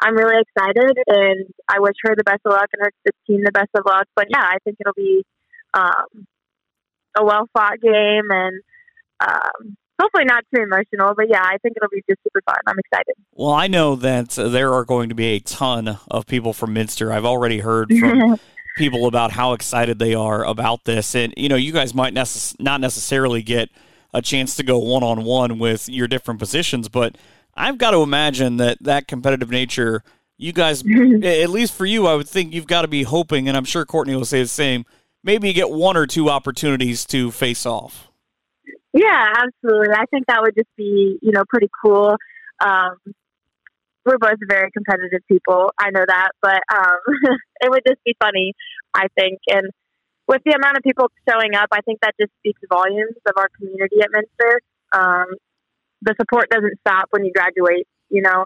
I'm 0.00 0.14
really 0.14 0.40
excited, 0.40 0.96
and 1.06 1.46
I 1.68 1.80
wish 1.80 1.96
her 2.04 2.14
the 2.16 2.24
best 2.24 2.40
of 2.46 2.52
luck 2.52 2.70
and 2.72 2.82
her 2.84 3.12
team 3.26 3.42
the 3.44 3.52
best 3.52 3.70
of 3.74 3.82
luck. 3.84 4.06
But 4.14 4.26
yeah, 4.30 4.44
I 4.44 4.58
think 4.64 4.76
it'll 4.80 4.92
be 4.96 5.24
um, 5.74 6.26
a 7.18 7.24
well 7.24 7.48
fought 7.52 7.80
game, 7.82 8.30
and 8.30 8.62
um, 9.20 9.76
hopefully 10.00 10.24
not 10.24 10.44
too 10.54 10.62
emotional. 10.62 11.14
But 11.16 11.28
yeah, 11.28 11.42
I 11.42 11.58
think 11.58 11.76
it'll 11.76 11.88
be 11.90 12.02
just 12.08 12.20
super 12.22 12.42
fun. 12.46 12.56
I'm 12.66 12.78
excited. 12.78 13.14
Well, 13.32 13.52
I 13.52 13.66
know 13.66 13.96
that 13.96 14.38
uh, 14.38 14.48
there 14.48 14.72
are 14.72 14.84
going 14.84 15.08
to 15.08 15.14
be 15.14 15.26
a 15.26 15.40
ton 15.40 15.98
of 16.10 16.26
people 16.26 16.52
from 16.52 16.72
Minster. 16.72 17.12
I've 17.12 17.26
already 17.26 17.60
heard 17.60 17.92
from. 17.98 18.38
people 18.76 19.06
about 19.06 19.32
how 19.32 19.54
excited 19.54 19.98
they 19.98 20.14
are 20.14 20.44
about 20.44 20.84
this 20.84 21.16
and 21.16 21.34
you 21.36 21.48
know 21.48 21.56
you 21.56 21.72
guys 21.72 21.96
might 21.96 22.14
necess- 22.14 22.54
not 22.60 22.80
necessarily 22.80 23.42
get 23.42 23.68
a 24.14 24.22
chance 24.22 24.54
to 24.54 24.62
go 24.62 24.78
one 24.78 25.02
on 25.02 25.24
one 25.24 25.58
with 25.58 25.88
your 25.88 26.06
different 26.06 26.38
positions 26.38 26.88
but 26.88 27.16
I've 27.58 27.76
got 27.76 27.90
to 27.90 28.02
imagine 28.02 28.56
that 28.58 28.78
that 28.82 29.08
competitive 29.08 29.50
nature, 29.50 30.02
you 30.38 30.52
guys, 30.52 30.82
at 31.22 31.50
least 31.50 31.74
for 31.74 31.84
you, 31.84 32.06
I 32.06 32.14
would 32.14 32.28
think 32.28 32.54
you've 32.54 32.68
got 32.68 32.82
to 32.82 32.88
be 32.88 33.02
hoping, 33.02 33.48
and 33.48 33.56
I'm 33.56 33.64
sure 33.64 33.84
Courtney 33.84 34.14
will 34.14 34.24
say 34.24 34.40
the 34.40 34.48
same. 34.48 34.86
Maybe 35.24 35.48
you 35.48 35.54
get 35.54 35.68
one 35.68 35.96
or 35.96 36.06
two 36.06 36.30
opportunities 36.30 37.04
to 37.06 37.32
face 37.32 37.66
off. 37.66 38.07
Yeah, 38.92 39.32
absolutely. 39.36 39.94
I 39.94 40.06
think 40.10 40.26
that 40.26 40.40
would 40.40 40.54
just 40.56 40.74
be, 40.76 41.18
you 41.22 41.32
know, 41.32 41.44
pretty 41.48 41.68
cool. 41.84 42.16
Um, 42.60 42.96
we're 44.04 44.18
both 44.18 44.38
very 44.48 44.70
competitive 44.70 45.20
people. 45.28 45.70
I 45.78 45.90
know 45.90 46.04
that, 46.06 46.30
but 46.40 46.60
um, 46.74 46.98
it 47.60 47.70
would 47.70 47.82
just 47.86 48.02
be 48.04 48.16
funny, 48.20 48.54
I 48.94 49.06
think. 49.18 49.38
And 49.48 49.70
with 50.26 50.42
the 50.44 50.52
amount 50.52 50.76
of 50.78 50.82
people 50.82 51.10
showing 51.28 51.54
up, 51.54 51.68
I 51.72 51.80
think 51.82 52.00
that 52.00 52.14
just 52.20 52.32
speaks 52.38 52.60
volumes 52.68 53.16
of 53.26 53.34
our 53.36 53.48
community 53.58 53.96
at 54.02 54.08
Minster. 54.12 54.60
Um, 54.92 55.26
the 56.02 56.14
support 56.20 56.48
doesn't 56.50 56.78
stop 56.80 57.08
when 57.10 57.24
you 57.24 57.32
graduate, 57.32 57.86
you 58.08 58.22
know. 58.22 58.44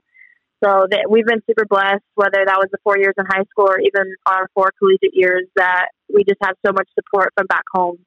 So 0.65 0.87
that 0.89 1.11
we've 1.11 1.27
been 1.27 1.43
super 1.47 1.67
blessed, 1.67 2.07
whether 2.15 2.45
that 2.47 2.59
was 2.59 2.69
the 2.71 2.79
four 2.85 2.97
years 2.97 3.15
in 3.19 3.27
high 3.27 3.43
school 3.51 3.67
or 3.67 3.81
even 3.81 4.15
our 4.27 4.49
four 4.55 4.71
collegiate 4.79 5.11
years, 5.13 5.47
that 5.57 5.89
we 6.13 6.23
just 6.23 6.39
have 6.41 6.55
so 6.65 6.73
much 6.73 6.89
support 6.95 7.33
from 7.37 7.47
back 7.47 7.65
home. 7.75 7.99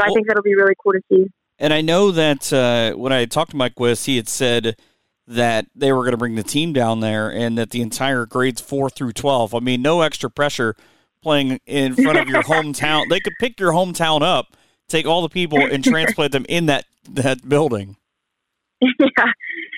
So 0.00 0.06
I 0.06 0.08
think 0.08 0.26
that'll 0.26 0.42
be 0.42 0.54
really 0.54 0.74
cool 0.82 0.92
to 0.92 1.02
see. 1.10 1.26
And 1.62 1.72
I 1.72 1.80
know 1.80 2.10
that 2.10 2.52
uh, 2.52 2.92
when 2.96 3.12
I 3.12 3.24
talked 3.24 3.52
to 3.52 3.56
Mike 3.56 3.78
West, 3.78 4.06
he 4.06 4.16
had 4.16 4.28
said 4.28 4.76
that 5.28 5.66
they 5.76 5.92
were 5.92 6.00
going 6.00 6.10
to 6.10 6.16
bring 6.16 6.34
the 6.34 6.42
team 6.42 6.72
down 6.72 6.98
there 6.98 7.30
and 7.30 7.56
that 7.56 7.70
the 7.70 7.82
entire 7.82 8.26
grades 8.26 8.60
four 8.60 8.90
through 8.90 9.12
12. 9.12 9.54
I 9.54 9.60
mean, 9.60 9.80
no 9.80 10.00
extra 10.00 10.28
pressure 10.28 10.74
playing 11.22 11.60
in 11.64 11.94
front 11.94 12.18
of 12.18 12.28
your 12.28 12.42
hometown. 12.42 13.08
They 13.08 13.20
could 13.20 13.34
pick 13.38 13.60
your 13.60 13.70
hometown 13.70 14.22
up, 14.22 14.56
take 14.88 15.06
all 15.06 15.22
the 15.22 15.28
people, 15.28 15.60
and 15.60 15.84
transplant 15.84 16.32
them 16.32 16.46
in 16.48 16.66
that, 16.66 16.84
that 17.08 17.48
building. 17.48 17.96
yeah, 18.80 19.32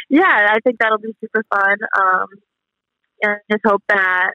yeah, 0.09 0.49
I 0.53 0.61
think 0.65 0.79
that'll 0.81 0.97
be 0.97 1.15
super 1.21 1.45
fun. 1.55 1.77
Um, 2.01 2.27
and 3.21 3.41
just 3.53 3.63
hope 3.67 3.83
that 3.91 4.33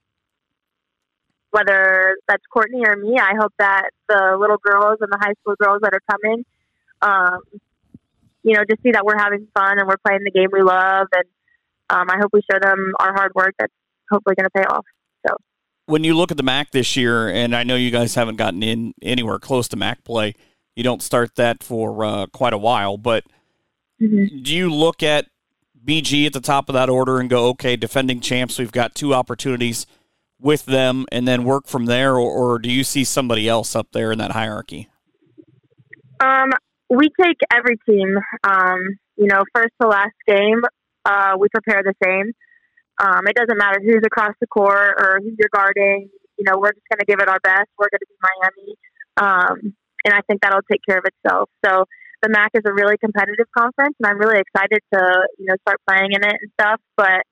whether 1.50 2.16
that's 2.28 2.44
Courtney 2.54 2.84
or 2.86 2.96
me, 2.96 3.18
I 3.20 3.34
hope 3.42 3.54
that 3.58 3.90
the 4.08 4.38
little 4.40 4.58
girls 4.64 5.00
and 5.02 5.12
the 5.12 5.18
high 5.20 5.34
school 5.42 5.56
girls 5.60 5.80
that 5.82 5.96
are 5.96 6.02
coming, 6.12 6.46
um, 7.02 7.40
you 8.44 8.54
know, 8.54 8.64
just 8.70 8.82
see 8.84 8.92
that 8.92 9.06
we're 9.06 9.18
having 9.18 9.48
fun 9.54 9.80
and 9.80 9.88
we're 9.88 9.98
playing 10.06 10.22
the 10.24 10.32
game 10.32 10.50
we 10.52 10.62
love, 10.62 11.08
and 11.14 11.26
um, 11.90 12.08
I 12.10 12.18
hope 12.20 12.32
we 12.34 12.42
show 12.52 12.60
them 12.60 12.94
our 13.00 13.14
hard 13.14 13.34
work 13.36 13.56
that's 13.60 13.74
hopefully 14.10 14.36
going 14.36 14.46
to 14.46 14.50
pay 14.52 14.64
off. 14.64 14.86
So. 15.28 15.36
When 15.86 16.04
you 16.04 16.16
look 16.16 16.32
at 16.32 16.38
the 16.38 16.44
MAC 16.44 16.72
this 16.72 16.96
year, 16.96 17.30
and 17.30 17.56
I 17.56 17.64
know 17.64 17.76
you 17.76 17.92
guys 17.92 18.16
haven't 18.16 18.36
gotten 18.36 18.62
in 18.62 18.94
anywhere 19.02 19.40
close 19.40 19.68
to 19.70 19.78
MAC 19.78 20.04
play, 20.04 20.36
you 20.76 20.84
don't 20.84 21.02
start 21.02 21.36
that 21.36 21.64
for 21.64 22.06
uh, 22.06 22.26
quite 22.28 22.54
a 22.54 22.58
while, 22.58 22.98
but– 22.98 23.24
Mm-hmm. 24.02 24.42
Do 24.42 24.56
you 24.56 24.74
look 24.74 25.04
at 25.04 25.28
BG 25.86 26.26
at 26.26 26.34
the 26.34 26.42
top 26.42 26.70
of 26.70 26.74
that 26.74 26.90
order 26.90 27.20
and 27.20 27.30
go, 27.30 27.48
okay, 27.50 27.76
defending 27.76 28.20
champs, 28.22 28.58
we've 28.58 28.72
got 28.72 28.96
two 28.96 29.14
opportunities 29.14 29.86
with 30.40 30.66
them, 30.66 31.06
and 31.12 31.28
then 31.28 31.44
work 31.44 31.68
from 31.68 31.86
there, 31.86 32.16
or, 32.16 32.32
or 32.32 32.60
do 32.60 32.72
you 32.72 32.86
see 32.86 33.04
somebody 33.04 33.50
else 33.50 33.76
up 33.76 33.88
there 33.92 34.12
in 34.12 34.20
that 34.20 34.32
hierarchy? 34.32 34.88
Um, 36.22 36.52
we 36.90 37.10
take 37.22 37.38
every 37.54 37.78
team. 37.88 38.18
Um, 38.44 38.80
you 39.16 39.28
know, 39.28 39.44
first 39.54 39.74
to 39.82 39.88
last 39.88 40.16
game, 40.28 40.62
uh, 41.06 41.34
we 41.40 41.48
prepare 41.50 41.84
the 41.84 41.94
same. 42.04 42.32
Um, 43.00 43.22
it 43.28 43.36
doesn't 43.36 43.58
matter 43.58 43.80
who's 43.82 44.04
across 44.06 44.34
the 44.42 44.48
court 44.48 44.96
or 45.00 45.20
who 45.22 45.32
you're 45.38 45.54
guarding. 45.54 46.10
You 46.38 46.46
know, 46.48 46.58
we're 46.58 46.74
just 46.74 46.88
going 46.92 47.00
to 47.00 47.06
give 47.06 47.20
it 47.20 47.30
our 47.30 47.40
best. 47.44 47.70
We're 47.78 47.90
going 47.92 48.00
to 48.00 48.10
be 48.10 48.18
Miami, 48.28 48.76
um, 49.18 49.76
and 50.06 50.14
I 50.14 50.22
think 50.28 50.42
that'll 50.42 50.66
take 50.70 50.82
care 50.88 50.98
of 50.98 51.06
itself. 51.06 51.50
So 51.66 51.86
the 52.22 52.30
MAC 52.30 52.52
is 52.54 52.64
a 52.66 52.74
really 52.74 52.98
competitive 52.98 53.48
conference, 53.58 53.96
and 54.00 54.08
I'm 54.10 54.20
really 54.20 54.40
excited 54.40 54.80
to 54.94 55.28
you 55.38 55.46
know 55.46 55.56
start 55.62 55.80
playing 55.88 56.12
in 56.12 56.24
it 56.24 56.36
and 56.42 56.52
stuff. 56.60 56.82
But 56.98 57.24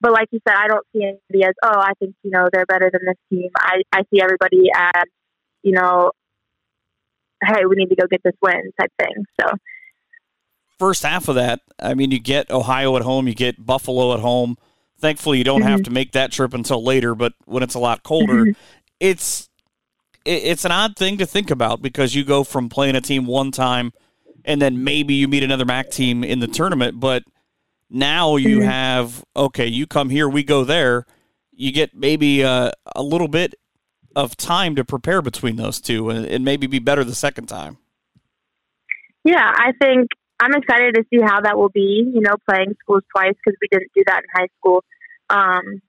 but 0.00 0.12
like 0.12 0.28
you 0.32 0.40
said, 0.46 0.56
I 0.56 0.66
don't 0.68 0.86
see 0.92 1.02
anybody 1.04 1.44
as 1.44 1.54
oh 1.62 1.78
I 1.78 1.92
think 1.98 2.14
you 2.22 2.30
know 2.30 2.48
they're 2.52 2.66
better 2.66 2.90
than 2.92 3.02
this 3.06 3.18
team. 3.30 3.50
I 3.56 3.82
I 3.92 4.02
see 4.12 4.20
everybody 4.22 4.70
as 4.74 5.04
you 5.62 5.72
know 5.72 6.12
hey 7.44 7.64
we 7.68 7.76
need 7.76 7.88
to 7.88 7.96
go 7.96 8.06
get 8.10 8.22
this 8.24 8.34
win 8.42 8.70
type 8.78 8.92
thing. 8.98 9.24
So 9.40 9.46
first 10.78 11.02
half 11.02 11.28
of 11.28 11.34
that, 11.36 11.60
I 11.80 11.94
mean 11.94 12.10
you 12.10 12.18
get 12.18 12.50
Ohio 12.50 12.96
at 12.96 13.02
home, 13.02 13.28
you 13.28 13.34
get 13.34 13.64
Buffalo 13.64 14.14
at 14.14 14.20
home. 14.20 14.56
Thankfully, 14.98 15.38
you 15.38 15.44
don't 15.44 15.60
mm-hmm. 15.60 15.70
have 15.70 15.82
to 15.84 15.90
make 15.90 16.12
that 16.12 16.30
trip 16.30 16.52
until 16.52 16.84
later. 16.84 17.14
But 17.14 17.32
when 17.46 17.62
it's 17.62 17.74
a 17.74 17.78
lot 17.78 18.02
colder, 18.02 18.44
mm-hmm. 18.44 18.60
it's 18.98 19.48
it's 20.24 20.66
an 20.66 20.72
odd 20.72 20.96
thing 20.96 21.16
to 21.18 21.26
think 21.26 21.50
about 21.50 21.80
because 21.80 22.14
you 22.14 22.24
go 22.24 22.44
from 22.44 22.68
playing 22.68 22.96
a 22.96 23.00
team 23.00 23.24
one 23.24 23.50
time 23.50 23.92
and 24.44 24.60
then 24.60 24.84
maybe 24.84 25.14
you 25.14 25.28
meet 25.28 25.42
another 25.42 25.64
MAC 25.64 25.90
team 25.90 26.24
in 26.24 26.40
the 26.40 26.46
tournament, 26.46 27.00
but 27.00 27.24
now 27.88 28.36
you 28.36 28.58
mm-hmm. 28.58 28.68
have 28.68 29.24
okay, 29.34 29.66
you 29.66 29.86
come 29.86 30.10
here, 30.10 30.28
we 30.28 30.42
go 30.42 30.64
there. 30.64 31.06
You 31.52 31.72
get 31.72 31.94
maybe 31.94 32.42
uh, 32.42 32.70
a 32.94 33.02
little 33.02 33.28
bit 33.28 33.54
of 34.16 34.36
time 34.36 34.74
to 34.76 34.84
prepare 34.84 35.22
between 35.22 35.56
those 35.56 35.80
two, 35.80 36.10
and, 36.10 36.26
and 36.26 36.44
maybe 36.44 36.66
be 36.66 36.78
better 36.78 37.04
the 37.04 37.14
second 37.14 37.46
time. 37.46 37.78
Yeah, 39.24 39.52
I 39.54 39.72
think 39.80 40.10
I'm 40.40 40.54
excited 40.54 40.94
to 40.94 41.04
see 41.10 41.20
how 41.22 41.40
that 41.42 41.56
will 41.56 41.68
be. 41.68 42.10
You 42.12 42.20
know, 42.20 42.36
playing 42.48 42.74
schools 42.82 43.02
twice 43.14 43.34
because 43.44 43.58
we 43.60 43.68
didn't 43.70 43.92
do 43.94 44.02
that 44.06 44.22
in 44.22 44.42
high 44.42 44.48
school. 44.58 44.84
Um, 45.28 45.82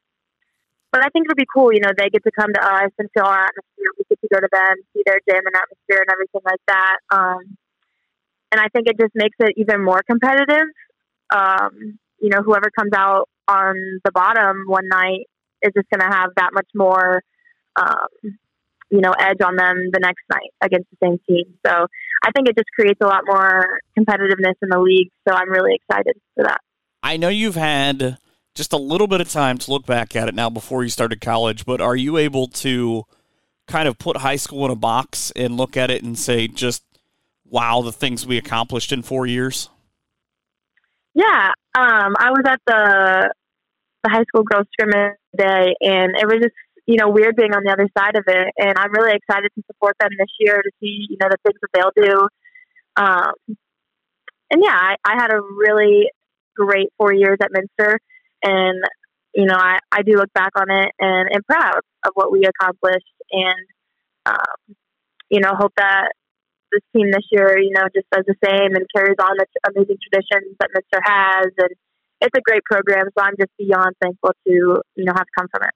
but 0.92 1.06
I 1.06 1.10
think 1.10 1.26
it'll 1.26 1.36
be 1.36 1.48
cool. 1.52 1.74
You 1.74 1.80
know, 1.80 1.92
they 1.98 2.10
get 2.10 2.24
to 2.24 2.32
come 2.32 2.52
to 2.54 2.62
us 2.62 2.92
and 3.00 3.10
feel 3.14 3.24
our 3.24 3.46
atmosphere. 3.46 3.92
We 3.98 4.04
get 4.10 4.20
to 4.22 4.28
go 4.28 4.40
to 4.40 4.50
them, 4.52 4.76
see 4.94 5.04
their 5.06 5.20
gym 5.28 5.42
and 5.46 5.56
atmosphere 5.56 6.04
and 6.04 6.12
everything 6.12 6.42
like 6.44 6.60
that. 6.68 6.98
Um, 7.10 7.58
and 8.52 8.60
I 8.60 8.68
think 8.68 8.88
it 8.88 9.00
just 9.00 9.14
makes 9.16 9.38
it 9.40 9.54
even 9.56 9.84
more 9.84 10.02
competitive. 10.06 10.68
Um, 11.34 11.98
you 12.20 12.30
know, 12.30 12.42
whoever 12.44 12.70
comes 12.78 12.92
out 12.94 13.30
on 13.48 14.02
the 14.04 14.12
bottom 14.12 14.66
one 14.68 14.90
night 14.90 15.28
is 15.62 15.72
just 15.74 15.90
going 15.90 16.02
to 16.02 16.16
have 16.16 16.32
that 16.36 16.50
much 16.54 16.68
more, 16.76 17.24
um, 17.76 18.38
you 18.90 19.00
know, 19.00 19.12
edge 19.12 19.38
on 19.44 19.56
them 19.56 19.90
the 19.92 20.00
next 20.02 20.24
night 20.30 20.52
against 20.62 20.90
the 20.92 20.98
same 21.04 21.18
team. 21.28 21.54
So 21.66 21.88
I 22.24 22.32
think 22.32 22.50
it 22.50 22.58
just 22.58 22.70
creates 22.78 23.00
a 23.02 23.08
lot 23.08 23.24
more 23.26 23.80
competitiveness 23.98 24.56
in 24.62 24.70
the 24.70 24.80
league. 24.80 25.10
So 25.28 25.34
I'm 25.34 25.50
really 25.50 25.76
excited 25.76 26.16
for 26.36 26.44
that. 26.44 26.60
I 27.02 27.18
know 27.18 27.30
you've 27.30 27.56
had 27.56 28.18
just 28.54 28.74
a 28.74 28.78
little 28.78 29.08
bit 29.08 29.22
of 29.22 29.30
time 29.30 29.58
to 29.60 29.72
look 29.72 29.86
back 29.86 30.16
at 30.16 30.28
it 30.28 30.36
now 30.36 30.50
before 30.50 30.84
you 30.84 30.90
started 30.90 31.22
college, 31.22 31.66
but 31.66 31.80
are 31.80 31.96
you 31.96 32.18
able 32.18 32.48
to 32.48 33.06
kind 33.68 33.88
of 33.88 33.98
put 33.98 34.18
high 34.18 34.36
school 34.36 34.66
in 34.66 34.72
a 34.72 34.76
box 34.76 35.32
and 35.36 35.56
look 35.56 35.78
at 35.78 35.90
it 35.90 36.04
and 36.04 36.20
say, 36.20 36.48
just 36.48 36.84
wow, 37.46 37.82
the 37.82 37.92
things 37.92 38.26
we 38.26 38.38
accomplished 38.38 38.92
in 38.92 39.02
four 39.02 39.26
years? 39.26 39.70
Yeah, 41.14 41.52
um, 41.76 42.16
I 42.18 42.32
was 42.32 42.44
at 42.46 42.60
the 42.66 43.34
the 44.04 44.10
high 44.10 44.24
school 44.24 44.44
girls 44.44 44.66
scrimmage 44.74 45.18
day, 45.38 45.76
and 45.82 46.16
it 46.18 46.26
was 46.26 46.40
just 46.42 46.56
you 46.92 46.98
know 46.98 47.10
weird 47.10 47.36
being 47.36 47.54
on 47.54 47.64
the 47.64 47.72
other 47.72 47.88
side 47.98 48.16
of 48.16 48.24
it. 48.28 48.48
And 48.58 48.74
I'm 48.78 48.92
really 48.92 49.16
excited 49.16 49.50
to 49.56 49.64
support 49.68 49.96
them 50.00 50.10
this 50.18 50.30
year 50.40 50.62
to 50.62 50.72
see 50.80 51.08
you 51.10 51.18
know 51.20 51.30
the 51.30 51.38
things 51.46 51.60
that 51.62 51.72
they'll 51.74 52.06
do. 52.06 52.28
Um, 52.98 53.58
and 54.52 54.62
yeah, 54.62 54.76
I, 54.76 54.96
I 55.06 55.14
had 55.14 55.32
a 55.32 55.40
really 55.40 56.12
great 56.56 56.90
four 56.98 57.14
years 57.14 57.38
at 57.42 57.52
Minster 57.52 58.00
and, 58.44 58.84
you 59.34 59.46
know, 59.46 59.56
I, 59.56 59.80
I 59.92 60.02
do 60.02 60.18
look 60.18 60.32
back 60.34 60.52
on 60.56 60.70
it 60.70 60.92
and 61.00 61.34
am 61.34 61.44
proud 61.44 61.80
of 62.06 62.12
what 62.16 62.34
we 62.34 62.44
accomplished 62.44 63.16
and, 63.32 63.66
um, 64.26 64.76
you 65.30 65.40
know, 65.40 65.54
hope 65.56 65.72
that 65.78 66.12
this 66.74 66.82
team 66.94 67.12
this 67.12 67.24
year, 67.32 67.58
you 67.58 67.72
know, 67.74 67.88
just 67.96 68.10
does 68.12 68.26
the 68.28 68.36
same 68.44 68.76
and 68.76 68.86
carries 68.94 69.16
on 69.22 69.38
the 69.38 69.46
amazing 69.70 69.98
traditions 70.04 70.56
that 70.60 70.70
Minster 70.74 71.00
has 71.02 71.48
and, 71.58 71.72
it's 72.22 72.38
a 72.38 72.42
great 72.42 72.64
program. 72.64 73.08
So 73.18 73.24
I'm 73.26 73.34
just 73.40 73.50
beyond 73.58 73.96
thankful 74.00 74.32
to 74.46 74.52
you 74.52 75.06
know 75.06 75.14
have 75.16 75.26
come 75.38 75.48
from 75.52 75.64
it. 75.64 75.74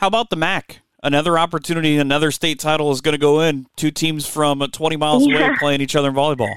How 0.00 0.06
about 0.06 0.30
the 0.30 0.36
MAC? 0.36 0.80
Another 1.02 1.38
opportunity, 1.38 1.98
another 1.98 2.30
state 2.30 2.58
title 2.58 2.90
is 2.90 3.02
going 3.02 3.12
to 3.12 3.18
go 3.18 3.42
in. 3.42 3.66
Two 3.76 3.90
teams 3.90 4.26
from 4.26 4.60
20 4.60 4.96
miles 4.96 5.26
Yeah. 5.26 5.48
away 5.48 5.56
playing 5.58 5.82
each 5.82 5.94
other 5.94 6.08
in 6.08 6.14
volleyball. 6.14 6.54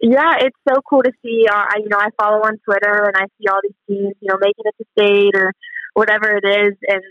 Yeah, 0.00 0.36
it's 0.38 0.56
so 0.68 0.80
cool 0.88 1.02
to 1.02 1.10
see. 1.20 1.46
Uh, 1.50 1.56
I, 1.56 1.78
you 1.78 1.88
know, 1.88 1.98
I 1.98 2.10
follow 2.22 2.38
on 2.42 2.58
Twitter 2.64 3.06
and 3.06 3.16
I 3.16 3.26
see 3.38 3.48
all 3.50 3.58
these 3.60 3.74
teams, 3.88 4.14
you 4.20 4.28
know, 4.30 4.38
making 4.40 4.64
it 4.66 4.74
to 4.78 4.84
state 4.96 5.34
or 5.34 5.52
whatever 5.94 6.30
it 6.30 6.44
is, 6.46 6.74
and 6.86 7.02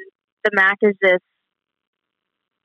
the 0.45 0.51
MAC 0.53 0.78
is 0.82 0.95
just 1.03 1.24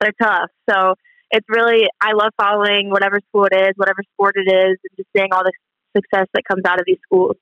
they're 0.00 0.12
tough. 0.22 0.50
So 0.70 0.94
it's 1.32 1.46
really 1.48 1.88
I 2.00 2.12
love 2.12 2.30
following 2.40 2.90
whatever 2.90 3.18
school 3.28 3.46
it 3.50 3.56
is, 3.56 3.72
whatever 3.74 4.04
sport 4.14 4.36
it 4.36 4.48
is, 4.48 4.78
and 4.84 4.96
just 4.96 5.08
seeing 5.16 5.32
all 5.32 5.42
the 5.42 5.52
success 5.96 6.28
that 6.32 6.44
comes 6.48 6.62
out 6.64 6.78
of 6.78 6.86
these 6.86 6.98
schools. 7.04 7.34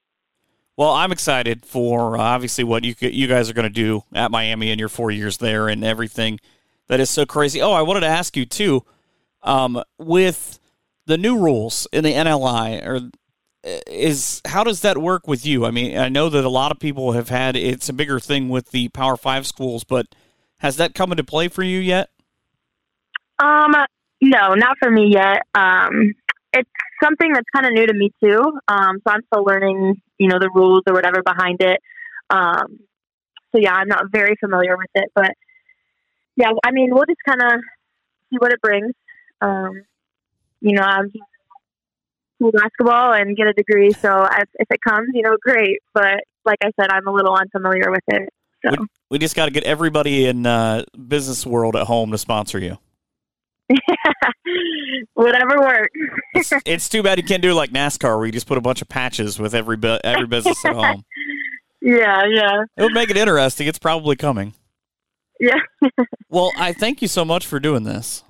Well, 0.76 0.90
I'm 0.90 1.12
excited 1.12 1.66
for 1.66 2.16
uh, 2.16 2.20
obviously 2.20 2.64
what 2.64 2.84
you 2.84 2.94
you 3.00 3.26
guys 3.26 3.50
are 3.50 3.54
going 3.54 3.68
to 3.68 3.70
do 3.70 4.04
at 4.14 4.30
Miami 4.30 4.70
in 4.70 4.78
your 4.78 4.88
four 4.88 5.10
years 5.10 5.38
there 5.38 5.68
and 5.68 5.84
everything 5.84 6.40
that 6.88 7.00
is 7.00 7.10
so 7.10 7.26
crazy. 7.26 7.60
Oh, 7.60 7.72
I 7.72 7.82
wanted 7.82 8.00
to 8.00 8.06
ask 8.06 8.36
you 8.36 8.46
too, 8.46 8.84
um, 9.42 9.82
with 9.98 10.58
the 11.06 11.18
new 11.18 11.38
rules 11.38 11.86
in 11.92 12.04
the 12.04 12.10
NIL, 12.10 12.46
or 12.46 13.10
is 13.86 14.40
how 14.46 14.64
does 14.64 14.80
that 14.80 14.98
work 14.98 15.28
with 15.28 15.46
you? 15.46 15.64
I 15.64 15.70
mean, 15.70 15.96
I 15.96 16.08
know 16.08 16.28
that 16.28 16.44
a 16.44 16.48
lot 16.48 16.72
of 16.72 16.78
people 16.78 17.12
have 17.12 17.28
had 17.28 17.54
it's 17.56 17.88
a 17.88 17.92
bigger 17.92 18.18
thing 18.18 18.48
with 18.48 18.70
the 18.70 18.88
Power 18.88 19.16
Five 19.16 19.46
schools, 19.46 19.84
but 19.84 20.06
has 20.58 20.76
that 20.76 20.94
come 20.94 21.12
into 21.12 21.24
play 21.24 21.48
for 21.48 21.62
you 21.62 21.78
yet? 21.78 22.10
Um, 23.38 23.72
no, 24.20 24.54
not 24.54 24.76
for 24.78 24.90
me 24.90 25.12
yet. 25.12 25.42
Um, 25.54 26.14
it's 26.52 26.70
something 27.02 27.32
that's 27.32 27.48
kind 27.54 27.66
of 27.66 27.72
new 27.72 27.86
to 27.86 27.94
me 27.94 28.12
too. 28.22 28.40
Um, 28.68 28.98
so 29.06 29.12
I'm 29.12 29.22
still 29.32 29.44
learning, 29.44 30.00
you 30.22 30.28
know, 30.28 30.38
the 30.38 30.50
rules 30.54 30.82
or 30.86 30.94
whatever 30.94 31.20
behind 31.20 31.60
it. 31.60 31.80
Um, 32.30 32.78
so 33.50 33.58
yeah, 33.60 33.74
I'm 33.74 33.88
not 33.88 34.04
very 34.12 34.36
familiar 34.38 34.76
with 34.76 34.90
it, 34.94 35.10
but 35.16 35.32
yeah, 36.36 36.52
I 36.64 36.70
mean, 36.70 36.94
we'll 36.94 37.06
just 37.06 37.18
kind 37.26 37.42
of 37.42 37.60
see 38.30 38.36
what 38.38 38.52
it 38.52 38.60
brings. 38.60 38.92
Um, 39.40 39.82
you 40.60 40.74
know, 40.74 40.82
I'm 40.82 41.12
school 42.36 42.52
basketball 42.52 43.14
and 43.14 43.36
get 43.36 43.48
a 43.48 43.52
degree, 43.52 43.90
so 43.90 44.22
if, 44.24 44.48
if 44.54 44.68
it 44.70 44.80
comes, 44.88 45.08
you 45.12 45.22
know, 45.22 45.36
great. 45.42 45.80
But 45.92 46.20
like 46.44 46.58
I 46.62 46.70
said, 46.80 46.90
I'm 46.90 47.08
a 47.08 47.12
little 47.12 47.34
unfamiliar 47.34 47.90
with 47.90 48.04
it. 48.06 48.28
So. 48.64 48.70
We, 48.70 48.86
we 49.10 49.18
just 49.18 49.34
got 49.34 49.46
to 49.46 49.50
get 49.50 49.64
everybody 49.64 50.26
in 50.26 50.46
uh, 50.46 50.84
business 51.08 51.44
world 51.44 51.74
at 51.74 51.88
home 51.88 52.12
to 52.12 52.18
sponsor 52.18 52.60
you. 52.60 52.78
Whatever 55.14 55.58
works. 55.60 55.90
It's, 56.34 56.52
it's 56.64 56.88
too 56.88 57.02
bad 57.02 57.18
you 57.18 57.24
can't 57.24 57.42
do 57.42 57.52
like 57.54 57.70
NASCAR, 57.70 58.16
where 58.16 58.26
you 58.26 58.32
just 58.32 58.46
put 58.46 58.58
a 58.58 58.60
bunch 58.60 58.82
of 58.82 58.88
patches 58.88 59.38
with 59.38 59.54
every 59.54 59.76
bu- 59.76 59.98
every 60.04 60.26
business 60.26 60.64
at 60.64 60.74
home. 60.74 61.04
Yeah, 61.84 62.22
yeah, 62.32 62.62
It 62.76 62.82
would 62.84 62.92
make 62.92 63.10
it 63.10 63.16
interesting. 63.16 63.66
It's 63.66 63.80
probably 63.80 64.14
coming. 64.14 64.54
yeah. 65.40 65.58
Well, 66.28 66.52
I 66.56 66.72
thank 66.72 67.02
you 67.02 67.08
so 67.08 67.24
much 67.24 67.44
for 67.44 67.58
doing 67.58 67.82
this. 67.82 68.22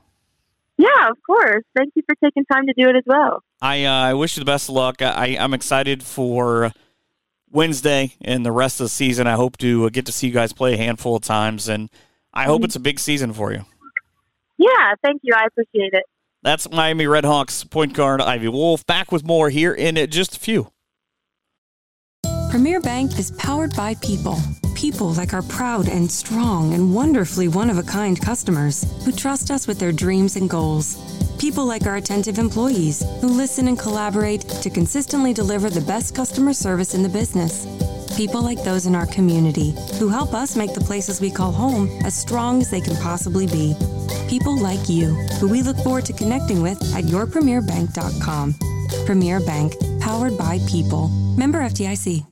Yeah, 0.78 1.11
of 1.11 1.18
course. 1.26 1.62
Thank 1.76 1.93
you 1.95 2.03
for 2.09 2.14
taking 2.24 2.47
time 2.47 2.66
to 2.66 2.72
do 2.72 2.88
it 2.88 2.97
as 2.97 3.03
well. 3.07 3.43
I 3.61 3.84
uh, 3.84 3.93
I 3.93 4.14
wish 4.14 4.38
you 4.38 4.40
the 4.40 4.47
best 4.47 4.70
of 4.70 4.74
luck. 4.74 5.03
I, 5.03 5.36
I'm 5.38 5.53
excited 5.53 6.03
for 6.03 6.72
Wednesday 7.51 8.14
and 8.22 8.45
the 8.45 8.53
rest 8.53 8.80
of 8.80 8.86
the 8.86 8.88
season. 8.88 9.26
I 9.26 9.34
hope 9.34 9.59
to 9.59 9.90
get 9.90 10.07
to 10.07 10.12
see 10.12 10.28
you 10.28 10.32
guys 10.32 10.55
play 10.55 10.72
a 10.72 10.78
handful 10.78 11.14
of 11.16 11.22
times, 11.22 11.68
and 11.68 11.90
I 12.32 12.45
hope 12.45 12.64
it's 12.64 12.74
a 12.76 12.80
big 12.80 12.99
season 12.99 13.34
for 13.34 13.53
you. 13.53 13.66
Yeah, 14.59 14.94
thank 15.03 15.20
you. 15.24 15.34
I 15.36 15.46
appreciate 15.46 15.92
it. 15.92 16.05
That's 16.42 16.70
Miami 16.70 17.05
Redhawks 17.05 17.68
point 17.68 17.94
guard 17.94 18.20
Ivy 18.20 18.48
Wolf. 18.48 18.84
Back 18.86 19.12
with 19.12 19.24
more 19.24 19.48
here 19.50 19.72
in 19.72 19.94
just 20.11 20.36
a 20.36 20.40
few. 20.40 20.72
Premier 22.50 22.80
Bank 22.80 23.18
is 23.18 23.30
powered 23.32 23.74
by 23.74 23.94
people. 23.96 24.38
People 24.74 25.12
like 25.14 25.32
our 25.32 25.42
proud 25.42 25.88
and 25.88 26.11
strong 26.11 26.74
and 26.74 26.94
wonderfully 26.94 27.48
one 27.48 27.70
of 27.70 27.78
a 27.78 27.82
kind 27.82 28.20
customers 28.20 28.84
who 29.05 29.12
trust 29.12 29.50
us 29.50 29.66
with 29.66 29.78
their 29.78 29.92
dreams 29.92 30.36
and 30.36 30.50
goals. 30.50 30.98
People 31.38 31.64
like 31.64 31.86
our 31.86 31.96
attentive 31.96 32.38
employees 32.38 33.03
who 33.20 33.28
listen 33.28 33.68
and 33.68 33.78
collaborate 33.78 34.42
to 34.42 34.68
consistently 34.68 35.32
deliver 35.32 35.70
the 35.70 35.80
best 35.80 36.14
customer 36.14 36.53
service 36.53 36.94
in 36.94 37.03
the 37.03 37.09
business. 37.09 37.64
People 38.16 38.42
like 38.42 38.62
those 38.62 38.84
in 38.84 38.94
our 38.94 39.06
community 39.06 39.74
who 39.98 40.08
help 40.08 40.34
us 40.34 40.54
make 40.54 40.74
the 40.74 40.80
places 40.80 41.20
we 41.20 41.30
call 41.30 41.50
home 41.50 41.88
as 42.04 42.14
strong 42.14 42.60
as 42.60 42.70
they 42.70 42.80
can 42.80 42.94
possibly 42.96 43.46
be. 43.46 43.74
People 44.28 44.58
like 44.58 44.88
you 44.88 45.14
who 45.40 45.48
we 45.48 45.62
look 45.62 45.78
forward 45.78 46.04
to 46.04 46.12
connecting 46.12 46.60
with 46.62 46.78
at 46.94 47.04
yourpremierbank.com. 47.04 48.54
Premier 49.06 49.40
Bank, 49.40 49.72
powered 50.00 50.36
by 50.36 50.58
people. 50.68 51.08
Member 51.38 51.60
FDIC. 51.60 52.26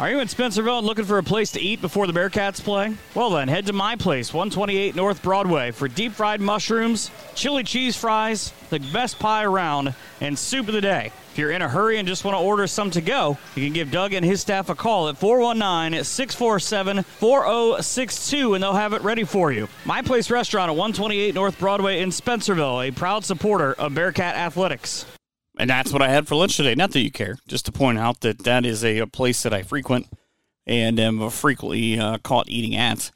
Are 0.00 0.10
you 0.10 0.20
in 0.20 0.28
Spencerville 0.28 0.78
and 0.78 0.86
looking 0.86 1.04
for 1.04 1.18
a 1.18 1.22
place 1.22 1.52
to 1.52 1.60
eat 1.60 1.82
before 1.82 2.06
the 2.06 2.14
Bearcats 2.14 2.62
play? 2.62 2.94
Well, 3.14 3.28
then, 3.28 3.46
head 3.48 3.66
to 3.66 3.74
my 3.74 3.94
place, 3.94 4.32
128 4.32 4.96
North 4.96 5.22
Broadway, 5.22 5.70
for 5.70 5.86
deep 5.86 6.12
fried 6.12 6.40
mushrooms, 6.40 7.10
chili 7.34 7.62
cheese 7.62 7.94
fries, 7.94 8.54
the 8.70 8.80
best 8.92 9.18
pie 9.18 9.44
around, 9.44 9.94
and 10.22 10.38
soup 10.38 10.68
of 10.68 10.74
the 10.74 10.80
day. 10.80 11.12
If 11.32 11.38
you're 11.38 11.50
in 11.50 11.62
a 11.62 11.68
hurry 11.68 11.96
and 11.96 12.06
just 12.06 12.26
want 12.26 12.36
to 12.36 12.42
order 12.42 12.66
some 12.66 12.90
to 12.90 13.00
go, 13.00 13.38
you 13.54 13.64
can 13.64 13.72
give 13.72 13.90
Doug 13.90 14.12
and 14.12 14.22
his 14.22 14.42
staff 14.42 14.68
a 14.68 14.74
call 14.74 15.08
at 15.08 15.16
419 15.16 16.04
647 16.04 17.04
4062 17.04 18.52
and 18.52 18.62
they'll 18.62 18.74
have 18.74 18.92
it 18.92 19.00
ready 19.00 19.24
for 19.24 19.50
you. 19.50 19.66
My 19.86 20.02
Place 20.02 20.30
Restaurant 20.30 20.68
at 20.68 20.76
128 20.76 21.34
North 21.34 21.58
Broadway 21.58 22.02
in 22.02 22.10
Spencerville, 22.10 22.86
a 22.86 22.90
proud 22.90 23.24
supporter 23.24 23.72
of 23.72 23.94
Bearcat 23.94 24.36
Athletics. 24.36 25.06
And 25.58 25.70
that's 25.70 25.90
what 25.90 26.02
I 26.02 26.10
had 26.10 26.28
for 26.28 26.34
lunch 26.34 26.58
today. 26.58 26.74
Not 26.74 26.90
that 26.90 27.00
you 27.00 27.10
care, 27.10 27.38
just 27.48 27.64
to 27.64 27.72
point 27.72 27.96
out 27.96 28.20
that 28.20 28.40
that 28.40 28.66
is 28.66 28.84
a, 28.84 28.98
a 28.98 29.06
place 29.06 29.42
that 29.42 29.54
I 29.54 29.62
frequent 29.62 30.08
and 30.66 31.00
am 31.00 31.30
frequently 31.30 31.98
uh, 31.98 32.18
caught 32.18 32.50
eating 32.50 32.76
at 32.76 33.10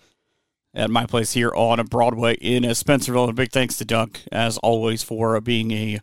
at 0.72 0.88
my 0.88 1.04
place 1.04 1.34
here 1.34 1.52
on 1.54 1.84
Broadway 1.84 2.36
in 2.36 2.62
Spencerville. 2.62 3.28
A 3.28 3.34
big 3.34 3.52
thanks 3.52 3.76
to 3.76 3.84
Doug, 3.84 4.16
as 4.32 4.56
always, 4.58 5.02
for 5.02 5.36
uh, 5.36 5.40
being 5.40 5.70
a 5.72 6.00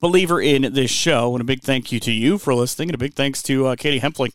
believer 0.00 0.40
in 0.40 0.72
this 0.72 0.90
show. 0.90 1.34
And 1.34 1.40
a 1.40 1.44
big 1.44 1.62
thank 1.62 1.92
you 1.92 2.00
to 2.00 2.12
you 2.12 2.38
for 2.38 2.54
listening. 2.54 2.90
And 2.90 2.94
a 2.94 2.98
big 2.98 3.14
thanks 3.14 3.42
to 3.44 3.66
uh, 3.66 3.76
Katie 3.76 4.00
Hempfling 4.00 4.32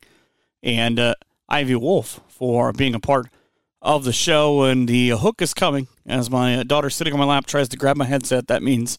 and 0.64 0.99
uh, 0.99 1.16
Ivy 1.49 1.76
Wolf 1.76 2.22
for 2.28 2.74
being 2.74 2.95
a 2.95 2.99
part 2.99 3.28
of 3.82 4.03
the 4.03 4.14
show. 4.14 4.64
And 4.64 4.88
the 4.88 5.09
hook 5.09 5.41
is 5.41 5.53
coming 5.53 5.88
as 6.05 6.30
my 6.30 6.64
daughter 6.64 6.89
sitting 6.89 7.14
on 7.14 7.20
my 7.20 7.26
lap 7.26 7.45
tries 7.45 7.70
to 7.70 7.78
grab 7.78 7.97
my 7.97 8.05
headset. 8.05 8.47
That 8.47 8.64
means 8.64 8.97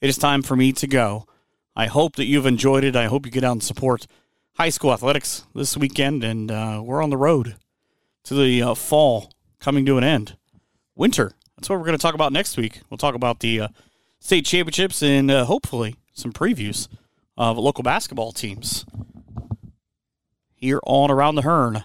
it 0.00 0.08
is 0.08 0.16
time 0.16 0.42
for 0.42 0.56
me 0.56 0.72
to 0.72 0.86
go. 0.86 1.26
I 1.74 1.86
hope 1.86 2.16
that 2.16 2.26
you've 2.26 2.46
enjoyed 2.46 2.84
it. 2.84 2.96
I 2.96 3.06
hope 3.06 3.24
you 3.24 3.32
get 3.32 3.44
out 3.44 3.52
and 3.52 3.62
support 3.62 4.06
high 4.54 4.70
school 4.70 4.92
athletics 4.92 5.46
this 5.54 5.76
weekend. 5.76 6.24
And 6.24 6.50
uh, 6.50 6.82
we're 6.84 7.02
on 7.02 7.10
the 7.10 7.16
road 7.16 7.56
to 8.24 8.34
the 8.34 8.62
uh, 8.62 8.74
fall 8.74 9.32
coming 9.60 9.86
to 9.86 9.98
an 9.98 10.04
end. 10.04 10.36
Winter. 10.96 11.32
That's 11.56 11.68
what 11.68 11.78
we're 11.78 11.86
going 11.86 11.98
to 11.98 12.02
talk 12.02 12.14
about 12.14 12.32
next 12.32 12.56
week. 12.56 12.82
We'll 12.88 12.98
talk 12.98 13.14
about 13.14 13.40
the 13.40 13.60
uh, 13.62 13.68
state 14.20 14.44
championships 14.44 15.02
and 15.02 15.30
uh, 15.30 15.44
hopefully 15.44 15.96
some 16.12 16.32
previews 16.32 16.88
of 17.36 17.56
local 17.56 17.82
basketball 17.82 18.32
teams 18.32 18.84
here 20.54 20.80
on 20.84 21.10
Around 21.10 21.36
the 21.36 21.42
Hearn. 21.42 21.84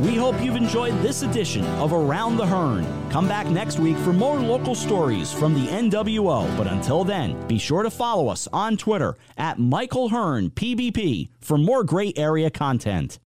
We 0.00 0.16
hope 0.16 0.42
you've 0.42 0.56
enjoyed 0.56 0.98
this 1.02 1.22
edition 1.22 1.64
of 1.76 1.92
Around 1.92 2.38
the 2.38 2.46
Hearn. 2.46 2.86
Come 3.10 3.28
back 3.28 3.46
next 3.48 3.78
week 3.78 3.98
for 3.98 4.14
more 4.14 4.40
local 4.40 4.74
stories 4.74 5.30
from 5.30 5.52
the 5.52 5.66
NWO. 5.66 6.56
But 6.56 6.66
until 6.66 7.04
then, 7.04 7.46
be 7.46 7.58
sure 7.58 7.82
to 7.82 7.90
follow 7.90 8.28
us 8.28 8.48
on 8.50 8.78
Twitter 8.78 9.16
at 9.36 9.58
Michael 9.58 10.08
Hearn 10.08 10.50
PBP 10.50 11.28
for 11.40 11.58
more 11.58 11.84
great 11.84 12.18
area 12.18 12.50
content. 12.50 13.18